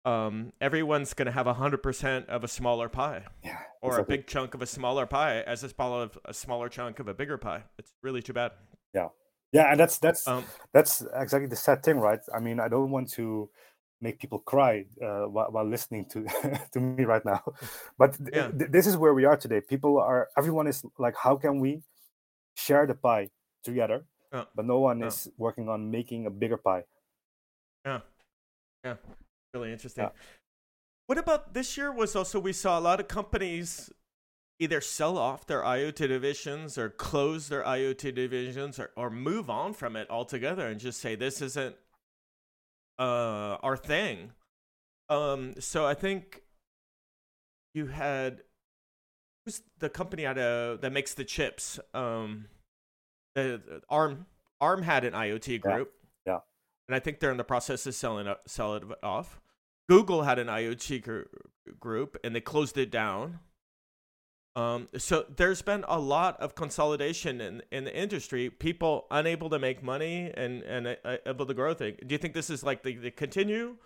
um, 0.05 0.53
everyone's 0.61 1.13
going 1.15 1.27
to 1.27 1.33
have 1.33 1.47
100% 1.47 2.27
of 2.27 2.45
a 2.45 2.49
smaller 2.49 2.89
pie 2.89 3.25
yeah, 3.45 3.59
or 3.83 3.91
exactly. 3.91 4.15
a 4.15 4.19
big 4.19 4.27
chunk 4.27 4.55
of 4.55 4.63
a 4.63 4.67
smaller 4.67 5.07
pie 5.07 5.41
as 5.43 5.63
a 5.65 5.69
smaller 5.69 6.09
a 6.25 6.33
smaller 6.33 6.69
chunk 6.69 6.99
of 6.99 7.09
a 7.09 7.15
bigger 7.15 7.37
pie. 7.37 7.65
It's 7.79 7.93
really 8.03 8.23
too 8.23 8.33
bad. 8.33 8.53
Yeah. 8.95 9.09
Yeah, 9.53 9.71
and 9.71 9.81
that's 9.81 9.99
that's 9.99 10.29
um, 10.29 10.45
that's 10.75 11.03
exactly 11.15 11.49
the 11.49 11.57
sad 11.57 11.83
thing, 11.83 11.99
right? 11.99 12.21
I 12.35 12.39
mean, 12.39 12.61
I 12.61 12.69
don't 12.69 12.91
want 12.91 13.09
to 13.13 13.49
make 14.01 14.19
people 14.21 14.39
cry 14.39 14.85
uh, 15.03 15.25
while, 15.25 15.51
while, 15.51 15.69
listening 15.69 16.05
to 16.07 16.27
to 16.73 16.81
me 16.81 17.05
right 17.05 17.25
now. 17.25 17.43
But 17.99 18.17
yeah. 18.33 18.51
th- 18.51 18.71
this 18.71 18.87
is 18.87 18.97
where 18.97 19.15
we 19.15 19.25
are 19.25 19.37
today. 19.37 19.61
People 19.61 19.99
are 19.99 20.29
everyone 20.37 20.67
is 20.67 20.85
like 20.99 21.17
how 21.17 21.37
can 21.37 21.61
we 21.61 21.83
share 22.55 22.87
the 22.87 22.95
pie 22.95 23.31
together 23.65 24.05
yeah. 24.33 24.45
but 24.55 24.65
no 24.67 24.79
one 24.79 25.01
yeah. 25.01 25.07
is 25.07 25.29
working 25.37 25.69
on 25.69 25.91
making 25.91 26.27
a 26.27 26.31
bigger 26.31 26.57
pie? 26.57 26.85
Yeah. 27.85 28.01
Yeah. 28.85 28.95
Really 29.55 29.73
interesting. 29.73 30.09
What 31.07 31.19
about 31.19 31.55
this 31.55 31.77
year 31.77 31.91
was 31.91 32.15
also 32.15 32.39
we 32.39 32.53
saw 32.53 32.79
a 32.79 32.83
lot 32.83 33.01
of 33.01 33.09
companies 33.09 33.91
either 34.59 34.81
sell 34.81 35.17
off 35.17 35.47
their 35.47 35.63
IoT 35.63 36.09
divisions 36.09 36.77
or 36.77 36.91
close 36.91 37.49
their 37.49 37.63
IoT 37.63 38.15
divisions 38.15 38.79
or, 38.79 38.91
or 38.97 39.09
move 39.09 39.49
on 39.49 39.73
from 39.73 39.97
it 39.97 40.11
altogether 40.11 40.67
and 40.67 40.81
just 40.81 41.01
say 41.01 41.15
this 41.15 41.41
isn't 41.41 41.77
uh 42.99 43.59
our 43.63 43.77
thing. 43.77 44.33
Um, 45.09 45.55
so 45.59 45.87
I 45.87 45.95
think 45.95 46.43
you 47.75 47.87
had 47.87 48.43
who's 49.45 49.63
the 49.79 49.89
company 49.89 50.27
out 50.27 50.39
of 50.39 50.81
that 50.83 50.93
makes 50.93 51.15
the 51.15 51.25
chips? 51.25 51.81
Um, 51.95 52.47
the, 53.35 53.61
the 53.65 53.83
Arm 53.89 54.27
Arm 54.61 54.83
had 54.83 55.05
an 55.05 55.13
IoT 55.13 55.61
group. 55.61 55.93
Yeah. 56.27 56.33
yeah. 56.33 56.39
And 56.89 56.95
I 56.95 56.99
think 56.99 57.21
they're 57.21 57.31
in 57.31 57.37
the 57.37 57.45
process 57.45 57.87
of 57.87 57.95
selling 57.95 58.27
it, 58.27 58.37
selling 58.47 58.91
it 58.91 58.99
off. 59.03 59.41
Google 59.89 60.23
had 60.23 60.39
an 60.39 60.49
IoT 60.49 61.03
gr- 61.03 61.23
group 61.81 62.19
and 62.23 62.35
they 62.35 62.41
closed 62.41 62.77
it 62.77 62.91
down. 62.91 63.41
Um, 64.59 64.89
so 64.97 65.25
there's 65.37 65.63
been 65.63 65.85
a 65.87 66.01
lot 66.01 66.41
of 66.41 66.57
consolidation 66.57 67.41
in, 67.41 67.63
in 67.71 67.85
the 67.85 67.97
industry. 67.97 68.51
People 68.51 69.07
unable 69.09 69.49
to 69.51 69.59
make 69.59 69.85
money 69.85 70.33
and 70.35 70.63
and 70.63 70.97
uh, 71.05 71.17
able 71.27 71.47
to 71.47 71.55
grow 71.55 71.75
things. 71.75 71.99
Do 72.05 72.13
you 72.13 72.19
think 72.19 72.35
this 72.35 72.51
is 72.51 72.65
like 72.65 72.83
the, 72.83 72.97
the 72.97 73.13
continue, 73.13 73.77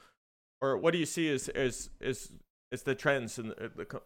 or 0.63 0.79
what 0.79 0.93
do 0.93 0.99
you 0.99 1.05
see 1.05 1.29
as 1.29 1.49
as 1.51 1.91
as, 2.01 2.33
as 2.73 2.83
the 2.85 2.95
trends 2.95 3.39
in 3.39 3.49
the, 3.49 3.71
the 3.77 4.01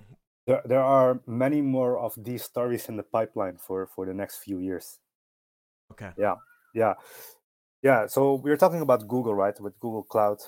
there, 0.49 0.63
there 0.65 0.83
are 0.83 1.21
many 1.27 1.61
more 1.61 1.99
of 1.99 2.15
these 2.17 2.43
stories 2.43 2.89
in 2.89 2.97
the 2.97 3.05
pipeline 3.05 3.59
for 3.59 3.87
for 3.87 4.05
the 4.05 4.15
next 4.15 4.39
few 4.39 4.59
years. 4.59 4.99
Okay. 5.93 6.11
Yeah, 6.19 6.35
yeah, 6.75 6.95
yeah. 7.83 8.07
So 8.09 8.35
we 8.35 8.51
were 8.51 8.57
talking 8.57 8.81
about 8.81 9.07
Google, 9.07 9.37
right? 9.37 9.55
With 9.61 9.79
Google 9.79 10.03
Cloud, 10.03 10.39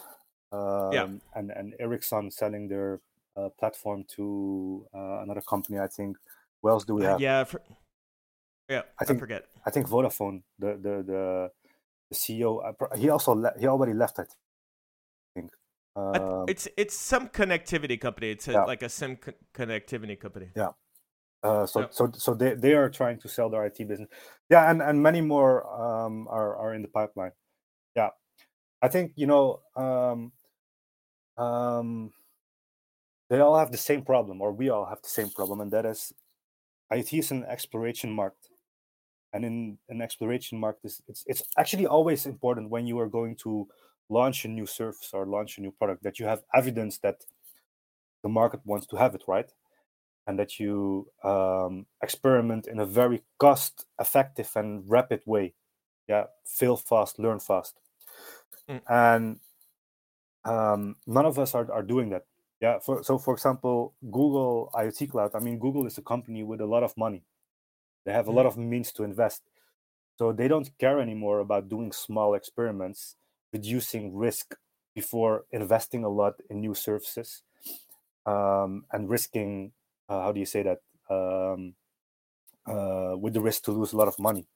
um, 0.50 0.92
yeah, 0.92 1.09
and 1.37 1.52
and 1.52 1.74
Ericsson 1.78 2.33
selling 2.33 2.66
their 2.66 2.94
uh, 2.94 2.98
platform 3.59 4.05
to 4.16 4.87
uh, 4.94 5.22
another 5.22 5.42
company. 5.42 5.79
I 5.79 5.88
think. 5.88 6.16
What 6.61 6.70
else 6.72 6.85
do 6.85 6.94
we 6.94 7.05
uh, 7.05 7.11
have? 7.11 7.20
yeah, 7.20 7.44
for, 7.44 7.61
yeah. 8.68 8.83
I 9.01 9.05
think 9.05 9.18
I 9.18 9.20
forget. 9.20 9.44
I 9.66 9.70
think 9.70 9.88
Vodafone, 9.88 10.42
the 10.59 10.70
the 10.85 10.94
the, 11.11 11.51
the 12.11 12.16
CEO, 12.16 12.51
he 12.96 13.09
also 13.09 13.35
le- 13.35 13.55
he 13.59 13.66
already 13.66 13.94
left. 13.94 14.18
It 14.18 14.29
I 14.29 15.40
think. 15.40 15.51
Um, 15.96 16.44
it's 16.48 16.68
it's 16.77 16.96
some 16.96 17.29
connectivity 17.29 18.01
company. 18.01 18.31
It's 18.31 18.48
a, 18.48 18.53
Yeah. 18.53 18.64
like 18.64 18.83
a 18.83 18.88
sim 18.88 19.16
co- 19.16 19.38
connectivity 19.55 20.18
company. 20.18 20.51
Uh, 21.42 21.66
so 21.66 21.81
Yep. 21.81 21.94
so 21.94 22.11
so 22.14 22.35
they, 22.35 22.55
they 22.55 22.74
are 22.74 22.90
trying 22.90 23.18
to 23.20 23.29
sell 23.29 23.48
their 23.48 23.64
IT 23.64 23.79
business. 23.87 24.09
Yeah, 24.51 24.68
and, 24.70 24.83
and 24.83 25.03
many 25.03 25.20
more 25.20 25.62
um, 25.66 26.27
are 26.29 26.57
are 26.57 26.74
in 26.74 26.83
the 26.83 26.88
pipeline. 26.88 27.33
Yeah, 27.94 28.11
I 28.83 28.88
think 28.88 29.12
you 29.14 29.27
know 29.27 29.61
um, 29.77 30.33
um, 31.37 32.12
they 33.30 33.40
all 33.40 33.58
have 33.58 33.72
the 33.72 33.78
same 33.78 34.02
problem, 34.02 34.40
or 34.40 34.52
we 34.52 34.68
all 34.70 34.86
have 34.86 35.02
the 35.02 35.08
same 35.08 35.30
problem, 35.30 35.60
and 35.60 35.72
that 35.72 35.86
is 35.86 36.12
IT 36.90 37.12
is 37.12 37.30
an 37.30 37.44
exploration 37.44 38.12
market, 38.12 38.48
and 39.32 39.44
in 39.44 39.78
an 39.88 40.00
exploration 40.02 40.58
market, 40.58 40.86
is 40.86 41.02
it's 41.08 41.24
it's 41.26 41.42
actually 41.58 41.86
always 41.86 42.26
important 42.26 42.70
when 42.70 42.86
you 42.86 42.98
are 42.98 43.08
going 43.08 43.36
to 43.36 43.68
launch 44.08 44.44
a 44.44 44.48
new 44.48 44.66
service 44.66 45.10
or 45.12 45.26
launch 45.26 45.58
a 45.58 45.60
new 45.60 45.70
product 45.72 46.02
that 46.02 46.18
you 46.18 46.26
have 46.26 46.42
evidence 46.54 46.98
that 46.98 47.24
the 48.22 48.28
market 48.28 48.60
wants 48.64 48.86
to 48.86 48.96
have 48.96 49.14
it, 49.14 49.24
right? 49.28 49.52
and 50.26 50.38
that 50.38 50.60
you 50.60 51.08
um, 51.24 51.86
experiment 52.02 52.66
in 52.66 52.80
a 52.80 52.86
very 52.86 53.22
cost 53.38 53.86
effective 53.98 54.50
and 54.56 54.84
rapid 54.88 55.22
way 55.26 55.54
yeah 56.08 56.24
fail 56.46 56.76
fast 56.76 57.18
learn 57.18 57.40
fast 57.40 57.80
Mm. 58.68 58.82
and 58.88 59.40
um, 60.44 60.96
none 61.06 61.26
of 61.26 61.38
us 61.38 61.54
are, 61.54 61.70
are 61.72 61.82
doing 61.82 62.10
that 62.10 62.24
yeah 62.61 62.79
for, 62.79 63.03
so 63.03 63.18
for 63.18 63.35
example 63.35 63.94
google 64.11 64.71
iot 64.75 65.11
cloud 65.11 65.31
i 65.35 65.38
mean 65.38 65.59
google 65.59 65.87
is 65.87 65.99
a 65.99 66.03
company 66.03 66.42
with 66.42 66.61
a 66.61 66.66
lot 66.66 66.83
of 66.83 66.97
money 66.97 67.23
they 68.05 68.12
have 68.12 68.29
a 68.29 68.33
lot 68.33 68.47
of 68.47 68.57
means 68.57 68.92
to 68.92 69.05
invest 69.05 69.42
so 70.18 70.33
they 70.33 70.49
don't 70.49 70.77
care 70.79 71.01
anymore 71.01 71.40
about 71.40 71.68
doing 71.68 71.92
small 71.92 72.35
experiments 72.35 73.16
reducing 73.53 74.14
risk 74.14 74.55
before 74.94 75.44
investing 75.53 76.05
a 76.05 76.09
lot 76.09 76.35
in 76.51 76.61
new 76.61 76.75
services 76.75 77.42
um, 78.27 78.85
and 78.92 79.09
risking 79.09 79.73
uh, 80.09 80.23
how 80.23 80.33
do 80.33 80.40
you 80.40 80.47
say 80.47 80.62
that 80.62 80.81
um, 81.11 81.75
uh, 82.68 83.16
with 83.18 83.35
the 83.35 83.40
risk 83.40 83.64
to 83.64 83.73
lose 83.73 83.92
a 83.92 83.97
lot 83.97 84.09
of 84.09 84.18
money. 84.18 84.47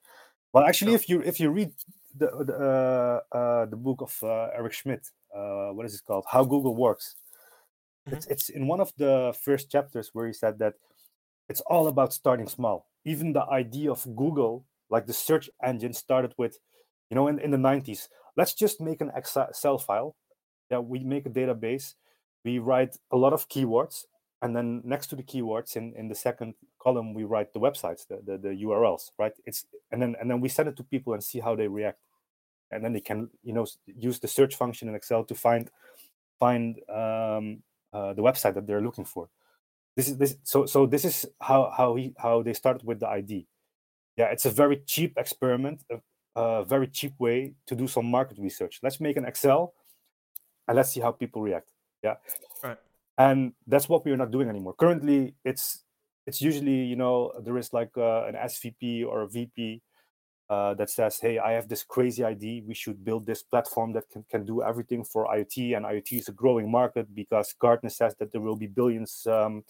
Well, 0.52 0.64
actually, 0.64 0.94
if 0.94 1.08
you 1.08 1.22
if 1.22 1.40
you 1.40 1.50
read 1.50 1.72
the 2.16 2.28
the, 2.44 2.54
uh, 2.54 3.36
uh, 3.36 3.66
the 3.66 3.76
book 3.76 4.02
of 4.02 4.16
uh, 4.22 4.48
Eric 4.54 4.74
Schmidt, 4.74 5.08
uh, 5.34 5.70
what 5.70 5.86
is 5.86 5.94
it 5.94 6.02
called? 6.06 6.24
How 6.28 6.44
Google 6.44 6.76
Works. 6.76 7.16
It's 8.06 8.26
it's 8.26 8.48
in 8.48 8.66
one 8.66 8.80
of 8.80 8.92
the 8.96 9.34
first 9.40 9.70
chapters 9.70 10.10
where 10.12 10.26
he 10.26 10.32
said 10.32 10.58
that 10.58 10.74
it's 11.48 11.60
all 11.62 11.86
about 11.86 12.12
starting 12.12 12.48
small. 12.48 12.86
Even 13.04 13.32
the 13.32 13.44
idea 13.44 13.90
of 13.90 14.04
Google, 14.16 14.64
like 14.90 15.06
the 15.06 15.12
search 15.12 15.50
engine, 15.62 15.92
started 15.92 16.34
with, 16.38 16.58
you 17.10 17.14
know, 17.14 17.28
in, 17.28 17.38
in 17.38 17.50
the 17.50 17.56
90s, 17.56 18.08
let's 18.36 18.54
just 18.54 18.80
make 18.80 19.00
an 19.00 19.10
Excel 19.14 19.78
file. 19.78 20.16
Yeah, 20.70 20.78
we 20.78 21.00
make 21.00 21.26
a 21.26 21.30
database, 21.30 21.94
we 22.44 22.58
write 22.58 22.96
a 23.10 23.16
lot 23.16 23.32
of 23.32 23.48
keywords, 23.48 24.04
and 24.40 24.56
then 24.56 24.82
next 24.84 25.08
to 25.08 25.16
the 25.16 25.22
keywords 25.22 25.76
in, 25.76 25.92
in 25.96 26.08
the 26.08 26.14
second 26.14 26.54
column, 26.80 27.14
we 27.14 27.24
write 27.24 27.52
the 27.52 27.60
websites, 27.60 28.06
the, 28.08 28.20
the, 28.24 28.38
the 28.38 28.64
URLs, 28.64 29.10
right? 29.18 29.32
It's 29.44 29.66
and 29.90 30.00
then 30.00 30.16
and 30.20 30.30
then 30.30 30.40
we 30.40 30.48
send 30.48 30.68
it 30.68 30.76
to 30.76 30.84
people 30.84 31.12
and 31.12 31.22
see 31.22 31.40
how 31.40 31.54
they 31.54 31.68
react. 31.68 31.98
And 32.70 32.82
then 32.82 32.94
they 32.94 33.00
can, 33.00 33.28
you 33.42 33.52
know, 33.52 33.66
use 33.86 34.18
the 34.18 34.28
search 34.28 34.56
function 34.56 34.88
in 34.88 34.94
Excel 34.94 35.24
to 35.24 35.34
find 35.34 35.70
find 36.40 36.80
um, 36.88 37.62
uh, 37.92 38.12
the 38.12 38.22
website 38.22 38.54
that 38.54 38.66
they're 38.66 38.80
looking 38.80 39.04
for. 39.04 39.28
This 39.96 40.08
is 40.08 40.16
this 40.16 40.36
so 40.42 40.66
so 40.66 40.86
this 40.86 41.04
is 41.04 41.26
how 41.40 41.72
how 41.76 41.94
he 41.96 42.14
how 42.16 42.42
they 42.42 42.54
started 42.54 42.82
with 42.86 43.00
the 43.00 43.08
id 43.08 43.46
yeah 44.16 44.26
it's 44.26 44.46
a 44.46 44.50
very 44.50 44.78
cheap 44.86 45.12
experiment 45.18 45.84
a, 45.90 46.00
a 46.40 46.64
very 46.64 46.86
cheap 46.86 47.12
way 47.18 47.52
to 47.66 47.74
do 47.74 47.86
some 47.86 48.06
market 48.06 48.38
research. 48.38 48.80
Let's 48.82 49.00
make 49.00 49.16
an 49.16 49.26
excel 49.26 49.74
and 50.66 50.76
let's 50.76 50.90
see 50.90 51.00
how 51.00 51.12
people 51.12 51.42
react. 51.42 51.70
Yeah. 52.02 52.14
Right. 52.64 52.78
and 53.18 53.52
that's 53.66 53.88
what 53.88 54.04
we 54.04 54.12
are 54.12 54.16
not 54.16 54.30
doing 54.30 54.48
anymore. 54.48 54.74
Currently 54.74 55.34
it's 55.44 55.84
it's 56.26 56.40
usually 56.40 56.84
you 56.84 56.96
know 56.96 57.32
there 57.44 57.58
is 57.58 57.72
like 57.72 57.90
uh, 57.96 58.24
an 58.24 58.34
svp 58.34 59.06
or 59.06 59.22
a 59.22 59.28
vp 59.28 59.82
uh, 60.52 60.74
that 60.74 60.90
says 60.90 61.14
hey 61.24 61.38
i 61.38 61.52
have 61.52 61.66
this 61.68 61.84
crazy 61.94 62.22
idea 62.34 62.62
we 62.70 62.74
should 62.82 62.98
build 63.08 63.24
this 63.24 63.42
platform 63.42 63.92
that 63.92 64.06
can, 64.12 64.22
can 64.32 64.44
do 64.44 64.62
everything 64.62 65.02
for 65.12 65.26
iot 65.36 65.56
and 65.76 65.86
iot 65.86 66.12
is 66.12 66.28
a 66.28 66.32
growing 66.42 66.68
market 66.70 67.06
because 67.14 67.54
gartner 67.58 67.88
says 68.00 68.14
that 68.18 68.30
there 68.32 68.44
will 68.46 68.60
be 68.64 68.66
billions 68.66 69.26
um, 69.26 69.64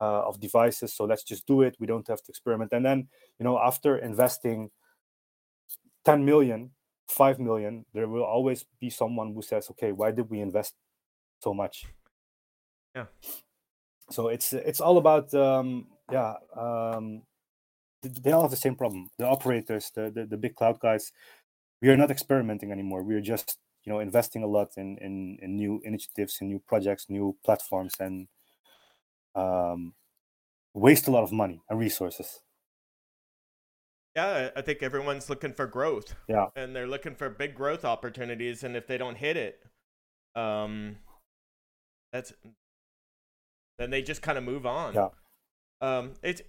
uh, 0.00 0.22
of 0.28 0.40
devices 0.40 0.94
so 0.94 1.04
let's 1.04 1.24
just 1.24 1.46
do 1.46 1.62
it. 1.62 1.76
We 1.78 1.86
don't 1.86 2.06
have 2.08 2.22
to 2.22 2.30
experiment. 2.30 2.72
And 2.72 2.84
then 2.84 3.08
you 3.38 3.44
know 3.44 3.58
after 3.58 3.98
investing 3.98 4.70
10 6.04 6.24
million 6.24 6.70
5 7.08 7.38
million 7.38 7.84
there 7.94 8.08
will 8.08 8.24
always 8.24 8.64
be 8.80 8.90
someone 8.90 9.34
who 9.34 9.42
says 9.42 9.70
okay 9.70 9.92
why 9.92 10.10
did 10.10 10.30
we 10.30 10.40
invest 10.40 10.74
so 11.40 11.54
much? 11.54 11.86
Yeah. 12.94 13.06
so 14.10 14.28
it's 14.28 14.52
it's 14.52 14.80
all 14.80 14.98
about 14.98 15.32
um 15.34 15.86
yeah 16.10 16.34
um 16.56 17.22
they 18.02 18.32
all 18.32 18.42
have 18.42 18.50
the 18.50 18.56
same 18.56 18.74
problem 18.74 19.08
the 19.18 19.26
operators 19.26 19.90
the, 19.94 20.10
the 20.10 20.26
the 20.26 20.36
big 20.36 20.54
cloud 20.54 20.78
guys 20.80 21.12
we 21.82 21.88
are 21.88 21.96
not 21.96 22.10
experimenting 22.10 22.70
anymore 22.72 23.02
we 23.02 23.14
are 23.14 23.20
just 23.20 23.58
you 23.84 23.92
know 23.92 24.00
investing 24.00 24.42
a 24.42 24.46
lot 24.46 24.68
in 24.76 24.98
in, 24.98 25.38
in 25.42 25.56
new 25.56 25.80
initiatives 25.84 26.38
in 26.40 26.48
new 26.48 26.60
projects 26.66 27.06
new 27.08 27.36
platforms 27.44 27.94
and 28.00 28.28
um 29.34 29.94
waste 30.74 31.08
a 31.08 31.10
lot 31.10 31.22
of 31.24 31.32
money 31.32 31.62
and 31.68 31.78
resources 31.78 32.40
Yeah, 34.16 34.50
I 34.56 34.62
think 34.62 34.82
everyone's 34.82 35.30
looking 35.30 35.52
for 35.54 35.66
growth. 35.66 36.16
Yeah. 36.28 36.46
And 36.56 36.74
they're 36.74 36.88
looking 36.88 37.14
for 37.14 37.30
big 37.30 37.54
growth 37.54 37.84
opportunities 37.84 38.64
and 38.64 38.74
if 38.74 38.86
they 38.86 38.98
don't 38.98 39.16
hit 39.16 39.36
it, 39.36 39.60
um 40.34 40.96
that's 42.12 42.32
then 43.78 43.90
they 43.90 44.02
just 44.02 44.22
kind 44.22 44.38
of 44.38 44.44
move 44.44 44.66
on. 44.66 44.94
Yeah. 44.94 45.08
Um 45.80 46.14
it's 46.22 46.42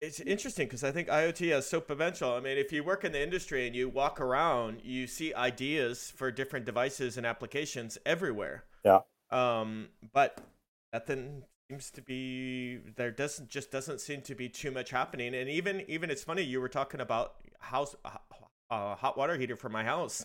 it's 0.00 0.20
interesting 0.20 0.66
because 0.66 0.82
I 0.82 0.92
think 0.92 1.08
IoT 1.08 1.50
has 1.52 1.68
so 1.68 1.80
potential. 1.80 2.32
I 2.32 2.40
mean, 2.40 2.56
if 2.56 2.72
you 2.72 2.82
work 2.82 3.04
in 3.04 3.12
the 3.12 3.22
industry 3.22 3.66
and 3.66 3.76
you 3.76 3.88
walk 3.88 4.20
around, 4.20 4.80
you 4.82 5.06
see 5.06 5.34
ideas 5.34 6.12
for 6.16 6.30
different 6.30 6.64
devices 6.64 7.18
and 7.18 7.26
applications 7.26 7.98
everywhere. 8.06 8.64
Yeah. 8.84 9.00
Um, 9.30 9.88
but 10.12 10.40
nothing 10.92 11.42
seems 11.70 11.90
to 11.92 12.02
be 12.02 12.78
there. 12.96 13.10
Doesn't 13.10 13.50
just 13.50 13.70
doesn't 13.70 14.00
seem 14.00 14.22
to 14.22 14.34
be 14.34 14.48
too 14.48 14.70
much 14.70 14.90
happening. 14.90 15.34
And 15.34 15.50
even 15.50 15.82
even 15.86 16.10
it's 16.10 16.24
funny 16.24 16.42
you 16.42 16.60
were 16.60 16.68
talking 16.68 17.00
about 17.00 17.34
house 17.58 17.94
uh, 18.70 18.94
hot 18.94 19.18
water 19.18 19.36
heater 19.36 19.56
for 19.56 19.68
my 19.68 19.84
house, 19.84 20.24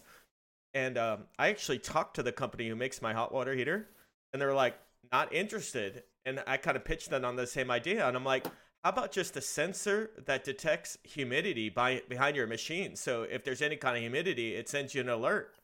and 0.74 0.98
um, 0.98 1.24
I 1.38 1.50
actually 1.50 1.80
talked 1.80 2.16
to 2.16 2.24
the 2.24 2.32
company 2.32 2.70
who 2.70 2.76
makes 2.76 3.02
my 3.02 3.14
hot 3.14 3.34
water 3.34 3.54
heater, 3.54 3.90
and 4.32 4.42
they're 4.42 4.54
like 4.54 4.78
not 5.12 5.34
interested. 5.34 6.04
And 6.28 6.44
I 6.48 6.58
kind 6.58 6.76
of 6.76 6.84
pitched 6.84 7.12
them 7.12 7.24
on 7.24 7.36
the 7.36 7.46
same 7.46 7.70
idea, 7.70 8.08
and 8.08 8.18
I'm 8.18 8.24
like, 8.24 8.48
how 8.86 8.92
about 8.92 9.12
just 9.12 9.36
a 9.36 9.42
sensor 9.42 10.12
that 10.28 10.44
detects 10.44 11.00
humidity 11.04 11.70
by 11.70 12.04
behind 12.08 12.36
your 12.36 12.46
machine? 12.46 12.96
So 12.96 13.24
if 13.24 13.44
there's 13.44 13.64
any 13.64 13.78
kind 13.78 13.98
of 13.98 14.02
humidity, 14.04 14.54
it 14.54 14.70
sends 14.70 14.94
you 14.94 15.02
an 15.02 15.10
alert. 15.10 15.56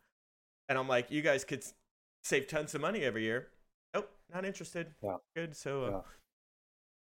And 0.68 0.76
I'm 0.76 0.88
like, 0.88 1.12
you 1.12 1.22
guys 1.22 1.44
could 1.44 1.64
save 2.24 2.48
tons 2.48 2.74
of 2.74 2.82
money 2.82 3.04
every 3.04 3.22
year. 3.22 3.50
Nope, 3.94 4.10
not 4.34 4.44
interested. 4.44 4.96
Yeah. 5.04 5.18
Good. 5.36 5.56
So, 5.56 5.84
uh, 5.84 5.90
Yeah. 5.92 6.02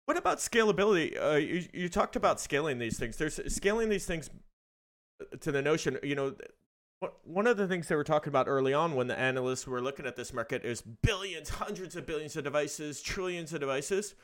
what 0.05 0.15
about 0.15 0.37
scalability? 0.37 1.21
Uh, 1.21 1.35
you 1.35 1.67
you 1.73 1.89
talked 1.89 2.15
about 2.15 2.39
scaling 2.39 2.79
these 2.79 2.97
things. 2.97 3.17
There's 3.17 3.41
scaling 3.53 3.89
these 3.89 4.05
things 4.05 4.29
uh, 5.21 5.35
to 5.41 5.51
the 5.51 5.61
notion. 5.61 5.99
You 6.03 6.15
know, 6.15 6.35
one 7.25 7.47
of 7.47 7.57
the 7.57 7.67
things 7.67 7.89
they 7.89 7.95
were 7.97 8.05
talking 8.05 8.29
about 8.29 8.47
early 8.47 8.73
on 8.73 8.95
when 8.95 9.07
the 9.07 9.19
analysts 9.19 9.67
were 9.67 9.81
looking 9.81 10.05
at 10.05 10.15
this 10.15 10.31
market 10.31 10.63
is 10.63 10.81
billions, 10.81 11.49
hundreds 11.49 11.97
of 11.97 12.05
billions 12.05 12.37
of 12.37 12.45
devices, 12.45 13.01
trillions 13.01 13.51
of 13.51 13.59
devices. 13.59 14.15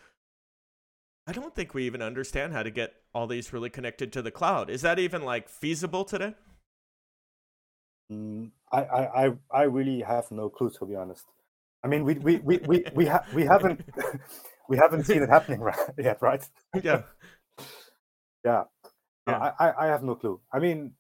I 1.26 1.32
don't 1.32 1.56
think 1.56 1.74
we 1.74 1.86
even 1.86 2.02
understand 2.02 2.54
how 2.54 2.64
to 2.64 2.72
get 2.72 2.94
all 3.14 3.28
these 3.28 3.54
really 3.54 3.70
connected 3.70 4.12
to 4.14 4.22
the 4.22 4.32
cloud. 4.32 4.70
Is 4.70 4.82
that 4.82 5.00
even 5.00 5.24
like 5.24 5.48
feasible 5.48 6.04
today? 6.04 6.34
Mm, 8.12 8.52
I, 8.72 8.82
I, 8.82 9.32
I, 9.50 9.64
really 9.64 10.02
have 10.02 10.30
no 10.32 10.50
clue 10.50 10.70
to 10.72 10.86
be 10.86 10.96
honest. 10.96 11.26
I 11.84 11.88
mean, 11.88 12.04
we 12.04 12.16
we 12.16 12.38
we 12.38 12.58
we, 12.58 12.86
we, 12.94 13.06
ha- 13.06 13.26
we 13.34 13.44
haven't 13.44 13.82
we 14.70 14.78
haven't 14.78 15.06
seen 15.06 15.24
it 15.24 15.30
happening 15.30 15.60
right, 15.70 15.78
yet, 15.98 16.22
right? 16.22 16.44
yeah. 16.84 17.04
Yeah. 18.44 18.64
Yeah. 19.26 19.52
I, 19.60 19.68
I 19.68 19.86
I 19.86 19.88
have 19.88 20.04
no 20.04 20.16
clue. 20.16 20.42
I 20.52 20.60
mean, 20.60 20.92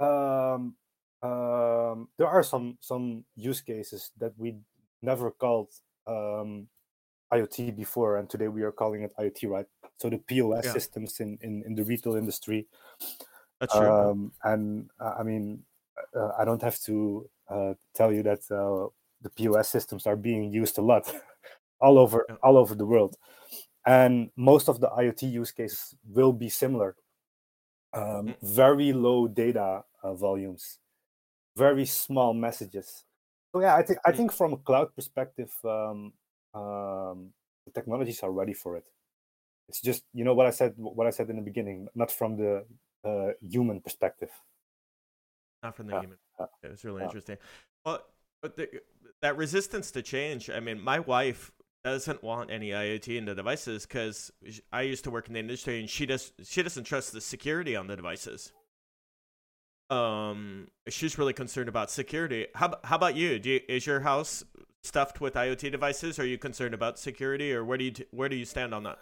um, 0.00 0.76
um, 1.22 2.08
there 2.16 2.28
are 2.28 2.42
some 2.42 2.78
some 2.80 3.24
use 3.34 3.60
cases 3.60 4.10
that 4.18 4.32
we 4.38 4.56
never 5.02 5.30
called 5.30 5.68
um, 6.06 6.68
IoT 7.32 7.76
before, 7.76 8.16
and 8.18 8.28
today 8.30 8.48
we 8.48 8.62
are 8.62 8.72
calling 8.72 9.02
it 9.02 9.12
IoT, 9.18 9.48
right? 9.50 9.66
So 9.98 10.10
the 10.10 10.18
POS 10.18 10.68
Yeah. 10.68 10.72
systems 10.72 11.20
in, 11.20 11.38
in 11.42 11.62
in 11.66 11.74
the 11.74 11.84
retail 11.84 12.16
industry, 12.16 12.68
That's 13.60 13.74
true. 13.74 13.94
um, 13.94 14.32
and 14.44 14.90
uh, 15.00 15.14
I 15.18 15.22
mean, 15.22 15.64
uh, 16.14 16.32
I 16.38 16.44
don't 16.44 16.62
have 16.62 16.78
to 16.80 17.28
uh, 17.48 17.74
tell 17.94 18.12
you 18.12 18.22
that 18.22 18.40
uh, 18.50 18.88
the 19.20 19.30
POS 19.30 19.68
systems 19.68 20.06
are 20.06 20.16
being 20.16 20.52
used 20.52 20.78
a 20.78 20.82
lot, 20.82 21.12
all 21.80 21.98
over 21.98 22.28
Yeah. 22.28 22.36
all 22.42 22.56
over 22.56 22.74
the 22.74 22.86
world, 22.86 23.16
and 23.86 24.30
most 24.36 24.68
of 24.68 24.80
the 24.80 24.88
IoT 24.88 25.30
use 25.32 25.52
cases 25.52 25.94
will 26.04 26.32
be 26.32 26.48
similar. 26.50 26.96
Um, 27.92 28.34
Mm. 28.34 28.36
very 28.42 28.92
low 28.92 29.28
data 29.28 29.84
uh, 30.02 30.14
volumes, 30.14 30.78
very 31.56 31.86
small 31.86 32.34
messages. 32.34 33.04
So 33.54 33.60
yeah, 33.60 33.74
I 33.76 33.82
think 33.82 33.98
I 34.04 34.12
think 34.12 34.32
from 34.32 34.52
a 34.52 34.58
cloud 34.58 34.94
perspective, 34.94 35.52
um, 35.64 36.12
um, 36.56 37.30
the 37.66 37.72
technologies 37.72 38.22
are 38.22 38.32
ready 38.32 38.54
for 38.54 38.76
it. 38.76 38.84
It's 39.68 39.80
just 39.80 40.04
you 40.14 40.24
know 40.24 40.34
what 40.34 40.46
I 40.46 40.50
said 40.50 40.74
what 40.76 41.06
I 41.06 41.10
said 41.10 41.28
in 41.30 41.36
the 41.36 41.42
beginning, 41.42 41.88
not 41.94 42.10
from 42.10 42.36
the 42.36 42.64
uh, 43.04 43.32
human 43.42 43.80
perspective. 43.80 44.30
Not 45.62 45.76
from 45.76 45.88
the 45.88 45.94
Yeah, 45.94 46.00
human. 46.00 46.18
yeah, 46.40 46.46
It 46.62 46.70
was 46.70 46.84
really 46.84 47.00
yeah. 47.00 47.06
interesting. 47.06 47.38
Well, 47.84 48.00
but 48.42 48.56
the, 48.56 48.68
that 49.22 49.36
resistance 49.36 49.90
to 49.92 50.02
change. 50.02 50.50
I 50.50 50.60
mean, 50.60 50.80
my 50.80 51.00
wife 51.00 51.50
doesn't 51.84 52.22
want 52.22 52.50
any 52.50 52.70
IoT 52.70 53.16
in 53.16 53.24
the 53.24 53.34
devices 53.34 53.86
because 53.86 54.30
I 54.72 54.82
used 54.82 55.04
to 55.04 55.10
work 55.10 55.28
in 55.28 55.34
the 55.34 55.40
industry, 55.40 55.80
and 55.80 55.90
she 55.90 56.06
does. 56.06 56.32
She 56.44 56.62
doesn't 56.62 56.84
trust 56.84 57.12
the 57.12 57.20
security 57.20 57.76
on 57.76 57.86
the 57.86 57.96
devices. 57.96 58.52
Um, 59.88 60.68
she's 60.88 61.16
really 61.18 61.32
concerned 61.32 61.68
about 61.68 61.90
security. 61.90 62.48
How 62.54 62.74
how 62.84 62.96
about 62.96 63.14
you? 63.16 63.38
Do 63.38 63.50
you, 63.50 63.60
is 63.68 63.86
your 63.86 64.00
house 64.00 64.44
stuffed 64.86 65.20
with 65.20 65.34
IoT 65.34 65.70
devices? 65.70 66.18
Are 66.18 66.26
you 66.26 66.38
concerned 66.38 66.74
about 66.74 66.98
security, 66.98 67.52
or 67.52 67.64
where 67.64 67.78
do 67.78 67.84
you 67.84 67.90
t- 67.90 68.06
where 68.10 68.28
do 68.28 68.36
you 68.36 68.44
stand 68.44 68.72
on 68.72 68.84
that? 68.84 68.98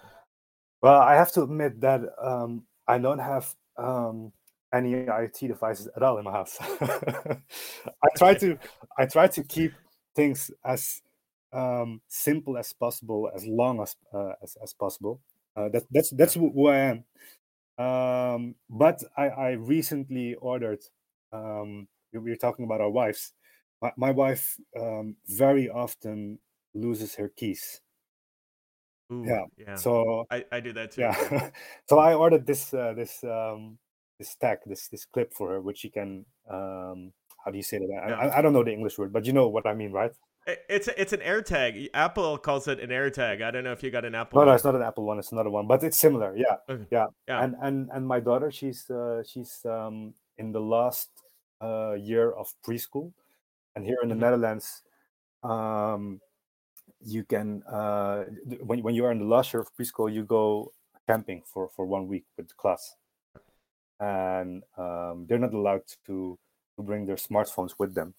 Well, 0.82 1.00
I 1.00 1.14
have 1.14 1.32
to 1.32 1.42
admit 1.42 1.80
that 1.80 2.00
um, 2.20 2.64
I 2.88 2.98
don't 2.98 3.18
have 3.18 3.54
um, 3.76 4.32
any 4.72 4.92
IoT 4.92 5.48
devices 5.48 5.88
at 5.96 6.02
all 6.02 6.18
in 6.18 6.24
my 6.24 6.32
house. 6.32 6.58
I 6.80 8.08
try 8.16 8.34
to 8.34 8.58
I 8.98 9.06
try 9.06 9.28
to 9.28 9.42
keep 9.44 9.72
things 10.14 10.50
as 10.64 11.00
um, 11.52 12.00
simple 12.08 12.58
as 12.58 12.72
possible, 12.72 13.30
as 13.34 13.46
long 13.46 13.80
as 13.80 13.96
uh, 14.12 14.32
as, 14.42 14.56
as 14.62 14.74
possible. 14.74 15.20
Uh, 15.56 15.68
that, 15.68 15.84
that's 15.90 16.10
that's 16.10 16.34
who 16.34 16.68
I 16.68 16.76
am. 16.78 17.04
Um, 17.78 18.54
but 18.68 19.02
I, 19.16 19.28
I 19.28 19.50
recently 19.52 20.34
ordered. 20.34 20.80
Um, 21.32 21.88
we 22.12 22.30
were 22.30 22.36
talking 22.36 22.64
about 22.64 22.80
our 22.80 22.90
wives. 22.90 23.32
My, 23.84 23.92
my 23.96 24.10
wife 24.12 24.56
um, 24.80 25.16
very 25.28 25.68
often 25.68 26.38
loses 26.72 27.14
her 27.16 27.28
keys. 27.28 27.80
Ooh, 29.12 29.24
Yeah. 29.26 29.44
yeah. 29.58 29.74
So 29.76 30.24
I, 30.30 30.44
I 30.50 30.60
do 30.60 30.72
that 30.72 30.92
too. 30.92 31.02
yeah 31.02 31.50
so 31.88 31.98
i 31.98 32.14
ordered 32.14 32.46
this 32.46 32.72
uh, 32.72 32.94
this 32.96 33.22
um 33.24 33.76
this 34.18 34.34
tag 34.40 34.58
this 34.64 34.88
this 34.88 35.04
clip 35.04 35.34
for 35.34 35.50
her 35.52 35.60
which 35.60 35.78
she 35.84 35.90
can 35.90 36.24
um 36.48 37.12
how 37.44 37.50
do 37.52 37.58
you 37.58 37.62
say 37.62 37.76
that 37.78 37.88
Yeah. 37.92 38.16
I, 38.16 38.38
I 38.38 38.42
don't 38.42 38.54
know 38.56 38.64
the 38.64 38.72
english 38.72 38.96
word 38.96 39.12
but 39.12 39.26
you 39.26 39.34
know 39.34 39.48
what 39.48 39.66
i 39.66 39.74
mean 39.74 39.92
right 39.92 40.12
It's 40.68 40.88
it's 41.02 41.12
an 41.16 41.20
AirTag. 41.24 41.88
Apple 41.94 42.36
calls 42.36 42.68
it 42.68 42.76
an 42.86 42.90
AirTag. 42.92 43.40
I 43.40 43.48
don't 43.52 43.64
know 43.64 43.72
if 43.72 43.82
you 43.84 43.90
got 43.90 44.04
an 44.04 44.14
Apple. 44.14 44.40
no 44.40 44.44
no 44.48 44.52
it's 44.56 44.64
not 44.68 44.74
an 44.80 44.84
apple 44.90 45.04
one 45.10 45.18
it's 45.18 45.32
another 45.32 45.48
one 45.58 45.66
but 45.72 45.80
it's 45.86 45.98
similar 46.06 46.30
yeah 46.36 46.56
Okay. 46.72 46.86
yeah 46.96 47.08
Yeah. 47.28 47.40
and 47.44 47.52
and 47.66 47.76
and 47.94 48.02
my 48.14 48.20
daughter 48.20 48.48
she's 48.58 48.80
uh, 49.00 49.20
she's 49.30 49.52
um 49.76 50.12
in 50.40 50.52
the 50.56 50.60
last 50.76 51.08
uh 51.68 51.92
year 52.10 52.28
of 52.40 52.46
preschool 52.64 53.12
and 53.76 53.84
here 53.84 53.98
in 54.02 54.08
the 54.08 54.14
Mhm. 54.14 54.20
netherlands 54.20 54.82
um 55.42 56.20
you 57.00 57.24
can 57.24 57.62
uh 57.64 58.24
when, 58.60 58.82
when 58.82 58.94
you 58.94 59.04
are 59.04 59.12
in 59.12 59.18
the 59.18 59.24
last 59.24 59.52
year 59.52 59.60
of 59.62 59.74
preschool 59.76 60.12
you 60.12 60.24
go 60.24 60.72
camping 61.06 61.42
for 61.44 61.68
for 61.68 61.84
one 61.86 62.08
week 62.08 62.24
with 62.36 62.48
the 62.48 62.54
class. 62.54 62.96
And 64.00 64.62
um, 64.76 65.26
they're 65.26 65.38
not 65.38 65.54
allowed 65.54 65.82
to, 66.06 66.38
to 66.76 66.82
bring 66.82 67.06
their 67.06 67.16
smartphones 67.16 67.74
with 67.78 67.94
them 67.94 68.14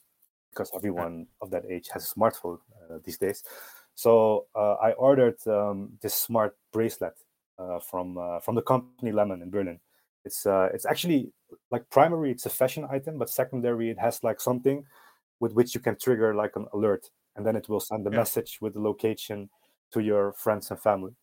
because 0.49 0.71
everyone 0.73 1.27
of 1.41 1.51
that 1.51 1.65
age 1.65 1.89
has 1.93 2.09
a 2.09 2.15
smartphone 2.15 2.59
uh, 2.89 2.99
these 3.03 3.17
days. 3.17 3.43
So 3.95 4.47
uh, 4.55 4.75
i 4.75 4.91
ordered 4.93 5.35
um, 5.47 5.97
this 6.01 6.15
smart 6.15 6.57
bracelet 6.71 7.15
uh, 7.57 7.79
from 7.79 8.17
uh, 8.17 8.39
from 8.39 8.55
the 8.55 8.61
company 8.61 9.11
lemon 9.11 9.41
in 9.41 9.49
berlin. 9.49 9.79
It's 10.23 10.45
uh, 10.45 10.69
it's 10.73 10.85
actually 10.85 11.31
like 11.71 11.89
primary 11.89 12.31
it's 12.31 12.45
a 12.45 12.49
fashion 12.49 12.85
item 12.89 13.17
but 13.17 13.29
secondary 13.29 13.89
it 13.89 13.99
has 13.99 14.23
like 14.23 14.39
something 14.39 14.85
with 15.39 15.53
which 15.53 15.75
you 15.75 15.81
can 15.81 15.95
trigger 15.97 16.33
like 16.35 16.55
an 16.55 16.65
alert 16.73 17.05
and 17.35 17.45
then 17.45 17.55
it 17.55 17.67
will 17.69 17.79
send 17.79 18.05
the 18.05 18.11
Yeah. 18.11 18.17
message 18.17 18.57
with 18.61 18.73
the 18.73 18.81
location 18.81 19.49
to 19.91 19.99
your 20.01 20.33
friends 20.33 20.71
and 20.71 20.79
family 20.81 21.13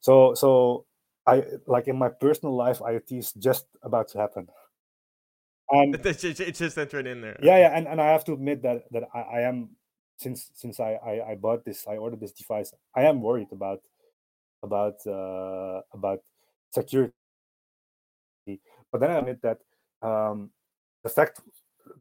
so 0.00 0.34
so 0.34 0.84
i 1.26 1.42
like 1.66 1.88
in 1.88 1.96
my 1.98 2.08
personal 2.08 2.54
life 2.56 2.78
iot 2.80 3.10
is 3.12 3.32
just 3.32 3.66
about 3.82 4.08
to 4.08 4.18
happen 4.18 4.46
and 5.70 5.94
It's 5.94 6.22
just, 6.22 6.40
it's 6.40 6.58
just 6.58 6.76
entered 6.78 7.06
in 7.06 7.20
there. 7.20 7.38
yeah 7.42 7.58
yeah 7.58 7.76
and, 7.76 7.86
and 7.86 8.00
i 8.00 8.06
have 8.08 8.24
to 8.24 8.32
admit 8.32 8.62
that 8.62 8.84
that 8.90 9.04
i, 9.14 9.20
I 9.20 9.40
am 9.42 9.70
since 10.18 10.50
since 10.54 10.80
I, 10.80 10.94
I 11.10 11.30
i 11.30 11.34
bought 11.34 11.64
this 11.64 11.86
i 11.88 11.96
ordered 11.96 12.20
this 12.20 12.32
device 12.32 12.72
i 12.94 13.02
am 13.04 13.22
worried 13.22 13.48
about 13.52 13.80
about 14.62 14.96
uh 15.06 15.80
about 15.92 16.20
security 16.74 17.14
but 18.92 19.00
then 19.00 19.10
i 19.10 19.18
admit 19.18 19.40
that 19.42 19.58
um 20.02 20.50
the 21.04 21.08
fact 21.08 21.40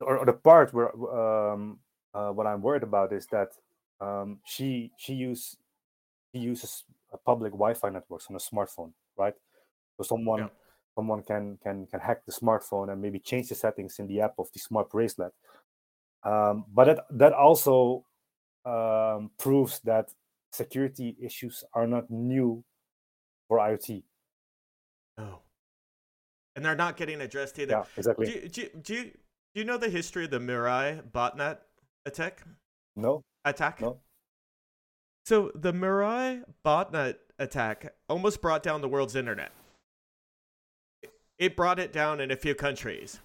or, 0.02 0.18
or 0.20 0.26
the 0.26 0.34
part 0.34 0.74
where 0.74 0.92
um 1.14 1.80
uh, 2.14 2.30
what 2.30 2.48
i'm 2.48 2.62
worried 2.62 2.84
about 2.84 3.12
is 3.14 3.26
that 3.28 3.50
um 4.02 4.40
she 4.46 4.92
she 4.98 5.14
use 5.14 5.58
she 6.32 6.40
uses 6.40 6.84
a 7.14 7.18
public 7.18 7.52
wi-fi 7.52 7.90
networks 7.90 8.28
on 8.30 8.36
a 8.36 8.40
smartphone 8.40 8.92
right 9.18 9.36
so 9.98 10.04
someone 10.04 10.40
Yeah. 10.40 10.50
someone 10.96 11.24
can 11.24 11.58
can 11.64 11.86
can 11.88 12.00
hack 12.00 12.26
the 12.26 12.32
smartphone 12.32 12.92
and 12.92 13.02
maybe 13.02 13.20
change 13.20 13.50
the 13.50 13.56
settings 13.56 14.00
in 14.00 14.08
the 14.08 14.22
app 14.22 14.36
of 14.38 14.48
the 14.54 14.60
smart 14.60 14.90
bracelet 14.90 15.34
um, 16.24 16.66
but 16.74 16.86
that 16.86 17.00
that 17.12 17.34
also 17.34 18.06
um, 18.66 19.32
proves 19.38 19.80
that 19.82 20.14
security 20.52 21.16
issues 21.22 21.64
are 21.74 21.88
not 21.88 22.10
new 22.10 22.64
for 23.48 23.58
iot 23.60 24.04
Oh. 25.18 25.40
And 26.56 26.64
they're 26.66 26.76
not 26.76 26.96
getting 26.98 27.22
addressed 27.22 27.60
either. 27.60 27.74
yeah 27.74 27.84
exactly 27.98 28.26
Do, 28.26 28.32
you, 28.32 28.50
do, 28.50 28.70
do, 28.82 28.94
you, 28.94 29.12
do 29.54 29.60
you 29.60 29.66
know 29.66 29.78
the 29.78 29.90
history 29.90 30.26
of 30.26 30.32
the 30.32 30.40
Mirai 30.40 31.02
botnet 31.12 31.58
attack? 32.06 32.44
no 32.96 33.24
Attack? 33.46 33.82
no 33.82 34.00
So 35.26 35.52
the 35.56 35.74
Mirai 35.74 36.44
botnet 36.66 37.16
attack 37.38 37.94
almost 38.08 38.42
brought 38.42 38.64
down 38.64 38.82
the 38.82 38.90
world's 38.90 39.16
internet. 39.16 39.52
It 41.38 41.56
brought 41.56 41.80
it 41.80 41.94
down 41.94 42.20
in 42.20 42.32
a 42.32 42.36
few 42.36 42.54
countries, 42.54 43.20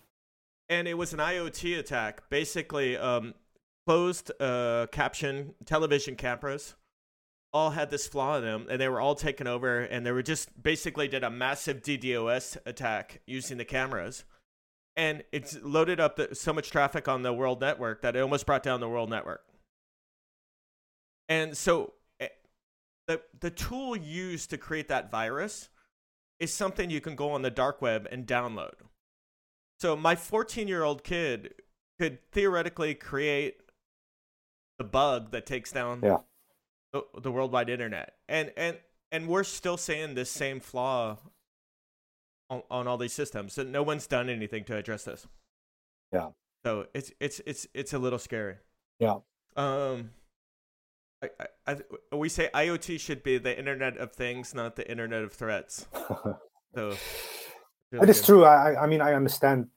and 0.69 0.87
it 0.87 0.95
was 0.95 1.13
an 1.13 1.19
IoT 1.19 1.79
attack. 1.79 2.31
Basically, 2.31 2.97
um, 2.97 3.35
closed 3.87 4.31
uh, 4.41 4.87
caption 4.93 5.55
television 5.65 6.15
cameras 6.15 6.75
all 7.53 7.71
had 7.71 7.91
this 7.91 8.07
flaw 8.07 8.37
in 8.37 8.45
them, 8.45 8.67
and 8.69 8.81
they 8.81 8.89
were 8.89 9.01
all 9.01 9.15
taken 9.15 9.47
over, 9.47 9.81
and 9.81 10.07
they 10.07 10.13
were 10.13 10.23
just 10.23 10.61
basically 10.61 11.09
did 11.09 11.23
a 11.23 11.31
massive 11.31 11.83
DDoS 11.83 12.57
attack 12.67 13.21
using 13.27 13.59
the 13.59 13.65
cameras. 13.65 14.25
And 14.97 15.25
it's 15.33 15.59
loaded 15.63 15.99
up 15.99 16.17
the, 16.17 16.35
so 16.35 16.53
much 16.53 16.71
traffic 16.71 17.09
on 17.09 17.23
the 17.23 17.33
world 17.33 17.61
network 17.61 18.03
that 18.03 18.15
it 18.15 18.21
almost 18.21 18.47
brought 18.47 18.63
down 18.63 18.81
the 18.81 18.89
world 18.89 19.11
network. 19.11 19.43
And 21.29 21.57
so 21.57 21.95
eh, 22.21 22.29
the 23.09 23.21
the 23.41 23.51
tool 23.51 23.97
used 23.97 24.51
to 24.51 24.59
create 24.59 24.89
that 24.89 25.11
virus 25.11 25.69
is 26.39 26.53
something 26.53 26.91
you 26.91 27.01
can 27.01 27.17
go 27.17 27.31
on 27.31 27.43
the 27.43 27.51
dark 27.51 27.81
web 27.83 28.07
and 28.11 28.27
download. 28.27 28.75
So 29.81 29.97
my 29.97 30.15
14-year-old 30.15 31.03
kid 31.05 31.55
could 31.99 32.19
theoretically 32.31 32.95
create 32.95 33.61
the 34.79 34.85
bug 34.85 35.31
that 35.33 35.47
takes 35.47 35.73
down 35.73 36.01
Yeah. 36.03 36.19
the, 36.93 37.03
the 37.21 37.33
worldwide 37.33 37.71
internet. 37.71 38.15
And 38.29 38.53
and 38.57 38.79
and 39.11 39.29
we're 39.29 39.45
still 39.45 39.77
seeing 39.77 40.15
this 40.15 40.31
same 40.31 40.61
flaw 40.61 41.19
on, 42.51 42.63
on 42.71 42.87
all 42.89 42.97
these 42.99 43.13
systems. 43.13 43.53
So 43.55 43.63
no 43.63 43.83
one's 43.83 44.07
done 44.07 44.29
anything 44.29 44.65
to 44.65 44.77
address 44.77 45.05
this. 45.05 45.27
Yeah. 46.13 46.29
So 46.65 46.87
it's 46.95 47.13
it's 47.21 47.41
it's 47.47 47.67
it's 47.75 47.93
a 47.93 47.99
little 47.99 48.19
scary. 48.19 48.57
Yeah. 48.99 49.17
Um 49.57 50.11
I, 51.23 51.31
I, 51.67 51.77
I, 52.13 52.17
we 52.17 52.29
say 52.29 52.51
IoT 52.55 53.01
should 53.01 53.23
be 53.23 53.39
the 53.39 53.57
Internet 53.59 53.97
of 53.97 54.13
Things, 54.13 54.55
not 54.55 54.77
the 54.77 54.89
Internet 54.91 55.23
of 55.23 55.33
Threats. 55.33 55.87
So 56.75 56.93
it 57.93 58.09
is 58.11 58.27
true 58.27 58.45
I, 58.45 58.83
I- 58.83 58.87
mean 58.89 59.01
i 59.01 59.15
understand 59.15 59.69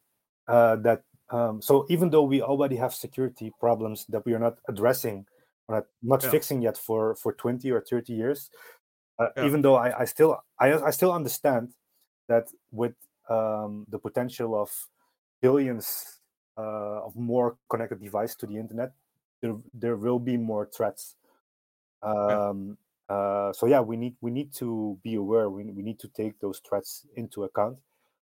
uh, 0.48 0.78
that 0.78 1.04
um, 1.30 1.62
so 1.62 1.86
even 1.90 2.10
though 2.10 2.24
we 2.24 2.42
already 2.42 2.76
have 2.78 2.94
security 2.94 3.52
problems 3.60 4.06
that 4.10 4.26
we 4.26 4.34
are 4.34 4.40
not 4.40 4.58
addressing 4.68 5.26
or 5.68 5.76
not, 5.76 5.86
not 6.02 6.24
Yeah. 6.24 6.32
fixing 6.32 6.62
yet 6.64 6.76
for 6.76 7.16
for 7.16 7.34
20 7.34 7.70
or 7.70 7.82
30 7.82 8.14
years 8.14 8.50
uh, 9.20 9.28
Yeah. 9.38 9.46
even 9.46 9.62
though 9.62 9.76
I, 9.76 10.02
I 10.02 10.06
still 10.06 10.40
I, 10.60 10.74
I 10.74 10.90
still 10.92 11.12
understand 11.12 11.74
that 12.28 12.48
with 12.72 12.94
um, 13.30 13.86
the 13.90 14.00
potential 14.00 14.60
of 14.60 14.70
billions 15.42 16.20
uh, 16.58 17.06
of 17.06 17.16
more 17.16 17.58
connected 17.70 18.02
devices 18.02 18.36
to 18.36 18.46
the 18.48 18.58
internet 18.58 18.92
there, 19.42 19.56
there 19.74 19.96
will 19.96 20.20
be 20.20 20.38
more 20.38 20.68
threats. 20.76 21.16
Um, 22.02 22.78
uh, 23.10 23.54
so 23.54 23.68
yeah 23.68 23.80
we 23.80 23.96
need 23.98 24.16
we 24.22 24.32
need 24.32 24.54
to 24.56 25.00
be 25.04 25.16
aware. 25.16 25.50
We, 25.50 25.64
we 25.66 25.82
need 25.84 26.00
to 26.00 26.08
take 26.10 26.40
those 26.40 26.60
threats 26.68 27.06
into 27.16 27.44
account. 27.44 27.78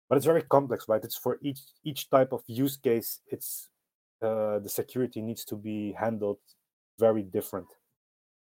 But 0.07 0.17
it's 0.17 0.25
very 0.25 0.43
complex 0.43 0.87
right? 0.87 1.03
It's 1.03 1.17
for 1.17 1.39
each 1.41 1.59
each 1.83 2.09
type 2.09 2.31
of 2.31 2.43
use 2.47 2.77
case 2.77 3.21
it's 3.27 3.69
uh, 4.21 4.59
the 4.59 4.69
security 4.69 5.21
needs 5.21 5.45
to 5.45 5.55
be 5.55 5.93
handled 5.99 6.39
very 6.97 7.23
different. 7.23 7.67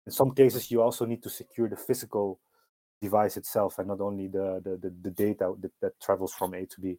In 0.06 0.12
some 0.12 0.32
cases 0.32 0.70
you 0.70 0.82
also 0.82 1.04
need 1.06 1.22
to 1.22 1.30
secure 1.30 1.68
the 1.68 1.76
physical 1.76 2.40
device 3.02 3.36
itself 3.36 3.78
and 3.78 3.88
not 3.88 4.00
only 4.00 4.28
the 4.28 4.60
the, 4.64 4.78
the, 4.82 4.94
the 5.02 5.10
data 5.10 5.52
that, 5.60 5.72
that 5.82 5.92
travels 6.00 6.32
from 6.32 6.54
a 6.54 6.64
to 6.64 6.80
b 6.80 6.96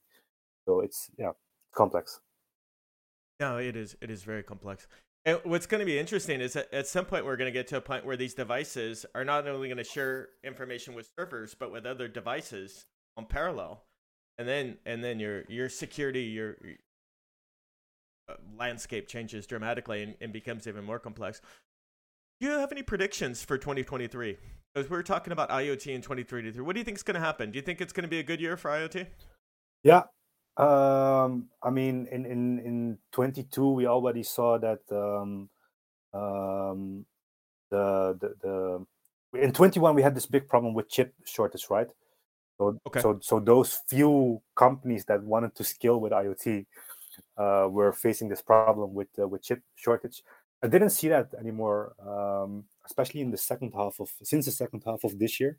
so 0.66 0.82
it's 0.82 1.10
yeah 1.18 1.32
complex 1.76 2.20
No, 3.39 3.58
it 3.58 3.76
is. 3.76 3.95
It 4.01 4.10
is 4.10 4.24
very 4.24 4.43
complex. 4.43 4.88
And 5.26 5.39
what's 5.43 5.66
going 5.66 5.80
to 5.80 5.86
be 5.86 5.97
interesting 5.97 6.41
is 6.41 6.54
that 6.54 6.74
at 6.74 6.88
some 6.88 7.06
point 7.06 7.26
we're 7.26 7.38
going 7.38 7.51
to 7.51 7.60
get 7.60 7.68
to 7.68 7.78
a 7.78 7.82
point 7.82 8.06
where 8.06 8.18
these 8.18 8.34
devices 8.34 9.06
are 9.16 9.24
not 9.24 9.47
only 9.47 9.68
going 9.68 9.78
to 9.78 9.84
share 9.84 10.30
information 10.43 10.93
with 10.93 11.10
servers, 11.18 11.56
but 11.58 11.72
with 11.72 11.86
other 11.86 12.08
devices 12.08 12.86
on 13.18 13.26
parallel, 13.26 13.84
and 14.38 14.47
then 14.47 14.78
and 14.86 15.04
then 15.04 15.20
your 15.20 15.43
your 15.47 15.70
security, 15.70 16.24
your, 16.24 16.58
your 16.64 16.76
uh, 18.30 18.36
landscape 18.58 19.08
changes 19.08 19.47
dramatically 19.47 20.04
and, 20.04 20.16
and 20.20 20.34
becomes 20.34 20.68
even 20.68 20.84
more 20.84 20.99
complex. 20.99 21.41
Do 22.39 22.47
you 22.47 22.54
have 22.54 22.72
any 22.72 22.84
predictions 22.84 23.43
for 23.43 23.58
2023? 23.58 24.38
Because 24.74 24.89
we 24.89 24.97
were 24.97 25.03
talking 25.03 25.32
about 25.34 25.49
IoT 25.49 25.88
in 25.88 26.01
2023. 26.01 26.61
What 26.61 26.74
do 26.74 26.80
you 26.80 26.84
think 26.84 26.97
is 26.97 27.03
going 27.03 27.15
to 27.15 27.21
happen? 27.21 27.51
Do 27.51 27.57
you 27.57 27.61
think 27.61 27.80
it's 27.80 27.93
going 27.93 28.03
to 28.03 28.09
be 28.09 28.19
a 28.19 28.24
good 28.24 28.41
year 28.41 28.57
for 28.57 28.71
IoT? 28.71 29.05
Yeah, 29.84 30.03
um, 30.57 31.49
I 31.61 31.69
mean, 31.69 32.07
in 32.11 32.26
in 32.26 32.59
in 32.59 32.97
22, 33.11 33.71
we 33.71 33.88
already 33.88 34.24
saw 34.24 34.57
that 34.59 34.82
um, 34.91 35.49
um, 36.13 37.05
the 37.69 38.17
the 38.19 38.36
the 38.41 39.41
in 39.41 39.51
21 39.51 39.95
we 39.95 40.01
had 40.01 40.15
this 40.15 40.26
big 40.28 40.47
problem 40.47 40.74
with 40.74 40.89
chip 40.89 41.13
shortage, 41.26 41.67
right? 41.69 41.88
So 42.59 42.80
Okay. 42.88 43.01
so 43.01 43.19
so 43.21 43.39
those 43.39 43.82
few 43.88 44.41
companies 44.55 45.05
that 45.05 45.24
wanted 45.24 45.55
to 45.55 45.63
scale 45.63 45.99
with 45.99 46.11
IoT 46.13 46.65
uh, 47.38 47.67
were 47.69 47.93
facing 47.93 48.30
this 48.30 48.41
problem 48.41 48.93
with 48.93 49.09
uh, 49.19 49.28
with 49.28 49.43
chip 49.43 49.61
shortage. 49.76 50.24
I 50.63 50.67
didn't 50.67 50.91
see 50.91 51.09
that 51.09 51.34
anymore, 51.39 51.93
um, 51.99 52.65
especially 52.86 53.21
in 53.21 53.31
the 53.31 53.38
second 53.38 53.73
half 53.73 53.99
of 53.99 54.11
since 54.23 54.45
the 54.45 54.51
second 54.51 54.84
half 54.86 55.03
of 55.03 55.19
this 55.19 55.39
year. 55.39 55.57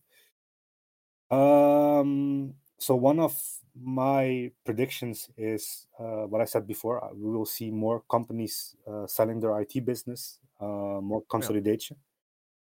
Um, 1.30 2.54
so 2.78 2.94
one 2.94 3.18
of 3.18 3.34
my 3.74 4.52
predictions 4.64 5.30
is 5.36 5.86
uh, 5.98 6.26
what 6.26 6.40
I 6.40 6.44
said 6.44 6.66
before. 6.66 7.02
uh, 7.04 7.12
We 7.14 7.30
will 7.30 7.46
see 7.46 7.70
more 7.70 8.00
companies 8.10 8.76
uh, 8.86 9.06
selling 9.06 9.40
their 9.40 9.58
IT 9.60 9.80
business, 9.80 10.40
uh, 10.60 11.00
more 11.00 11.22
consolidation, 11.28 11.96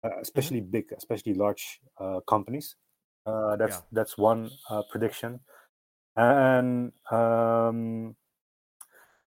uh, 0.03 0.19
especially 0.21 0.61
big, 0.61 0.93
especially 0.93 1.35
large 1.35 1.81
uh, 1.97 2.21
companies. 2.21 2.77
Uh, 3.25 3.55
that's 3.57 3.77
Yeah. 3.79 3.83
that's 3.91 4.17
one 4.17 4.51
uh, 4.69 4.83
prediction, 4.91 5.41
and 6.15 6.93
um, 7.11 8.15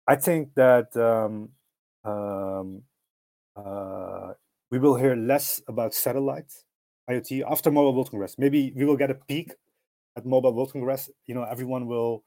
I 0.08 0.16
think 0.16 0.54
that 0.56 0.96
um, 0.98 1.54
um, 2.04 2.84
uh, 3.56 4.34
we 4.72 4.80
will 4.80 4.96
hear 4.96 5.16
less 5.16 5.62
about 5.68 5.94
satellite 5.94 6.52
IoT 7.10 7.44
after 7.50 7.72
Mobile 7.72 7.94
World 7.96 8.12
Congress. 8.12 8.38
Maybe 8.38 8.74
we 8.76 8.86
will 8.86 8.98
get 8.98 9.12
a 9.12 9.16
peak 9.16 9.54
at 10.18 10.26
Mobile 10.26 10.54
World 10.54 10.72
Congress. 10.74 11.10
You 11.26 11.36
know, 11.36 11.44
everyone 11.44 11.88
will 11.88 12.24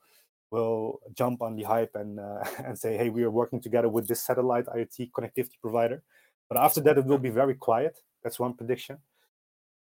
will 0.51 1.01
jump 1.14 1.42
on 1.42 1.57
the 1.57 1.64
hype 1.64 1.92
and 1.95 2.20
uh, 2.20 2.45
and 2.64 2.78
say, 2.78 2.97
"Hey, 2.97 3.11
we 3.11 3.24
are 3.24 3.30
working 3.30 3.61
together 3.61 3.88
with 3.88 4.09
this 4.09 4.24
satellite 4.24 4.66
IoT 4.66 5.11
connectivity 5.12 5.61
provider." 5.61 6.03
But 6.49 6.59
after 6.59 6.80
that, 6.82 6.99
it 6.99 7.07
will 7.07 7.18
be 7.18 7.30
very 7.30 7.55
quiet. 7.55 7.99
That's 8.22 8.38
one 8.38 8.55
prediction, 8.55 8.99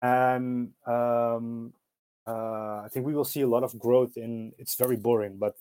and 0.01 0.73
um, 0.85 1.73
uh, 2.27 2.81
I 2.85 2.87
think 2.91 3.05
we 3.05 3.13
will 3.13 3.25
see 3.25 3.41
a 3.41 3.47
lot 3.47 3.63
of 3.63 3.77
growth 3.79 4.17
in. 4.17 4.53
It's 4.57 4.75
very 4.75 4.97
boring, 4.97 5.37
but 5.37 5.55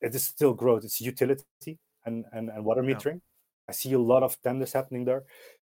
it 0.00 0.14
is 0.14 0.24
still 0.24 0.54
growth. 0.54 0.84
It's 0.84 1.00
utility 1.00 1.78
and 2.04 2.24
and, 2.32 2.50
and 2.50 2.64
water 2.64 2.82
Yeah. 2.82 2.96
metering. 2.96 3.20
I 3.68 3.72
see 3.72 3.92
a 3.92 3.98
lot 3.98 4.22
of 4.22 4.40
tenders 4.42 4.72
happening 4.72 5.04
there. 5.04 5.24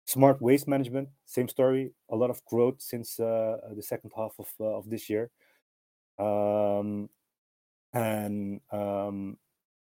Smart 0.05 0.41
waste 0.41 0.67
management, 0.67 1.09
same 1.25 1.47
story. 1.47 1.93
A 2.09 2.15
lot 2.15 2.29
of 2.29 2.43
growth 2.45 2.81
since 2.81 3.19
uh, 3.19 3.57
the 3.75 3.83
second 3.83 4.11
half 4.15 4.33
of 4.39 4.47
uh, 4.59 4.77
of 4.77 4.89
this 4.89 5.09
year. 5.09 5.29
Um, 6.19 7.09
and 7.93 8.61
um, 8.71 9.37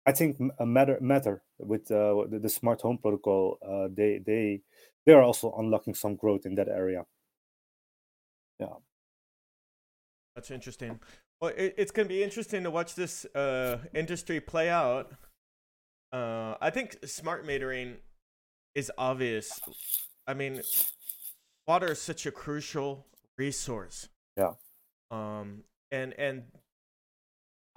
I 0.05 0.11
think 0.11 0.38
matter 0.59 0.97
matter 1.01 1.43
with 1.57 1.91
uh, 1.91 2.26
the, 2.30 2.39
the 2.39 2.49
smart 2.49 2.82
home 2.82 2.97
protocol. 2.97 3.57
Uh, 3.61 3.88
they 3.93 4.20
they 4.26 4.61
they 5.05 5.13
are 5.13 5.22
also 5.22 5.53
unlocking 5.57 5.93
some 5.93 6.15
growth 6.15 6.45
in 6.45 6.55
that 6.55 6.67
area. 6.67 7.05
Yeah, 8.59 8.78
that's 10.36 10.51
interesting. 10.51 10.99
Well, 11.41 11.51
it, 11.55 11.76
it's 11.78 11.91
going 11.91 12.07
to 12.07 12.13
be 12.13 12.24
interesting 12.24 12.63
to 12.63 12.72
watch 12.72 12.95
this 12.95 13.26
uh, 13.36 13.80
industry 13.93 14.39
play 14.39 14.70
out. 14.70 15.11
Uh, 16.11 16.55
I 16.59 16.70
think 16.70 16.97
smart 17.05 17.45
metering 17.45 17.97
is 18.76 18.91
obvious. 18.97 19.59
I 20.30 20.36
mean, 20.36 20.61
water 21.67 21.91
is 21.91 22.01
such 22.01 22.25
a 22.27 22.32
crucial 22.32 23.07
resource. 23.38 24.09
Yeah. 24.38 24.53
Um, 25.11 25.63
and 25.91 26.13
and 26.19 26.43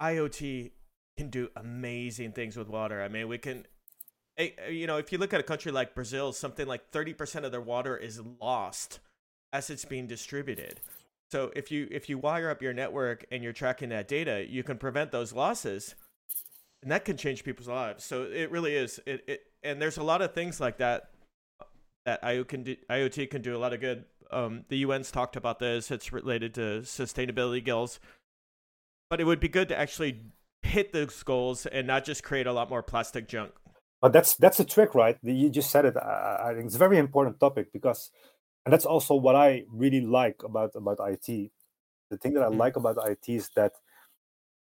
IoT 0.01 0.71
can 1.17 1.29
do 1.29 1.49
amazing 1.55 2.33
things 2.33 2.57
with 2.57 2.69
water. 2.69 3.01
I 3.03 3.07
mean, 3.07 3.27
we 3.27 3.37
can. 3.37 3.65
eh, 4.37 4.51
eh, 4.57 4.69
You 4.69 4.87
know, 4.87 4.97
if 4.97 5.11
you 5.11 5.17
look 5.17 5.33
at 5.33 5.39
a 5.39 5.43
country 5.43 5.71
like 5.71 5.95
Brazil, 5.95 6.33
something 6.33 6.67
like 6.67 6.89
thirty 6.91 7.13
percent 7.13 7.45
of 7.45 7.51
their 7.51 7.61
water 7.61 7.97
is 7.97 8.21
lost 8.41 8.99
as 9.51 9.69
it's 9.69 9.85
being 9.85 10.07
distributed. 10.07 10.81
So 11.31 11.51
if 11.55 11.71
you 11.71 11.87
if 11.91 12.09
you 12.09 12.17
wire 12.19 12.49
up 12.49 12.61
your 12.61 12.73
network 12.73 13.25
and 13.31 13.43
you're 13.43 13.53
tracking 13.53 13.89
that 13.89 14.07
data, 14.07 14.45
you 14.47 14.63
can 14.63 14.77
prevent 14.77 15.11
those 15.11 15.33
losses, 15.33 15.95
and 16.83 16.91
that 16.91 17.05
can 17.05 17.17
change 17.17 17.43
people's 17.43 17.67
lives. 17.69 18.03
So 18.05 18.23
it 18.23 18.51
really 18.51 18.75
is. 18.75 18.99
It, 19.07 19.23
it 19.27 19.41
and 19.63 19.81
there's 19.81 19.97
a 19.97 20.03
lot 20.03 20.21
of 20.21 20.33
things 20.33 20.59
like 20.59 20.77
that 20.79 21.09
that 22.05 22.21
IoT 22.21 22.47
can 22.47 22.63
do, 22.63 22.75
IoT 22.89 23.29
can 23.29 23.41
do 23.41 23.55
a 23.55 23.59
lot 23.59 23.73
of 23.73 23.79
good. 23.79 24.05
Um, 24.31 24.65
the 24.69 24.83
UN's 24.83 25.11
talked 25.11 25.35
about 25.35 25.59
this. 25.59 25.91
It's 25.91 26.11
related 26.11 26.53
to 26.55 26.81
sustainability 26.83 27.63
goals, 27.63 27.99
but 29.09 29.21
it 29.21 29.25
would 29.25 29.39
be 29.39 29.47
good 29.47 29.69
to 29.69 29.77
actually 29.77 30.21
hit 30.63 30.91
those 30.91 31.21
goals 31.23 31.65
and 31.65 31.85
not 31.85 32.03
just 32.03 32.23
create 32.23 32.47
a 32.47 32.53
lot 32.53 32.69
more 32.69 32.81
plastic 32.81 33.27
junk. 33.27 33.51
But 34.01 34.11
that's 34.11 34.35
that's 34.35 34.59
a 34.59 34.65
trick, 34.65 34.95
right? 34.95 35.17
You 35.21 35.49
just 35.49 35.71
said 35.71 35.85
it. 35.85 35.95
I, 35.97 36.49
I 36.49 36.53
think 36.53 36.65
it's 36.65 36.75
a 36.75 36.79
very 36.79 36.97
important 36.97 37.39
topic 37.39 37.71
because, 37.71 38.11
and 38.65 38.73
that's 38.73 38.85
also 38.85 39.15
what 39.15 39.35
I 39.35 39.63
really 39.69 40.01
like 40.01 40.43
about 40.43 40.71
about 40.75 40.97
IT. 40.99 41.51
The 42.09 42.17
thing 42.17 42.33
that 42.33 42.43
I 42.43 42.47
Mhm. 42.47 42.57
like 42.57 42.75
about 42.75 42.97
IT 43.07 43.29
is 43.29 43.49
that 43.55 43.73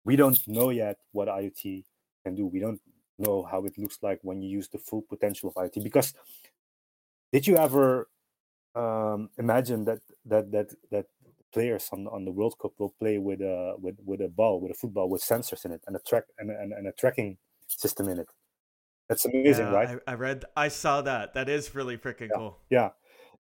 we 0.03 0.15
don't 0.15 0.39
know 0.47 0.69
yet 0.69 0.97
what 1.11 1.27
IoT 1.27 1.85
can 2.23 2.35
do. 2.35 2.45
We 2.45 2.59
don't 2.59 2.81
know 3.17 3.43
how 3.43 3.65
it 3.65 3.77
looks 3.77 3.99
like 4.03 4.19
when 4.21 4.41
you 4.41 4.49
use 4.49 4.69
the 4.69 4.77
full 4.77 5.01
potential 5.01 5.49
of 5.49 5.55
IoT. 5.55 5.83
Because 5.83 6.13
did 7.31 7.47
you 7.47 7.57
ever 7.57 8.09
um, 8.75 9.29
imagine 9.37 9.85
that 9.85 10.01
that 10.25 10.51
that 10.51 10.69
that 10.91 11.07
players 11.53 11.89
on 11.91 12.07
on 12.07 12.25
the 12.25 12.31
World 12.31 12.57
Cup 12.61 12.73
will 12.79 12.95
play 12.99 13.17
with 13.17 13.41
a 13.41 13.75
with 13.77 13.97
with 14.05 14.21
a 14.21 14.29
ball 14.29 14.61
with 14.61 14.71
a 14.71 14.75
football 14.75 15.09
with 15.09 15.23
sensors 15.23 15.65
in 15.65 15.71
it 15.71 15.83
and 15.87 15.95
a 15.95 15.99
track 15.99 16.25
and, 16.39 16.51
and, 16.51 16.73
and 16.73 16.87
a 16.87 16.91
tracking 16.93 17.37
system 17.67 18.09
in 18.09 18.19
it? 18.19 18.27
That's 19.09 19.25
amazing, 19.25 19.67
Yeah, 19.67 19.71
right? 19.71 19.89
I, 20.07 20.11
I 20.11 20.15
read, 20.15 20.45
I 20.55 20.67
saw 20.67 21.01
that. 21.01 21.33
That 21.33 21.49
is 21.49 21.73
really 21.75 21.97
freaking 21.97 22.31
Yeah. 22.31 22.37
cool. 22.37 22.59
Yeah, 22.69 22.89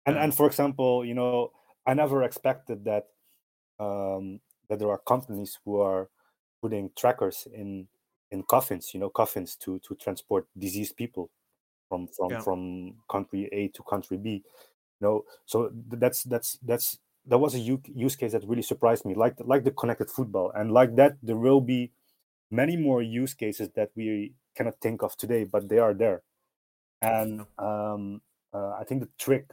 and 0.06 0.16
Yeah. 0.16 0.24
and 0.24 0.34
for 0.34 0.46
example, 0.46 1.04
you 1.04 1.14
know, 1.14 1.52
I 1.86 1.94
never 1.94 2.22
expected 2.24 2.84
that 2.84 3.08
um, 3.78 4.40
that 4.68 4.78
there 4.78 4.90
are 4.90 4.98
companies 4.98 5.58
who 5.64 5.80
are 5.80 6.10
putting 6.62 6.90
trackers 6.96 7.46
in 7.52 7.88
in 8.30 8.42
coffins, 8.44 8.94
you 8.94 9.00
know, 9.00 9.10
coffins 9.10 9.56
to 9.58 9.78
to 9.80 9.94
transport 9.96 10.48
diseased 10.58 10.96
people 10.96 11.30
from 11.92 12.08
from 12.08 12.32
Yeah. 12.32 12.42
from 12.44 12.96
country 13.10 13.48
A 13.52 13.68
to 13.68 13.82
country 13.82 14.16
B. 14.16 14.28
You 15.00 15.02
know, 15.02 15.24
so 15.46 15.70
that's 15.74 16.22
that's 16.24 16.58
that's 16.62 16.98
that 17.26 17.38
was 17.38 17.54
a 17.54 17.60
use 17.60 18.16
case 18.16 18.32
that 18.32 18.44
really 18.48 18.62
surprised 18.62 19.04
me, 19.04 19.14
like 19.14 19.36
the- 19.36 19.44
like 19.44 19.64
the 19.64 19.70
connected 19.72 20.10
football, 20.10 20.50
and 20.54 20.72
like 20.72 20.96
that 20.96 21.18
there 21.22 21.36
will 21.36 21.60
be 21.60 21.92
many 22.50 22.76
more 22.76 23.02
use 23.02 23.34
cases 23.34 23.70
that 23.76 23.90
we 23.96 24.34
cannot 24.56 24.80
think 24.80 25.02
of 25.02 25.16
today, 25.16 25.44
but 25.44 25.68
they 25.68 25.78
are 25.78 25.94
there. 25.94 26.22
And 27.00 27.46
um, 27.58 28.22
uh, 28.52 28.72
I 28.80 28.84
think 28.84 29.02
the 29.02 29.10
trick 29.18 29.52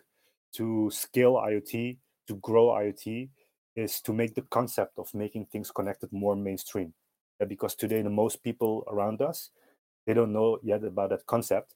to 0.54 0.90
scale 0.92 1.34
IoT, 1.36 1.98
to 2.28 2.36
grow 2.38 2.68
IoT, 2.70 3.30
is 3.76 4.02
to 4.02 4.14
make 4.14 4.36
the 4.36 4.42
concept 4.44 5.00
of 5.00 5.14
making 5.14 5.48
things 5.48 5.72
connected 5.72 6.12
more 6.12 6.36
mainstream. 6.36 6.94
Uh, 7.42 7.46
because 7.46 7.76
today, 7.76 8.02
the 8.02 8.10
most 8.10 8.44
people 8.44 8.84
around 8.88 9.22
us, 9.22 9.52
they 10.06 10.14
don't 10.14 10.34
know 10.34 10.60
yet 10.64 10.84
about 10.84 11.12
that 11.12 11.26
concept. 11.28 11.76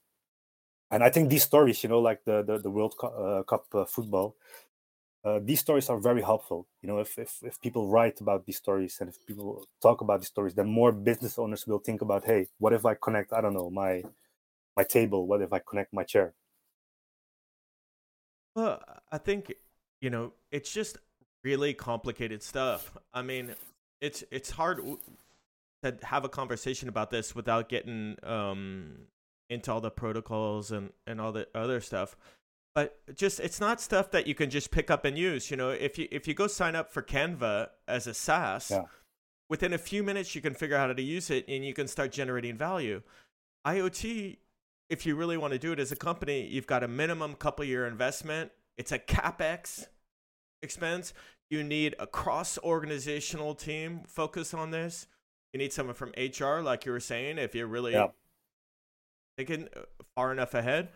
And 0.90 1.02
I 1.02 1.10
think 1.10 1.28
these 1.30 1.42
stories, 1.42 1.82
you 1.82 1.88
know, 1.88 2.00
like 2.00 2.24
the 2.24 2.42
the, 2.42 2.58
the 2.58 2.70
World 2.70 2.96
Cup, 2.98 3.14
uh, 3.18 3.42
Cup 3.42 3.66
uh, 3.74 3.84
football, 3.84 4.36
uh, 5.24 5.40
these 5.42 5.60
stories 5.60 5.88
are 5.88 5.98
very 5.98 6.22
helpful. 6.22 6.66
You 6.82 6.88
know, 6.88 6.98
if, 6.98 7.18
if 7.18 7.38
if 7.42 7.60
people 7.60 7.88
write 7.88 8.20
about 8.20 8.44
these 8.44 8.58
stories 8.58 8.98
and 9.00 9.08
if 9.08 9.16
people 9.26 9.66
talk 9.80 10.00
about 10.02 10.20
these 10.20 10.28
stories, 10.28 10.54
then 10.54 10.68
more 10.68 10.92
business 10.92 11.38
owners 11.38 11.66
will 11.66 11.78
think 11.78 12.02
about, 12.02 12.24
hey, 12.24 12.48
what 12.58 12.72
if 12.72 12.84
I 12.84 12.94
connect? 12.94 13.32
I 13.32 13.40
don't 13.40 13.54
know 13.54 13.70
my 13.70 14.02
my 14.76 14.84
table. 14.84 15.26
What 15.26 15.42
if 15.42 15.52
I 15.52 15.60
connect 15.60 15.92
my 15.92 16.04
chair? 16.04 16.34
Well, 18.54 18.82
I 19.10 19.18
think 19.18 19.52
you 20.00 20.10
know 20.10 20.32
it's 20.52 20.72
just 20.72 20.98
really 21.42 21.74
complicated 21.74 22.42
stuff. 22.42 22.96
I 23.12 23.22
mean, 23.22 23.54
it's 24.00 24.24
it's 24.30 24.50
hard 24.50 24.78
to 25.82 25.98
have 26.02 26.24
a 26.24 26.28
conversation 26.28 26.88
about 26.88 27.10
this 27.10 27.34
without 27.34 27.68
getting 27.68 28.16
um 28.22 29.06
into 29.50 29.72
all 29.72 29.80
the 29.80 29.90
protocols 29.90 30.70
and 30.72 30.92
and 31.06 31.20
all 31.20 31.32
the 31.32 31.48
other 31.54 31.80
stuff. 31.80 32.16
But 32.74 32.98
just 33.14 33.38
it's 33.40 33.60
not 33.60 33.80
stuff 33.80 34.10
that 34.10 34.26
you 34.26 34.34
can 34.34 34.50
just 34.50 34.70
pick 34.70 34.90
up 34.90 35.04
and 35.04 35.16
use. 35.16 35.50
You 35.50 35.56
know, 35.56 35.70
if 35.70 35.98
you 35.98 36.08
if 36.10 36.26
you 36.26 36.34
go 36.34 36.46
sign 36.46 36.74
up 36.74 36.90
for 36.92 37.02
Canva 37.02 37.68
as 37.86 38.06
a 38.06 38.14
SaaS, 38.14 38.70
Yeah. 38.70 38.84
within 39.48 39.72
a 39.72 39.78
few 39.78 40.02
minutes 40.02 40.34
you 40.34 40.40
can 40.40 40.54
figure 40.54 40.76
out 40.76 40.88
how 40.88 40.94
to 40.94 41.02
use 41.02 41.30
it 41.30 41.44
and 41.48 41.64
you 41.64 41.72
can 41.74 41.86
start 41.88 42.10
generating 42.12 42.56
value. 42.56 43.02
IoT 43.66 44.38
if 44.90 45.06
you 45.06 45.16
really 45.16 45.36
want 45.38 45.52
to 45.52 45.58
do 45.58 45.72
it 45.72 45.78
as 45.80 45.90
a 45.92 45.96
company, 45.96 46.46
you've 46.46 46.66
got 46.66 46.82
a 46.84 46.88
minimum 46.88 47.34
couple 47.34 47.64
year 47.64 47.86
investment. 47.86 48.52
It's 48.76 48.92
a 48.92 48.98
capex 48.98 49.86
expense. 50.62 51.14
You 51.50 51.62
need 51.64 51.94
a 51.98 52.06
cross 52.06 52.58
organizational 52.58 53.54
team 53.54 54.02
focus 54.06 54.52
on 54.52 54.70
this. 54.72 55.06
You 55.52 55.58
need 55.58 55.72
someone 55.72 55.94
from 55.94 56.12
HR, 56.18 56.60
like 56.60 56.84
you 56.84 56.92
were 56.92 57.00
saying, 57.00 57.38
if 57.38 57.54
you're 57.54 57.66
really 57.66 57.92
Yeah. 57.92 58.08
Thinking 59.36 59.68
uh, 59.76 59.80
far 60.14 60.32
enough 60.32 60.54
ahead. 60.54 60.88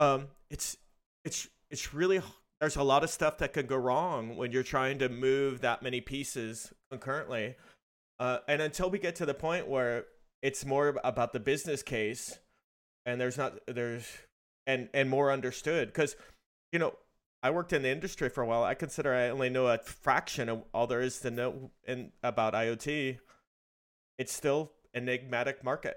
Um, 0.00 0.28
it's 0.50 0.76
it's 1.24 1.48
it's 1.70 1.94
really 1.94 2.20
there's 2.60 2.76
a 2.76 2.82
lot 2.82 3.02
of 3.02 3.10
stuff 3.10 3.38
that 3.38 3.52
could 3.52 3.66
go 3.66 3.76
wrong 3.76 4.36
when 4.36 4.52
you're 4.52 4.62
trying 4.62 4.98
to 5.00 5.08
move 5.08 5.60
that 5.62 5.82
many 5.82 6.00
pieces 6.00 6.72
concurrently. 6.90 7.56
Uh, 8.20 8.38
and 8.46 8.62
until 8.62 8.88
we 8.88 8.98
get 8.98 9.16
to 9.16 9.26
the 9.26 9.34
point 9.34 9.66
where 9.66 10.04
it's 10.42 10.64
more 10.64 10.96
about 11.02 11.32
the 11.32 11.40
business 11.40 11.82
case 11.82 12.38
and 13.06 13.20
there's 13.20 13.36
not 13.36 13.58
there's 13.66 14.06
and 14.66 14.88
and 14.94 15.10
more 15.10 15.32
understood 15.32 15.88
because 15.88 16.16
you 16.72 16.78
know 16.78 16.94
I 17.42 17.50
worked 17.50 17.72
in 17.72 17.82
the 17.82 17.88
industry 17.88 18.28
for 18.28 18.42
a 18.42 18.46
while. 18.46 18.62
I 18.62 18.74
consider 18.74 19.12
I 19.12 19.30
only 19.30 19.50
know 19.50 19.66
a 19.66 19.78
fraction 19.78 20.48
of 20.48 20.62
all 20.72 20.86
there 20.86 21.00
is 21.00 21.18
to 21.20 21.30
know 21.30 21.72
in 21.84 22.12
about 22.22 22.54
IoT. 22.54 23.18
It's 24.18 24.32
still 24.32 24.70
enigmatic 24.94 25.64
market. 25.64 25.96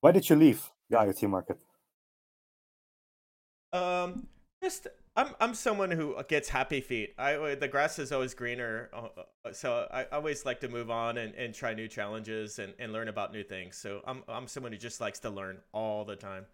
Why 0.00 0.12
did 0.12 0.30
you 0.30 0.36
leave 0.36 0.70
the 0.90 0.96
IoT 0.96 1.28
market? 1.28 1.58
Um, 3.72 4.28
just 4.62 4.86
I'm 5.16 5.34
I'm 5.40 5.54
someone 5.54 5.90
who 5.90 6.16
gets 6.28 6.48
happy 6.48 6.80
feet. 6.80 7.14
I 7.18 7.54
the 7.54 7.68
grass 7.68 7.98
is 7.98 8.12
always 8.12 8.34
greener, 8.34 8.90
uh, 8.92 9.08
uh, 9.44 9.52
so 9.52 9.86
I 9.92 10.04
always 10.12 10.44
like 10.44 10.60
to 10.60 10.68
move 10.68 10.90
on 10.90 11.18
and, 11.18 11.34
and 11.34 11.54
try 11.54 11.74
new 11.74 11.88
challenges 11.88 12.58
and, 12.58 12.72
and 12.78 12.92
learn 12.92 13.08
about 13.08 13.32
new 13.32 13.44
things. 13.44 13.76
So 13.76 14.00
I'm 14.06 14.22
I'm 14.28 14.48
someone 14.48 14.72
who 14.72 14.78
just 14.78 15.00
likes 15.00 15.18
to 15.20 15.30
learn 15.30 15.58
all 15.72 16.04
the 16.04 16.16
time. 16.16 16.46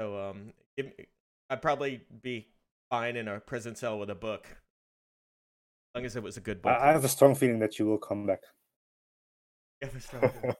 So 0.00 0.30
um, 0.30 0.52
give 0.76 0.86
me- 0.86 1.06
I'd 1.48 1.62
probably 1.62 2.02
be 2.22 2.48
fine 2.90 3.16
in 3.16 3.28
a 3.28 3.38
prison 3.38 3.76
cell 3.76 3.98
with 3.98 4.10
a 4.10 4.16
book, 4.16 4.46
as 4.48 5.98
long 5.98 6.04
as 6.04 6.16
it 6.16 6.22
was 6.22 6.36
a 6.36 6.40
good 6.40 6.60
book. 6.62 6.76
I 6.78 6.90
have 6.90 7.04
a 7.04 7.08
strong 7.08 7.36
feeling 7.36 7.60
that 7.60 7.78
you 7.78 7.86
will 7.86 7.98
come 7.98 8.26
back. 8.26 8.40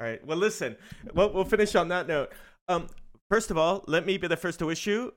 Yeah, 0.00 0.16
for 0.16 0.26
sure. 0.26 0.26
All 0.26 0.26
right. 0.26 0.26
Well, 0.26 0.38
listen. 0.38 0.76
Well, 1.14 1.32
we'll 1.32 1.44
finish 1.44 1.74
on 1.74 1.88
that 1.88 2.06
note. 2.06 2.32
Um, 2.68 2.88
first 3.30 3.50
of 3.50 3.58
all, 3.58 3.84
let 3.86 4.06
me 4.06 4.18
be 4.18 4.28
the 4.28 4.36
first 4.36 4.58
to 4.60 4.66
wish 4.66 4.86
you 4.86 5.12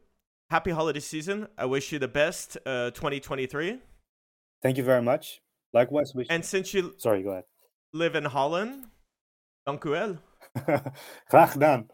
happy 0.50 0.72
holiday 0.72 1.00
season. 1.00 1.48
I 1.58 1.66
wish 1.66 1.92
you 1.92 2.00
the 2.00 2.08
best, 2.08 2.58
uh, 2.66 2.92
2023. 2.92 3.80
Thank 4.62 4.78
you 4.78 4.84
very 4.84 5.02
much. 5.02 5.42
Likewise, 5.74 6.14
wish. 6.16 6.28
And 6.30 6.44
since 6.46 6.74
you 6.74 6.96
Sorry, 6.98 7.24
go 7.24 7.32
ahead. 7.32 7.44
live 7.94 8.16
in 8.16 8.26
Holland, 8.26 8.86
dank 9.66 9.84
u 9.86 9.92
wel. 9.92 10.18
Graag 11.30 11.52
gedaan. 11.52 11.90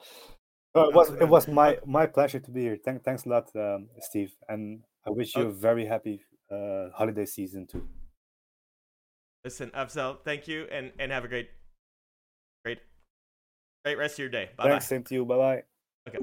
No, 0.75 0.89
it 0.89 0.95
was 0.95 1.09
it 1.09 1.29
was 1.29 1.47
my 1.47 1.77
my 1.85 2.05
pleasure 2.07 2.39
to 2.39 2.51
be 2.51 2.61
here. 2.61 2.77
Thank, 2.83 3.03
thanks 3.03 3.25
a 3.25 3.29
lot, 3.29 3.55
um, 3.55 3.89
Steve, 3.99 4.35
and 4.47 4.83
I 5.05 5.11
wish 5.11 5.35
you 5.35 5.43
a 5.43 5.51
very 5.51 5.85
happy 5.85 6.21
uh, 6.51 6.89
holiday 6.95 7.25
season 7.25 7.67
too. 7.67 7.87
Listen, 9.43 9.71
Afzal, 9.71 10.17
thank 10.23 10.47
you, 10.47 10.67
and 10.71 10.91
and 10.99 11.11
have 11.11 11.25
a 11.25 11.27
great, 11.27 11.49
great, 12.63 12.79
great 13.85 13.97
rest 13.97 14.15
of 14.15 14.19
your 14.19 14.29
day. 14.29 14.49
Bye 14.57 14.69
Thanks, 14.69 14.87
same 14.87 15.03
to 15.03 15.13
you. 15.13 15.25
Bye 15.25 15.37
bye. 15.37 15.63
Okay. 16.07 16.19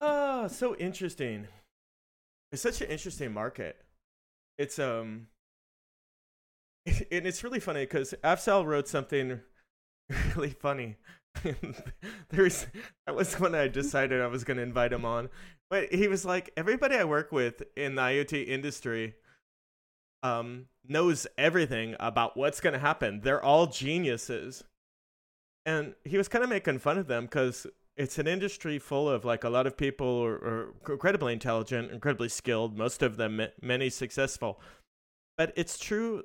Oh, 0.00 0.48
so 0.48 0.74
interesting. 0.76 1.46
It's 2.52 2.62
such 2.62 2.80
an 2.80 2.88
interesting 2.88 3.32
market. 3.32 3.76
It's 4.58 4.78
um 4.78 5.28
and 6.86 7.26
it's 7.26 7.44
really 7.44 7.60
funny 7.60 7.82
because 7.82 8.14
Afzal 8.24 8.66
wrote 8.66 8.88
something 8.88 9.40
really 10.36 10.50
funny. 10.50 10.96
There's 12.30 12.66
that 13.06 13.14
was 13.14 13.38
when 13.38 13.54
I 13.54 13.68
decided 13.68 14.20
I 14.20 14.26
was 14.26 14.44
gonna 14.44 14.62
invite 14.62 14.92
him 14.92 15.04
on. 15.04 15.28
But 15.68 15.92
he 15.92 16.08
was 16.08 16.24
like, 16.24 16.50
everybody 16.56 16.96
I 16.96 17.04
work 17.04 17.30
with 17.30 17.62
in 17.76 17.94
the 17.94 18.02
IoT 18.02 18.48
industry 18.48 19.14
um 20.22 20.66
knows 20.86 21.26
everything 21.38 21.96
about 22.00 22.36
what's 22.36 22.60
gonna 22.60 22.78
happen. 22.78 23.20
They're 23.22 23.42
all 23.42 23.66
geniuses. 23.66 24.64
And 25.66 25.94
he 26.04 26.16
was 26.16 26.28
kind 26.28 26.42
of 26.42 26.50
making 26.50 26.78
fun 26.78 26.98
of 26.98 27.06
them 27.06 27.24
because 27.24 27.66
it's 27.96 28.18
an 28.18 28.26
industry 28.26 28.78
full 28.78 29.08
of 29.08 29.24
like 29.24 29.44
a 29.44 29.50
lot 29.50 29.66
of 29.66 29.76
people 29.76 30.24
are, 30.24 30.34
are 30.34 30.74
incredibly 30.88 31.34
intelligent, 31.34 31.92
incredibly 31.92 32.30
skilled, 32.30 32.76
most 32.78 33.02
of 33.02 33.16
them 33.16 33.42
many 33.60 33.90
successful. 33.90 34.60
But 35.36 35.52
it's 35.56 35.78
true 35.78 36.24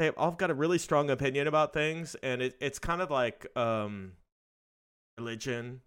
they've 0.00 0.16
all 0.16 0.30
got 0.32 0.50
a 0.50 0.54
really 0.54 0.78
strong 0.78 1.10
opinion 1.10 1.46
about 1.46 1.74
things 1.74 2.16
and 2.22 2.40
it, 2.40 2.56
it's 2.58 2.78
kind 2.78 3.02
of 3.02 3.10
like 3.10 3.46
um 3.54 4.12
religion 5.18 5.82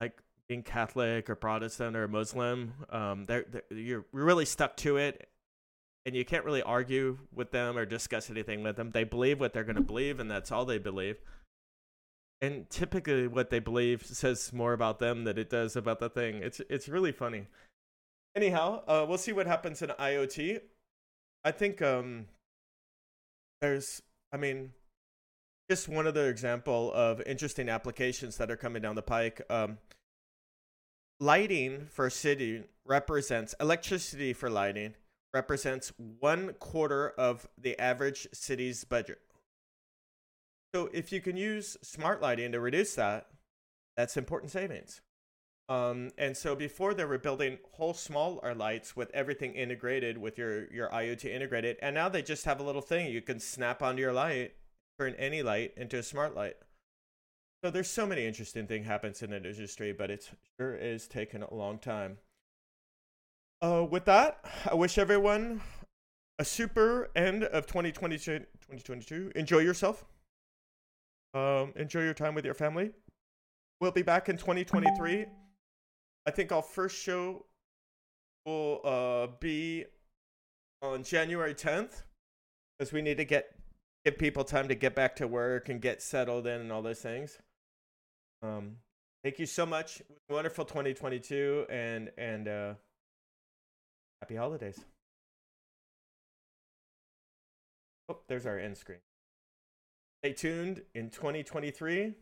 like 0.00 0.22
being 0.48 0.62
catholic 0.62 1.28
or 1.28 1.34
protestant 1.34 1.96
or 1.96 2.06
muslim 2.06 2.72
um 2.90 3.24
they're, 3.24 3.44
they're 3.50 3.76
you're 3.76 4.06
really 4.12 4.44
stuck 4.44 4.76
to 4.76 4.96
it 4.96 5.28
and 6.06 6.14
you 6.14 6.24
can't 6.24 6.44
really 6.44 6.62
argue 6.62 7.18
with 7.34 7.50
them 7.50 7.76
or 7.76 7.84
discuss 7.84 8.30
anything 8.30 8.62
with 8.62 8.76
them. 8.76 8.90
They 8.90 9.04
believe 9.04 9.40
what 9.40 9.52
they're 9.52 9.64
going 9.64 9.76
to 9.76 9.82
believe 9.82 10.20
and 10.20 10.30
that's 10.30 10.50
all 10.50 10.64
they 10.64 10.78
believe. 10.78 11.20
And 12.40 12.68
typically 12.70 13.26
what 13.26 13.50
they 13.50 13.58
believe 13.58 14.04
says 14.04 14.52
more 14.52 14.72
about 14.72 14.98
them 14.98 15.24
than 15.24 15.36
it 15.36 15.50
does 15.50 15.76
about 15.76 16.00
the 16.00 16.08
thing. 16.08 16.36
It's 16.36 16.60
it's 16.70 16.88
really 16.88 17.12
funny. 17.12 17.46
Anyhow 18.34 18.82
uh 18.86 19.04
we'll 19.06 19.18
see 19.18 19.32
what 19.32 19.46
happens 19.46 19.82
in 19.82 19.90
iot 19.90 20.60
i 21.44 21.50
think 21.50 21.82
um 21.82 22.26
there's 23.60 24.02
i 24.32 24.36
mean 24.36 24.70
just 25.70 25.88
one 25.88 26.08
other 26.08 26.28
example 26.28 26.92
of 26.94 27.22
interesting 27.26 27.68
applications 27.68 28.36
that 28.38 28.50
are 28.50 28.56
coming 28.56 28.82
down 28.82 28.96
the 28.96 29.02
pike. 29.02 29.40
Um, 29.48 29.78
lighting 31.20 31.86
for 31.88 32.10
city 32.10 32.64
represents 32.84 33.54
electricity 33.60 34.32
for 34.32 34.50
lighting 34.50 34.94
represents 35.32 35.92
one 36.18 36.54
quarter 36.54 37.10
of 37.10 37.48
the 37.56 37.78
average 37.78 38.26
city's 38.32 38.84
budget 38.84 39.20
so 40.74 40.88
if 40.92 41.12
you 41.12 41.20
can 41.20 41.36
use 41.36 41.76
smart 41.82 42.20
lighting 42.20 42.52
to 42.52 42.60
reduce 42.60 42.94
that 42.94 43.26
that's 43.96 44.16
important 44.16 44.50
savings 44.50 45.00
um, 45.70 46.10
and 46.18 46.36
so 46.36 46.56
before 46.56 46.94
they 46.94 47.04
were 47.04 47.16
building 47.16 47.58
whole 47.74 47.94
smaller 47.94 48.56
lights 48.56 48.96
with 48.96 49.08
everything 49.14 49.54
integrated 49.54 50.18
with 50.18 50.36
your, 50.36 50.68
your 50.72 50.88
IoT 50.88 51.26
integrated, 51.26 51.76
and 51.80 51.94
now 51.94 52.08
they 52.08 52.22
just 52.22 52.44
have 52.44 52.58
a 52.58 52.64
little 52.64 52.82
thing 52.82 53.06
you 53.06 53.22
can 53.22 53.38
snap 53.38 53.80
onto 53.80 54.02
your 54.02 54.12
light, 54.12 54.54
turn 54.98 55.14
any 55.16 55.44
light 55.44 55.72
into 55.76 55.96
a 55.96 56.02
smart 56.02 56.34
light. 56.34 56.56
So 57.62 57.70
there's 57.70 57.88
so 57.88 58.04
many 58.04 58.26
interesting 58.26 58.66
things 58.66 58.84
happens 58.84 59.22
in 59.22 59.30
the 59.30 59.36
industry, 59.36 59.92
but 59.92 60.10
it 60.10 60.28
sure 60.58 60.74
is 60.74 61.06
taking 61.06 61.42
a 61.42 61.54
long 61.54 61.78
time. 61.78 62.18
Uh, 63.62 63.86
with 63.90 64.06
that, 64.06 64.44
I 64.70 64.74
wish 64.74 64.96
everyone 64.96 65.60
a 66.38 66.44
super 66.44 67.10
end 67.14 67.44
of 67.44 67.66
2022. 67.66 68.38
2022. 68.38 69.32
Enjoy 69.36 69.58
yourself. 69.58 70.04
Um, 71.34 71.72
enjoy 71.76 72.02
your 72.02 72.14
time 72.14 72.34
with 72.34 72.44
your 72.44 72.54
family. 72.54 72.92
We'll 73.80 73.92
be 73.92 74.02
back 74.02 74.28
in 74.28 74.36
2023. 74.36 75.26
I 76.26 76.30
think 76.30 76.52
our 76.52 76.62
first 76.62 76.96
show 76.96 77.44
will 78.46 78.80
uh, 78.84 79.26
be 79.38 79.84
on 80.82 81.02
January 81.02 81.54
10th 81.54 82.02
because 82.78 82.92
we 82.92 83.02
need 83.02 83.18
to 83.18 83.24
get 83.24 83.54
give 84.06 84.16
people 84.16 84.44
time 84.44 84.68
to 84.68 84.74
get 84.74 84.94
back 84.94 85.16
to 85.16 85.26
work 85.28 85.68
and 85.68 85.82
get 85.82 86.00
settled 86.00 86.46
in 86.46 86.60
and 86.62 86.72
all 86.72 86.80
those 86.80 87.00
things. 87.00 87.38
Um, 88.42 88.76
thank 89.22 89.38
you 89.38 89.44
so 89.44 89.66
much. 89.66 90.00
Wonderful 90.30 90.64
2022 90.64 91.66
and 91.68 92.10
and 92.16 92.48
uh, 92.48 92.74
happy 94.20 94.36
holidays. 94.36 94.80
Oh, 98.08 98.18
there's 98.28 98.46
our 98.46 98.58
end 98.58 98.76
screen. 98.76 98.98
Stay 100.22 100.32
tuned 100.32 100.82
in 100.94 101.10
2023. 101.10 102.14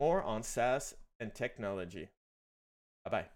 More 0.00 0.22
on 0.22 0.42
SaaS 0.42 0.94
and 1.18 1.34
technology. 1.34 2.08
Bye 3.04 3.10
bye. 3.10 3.26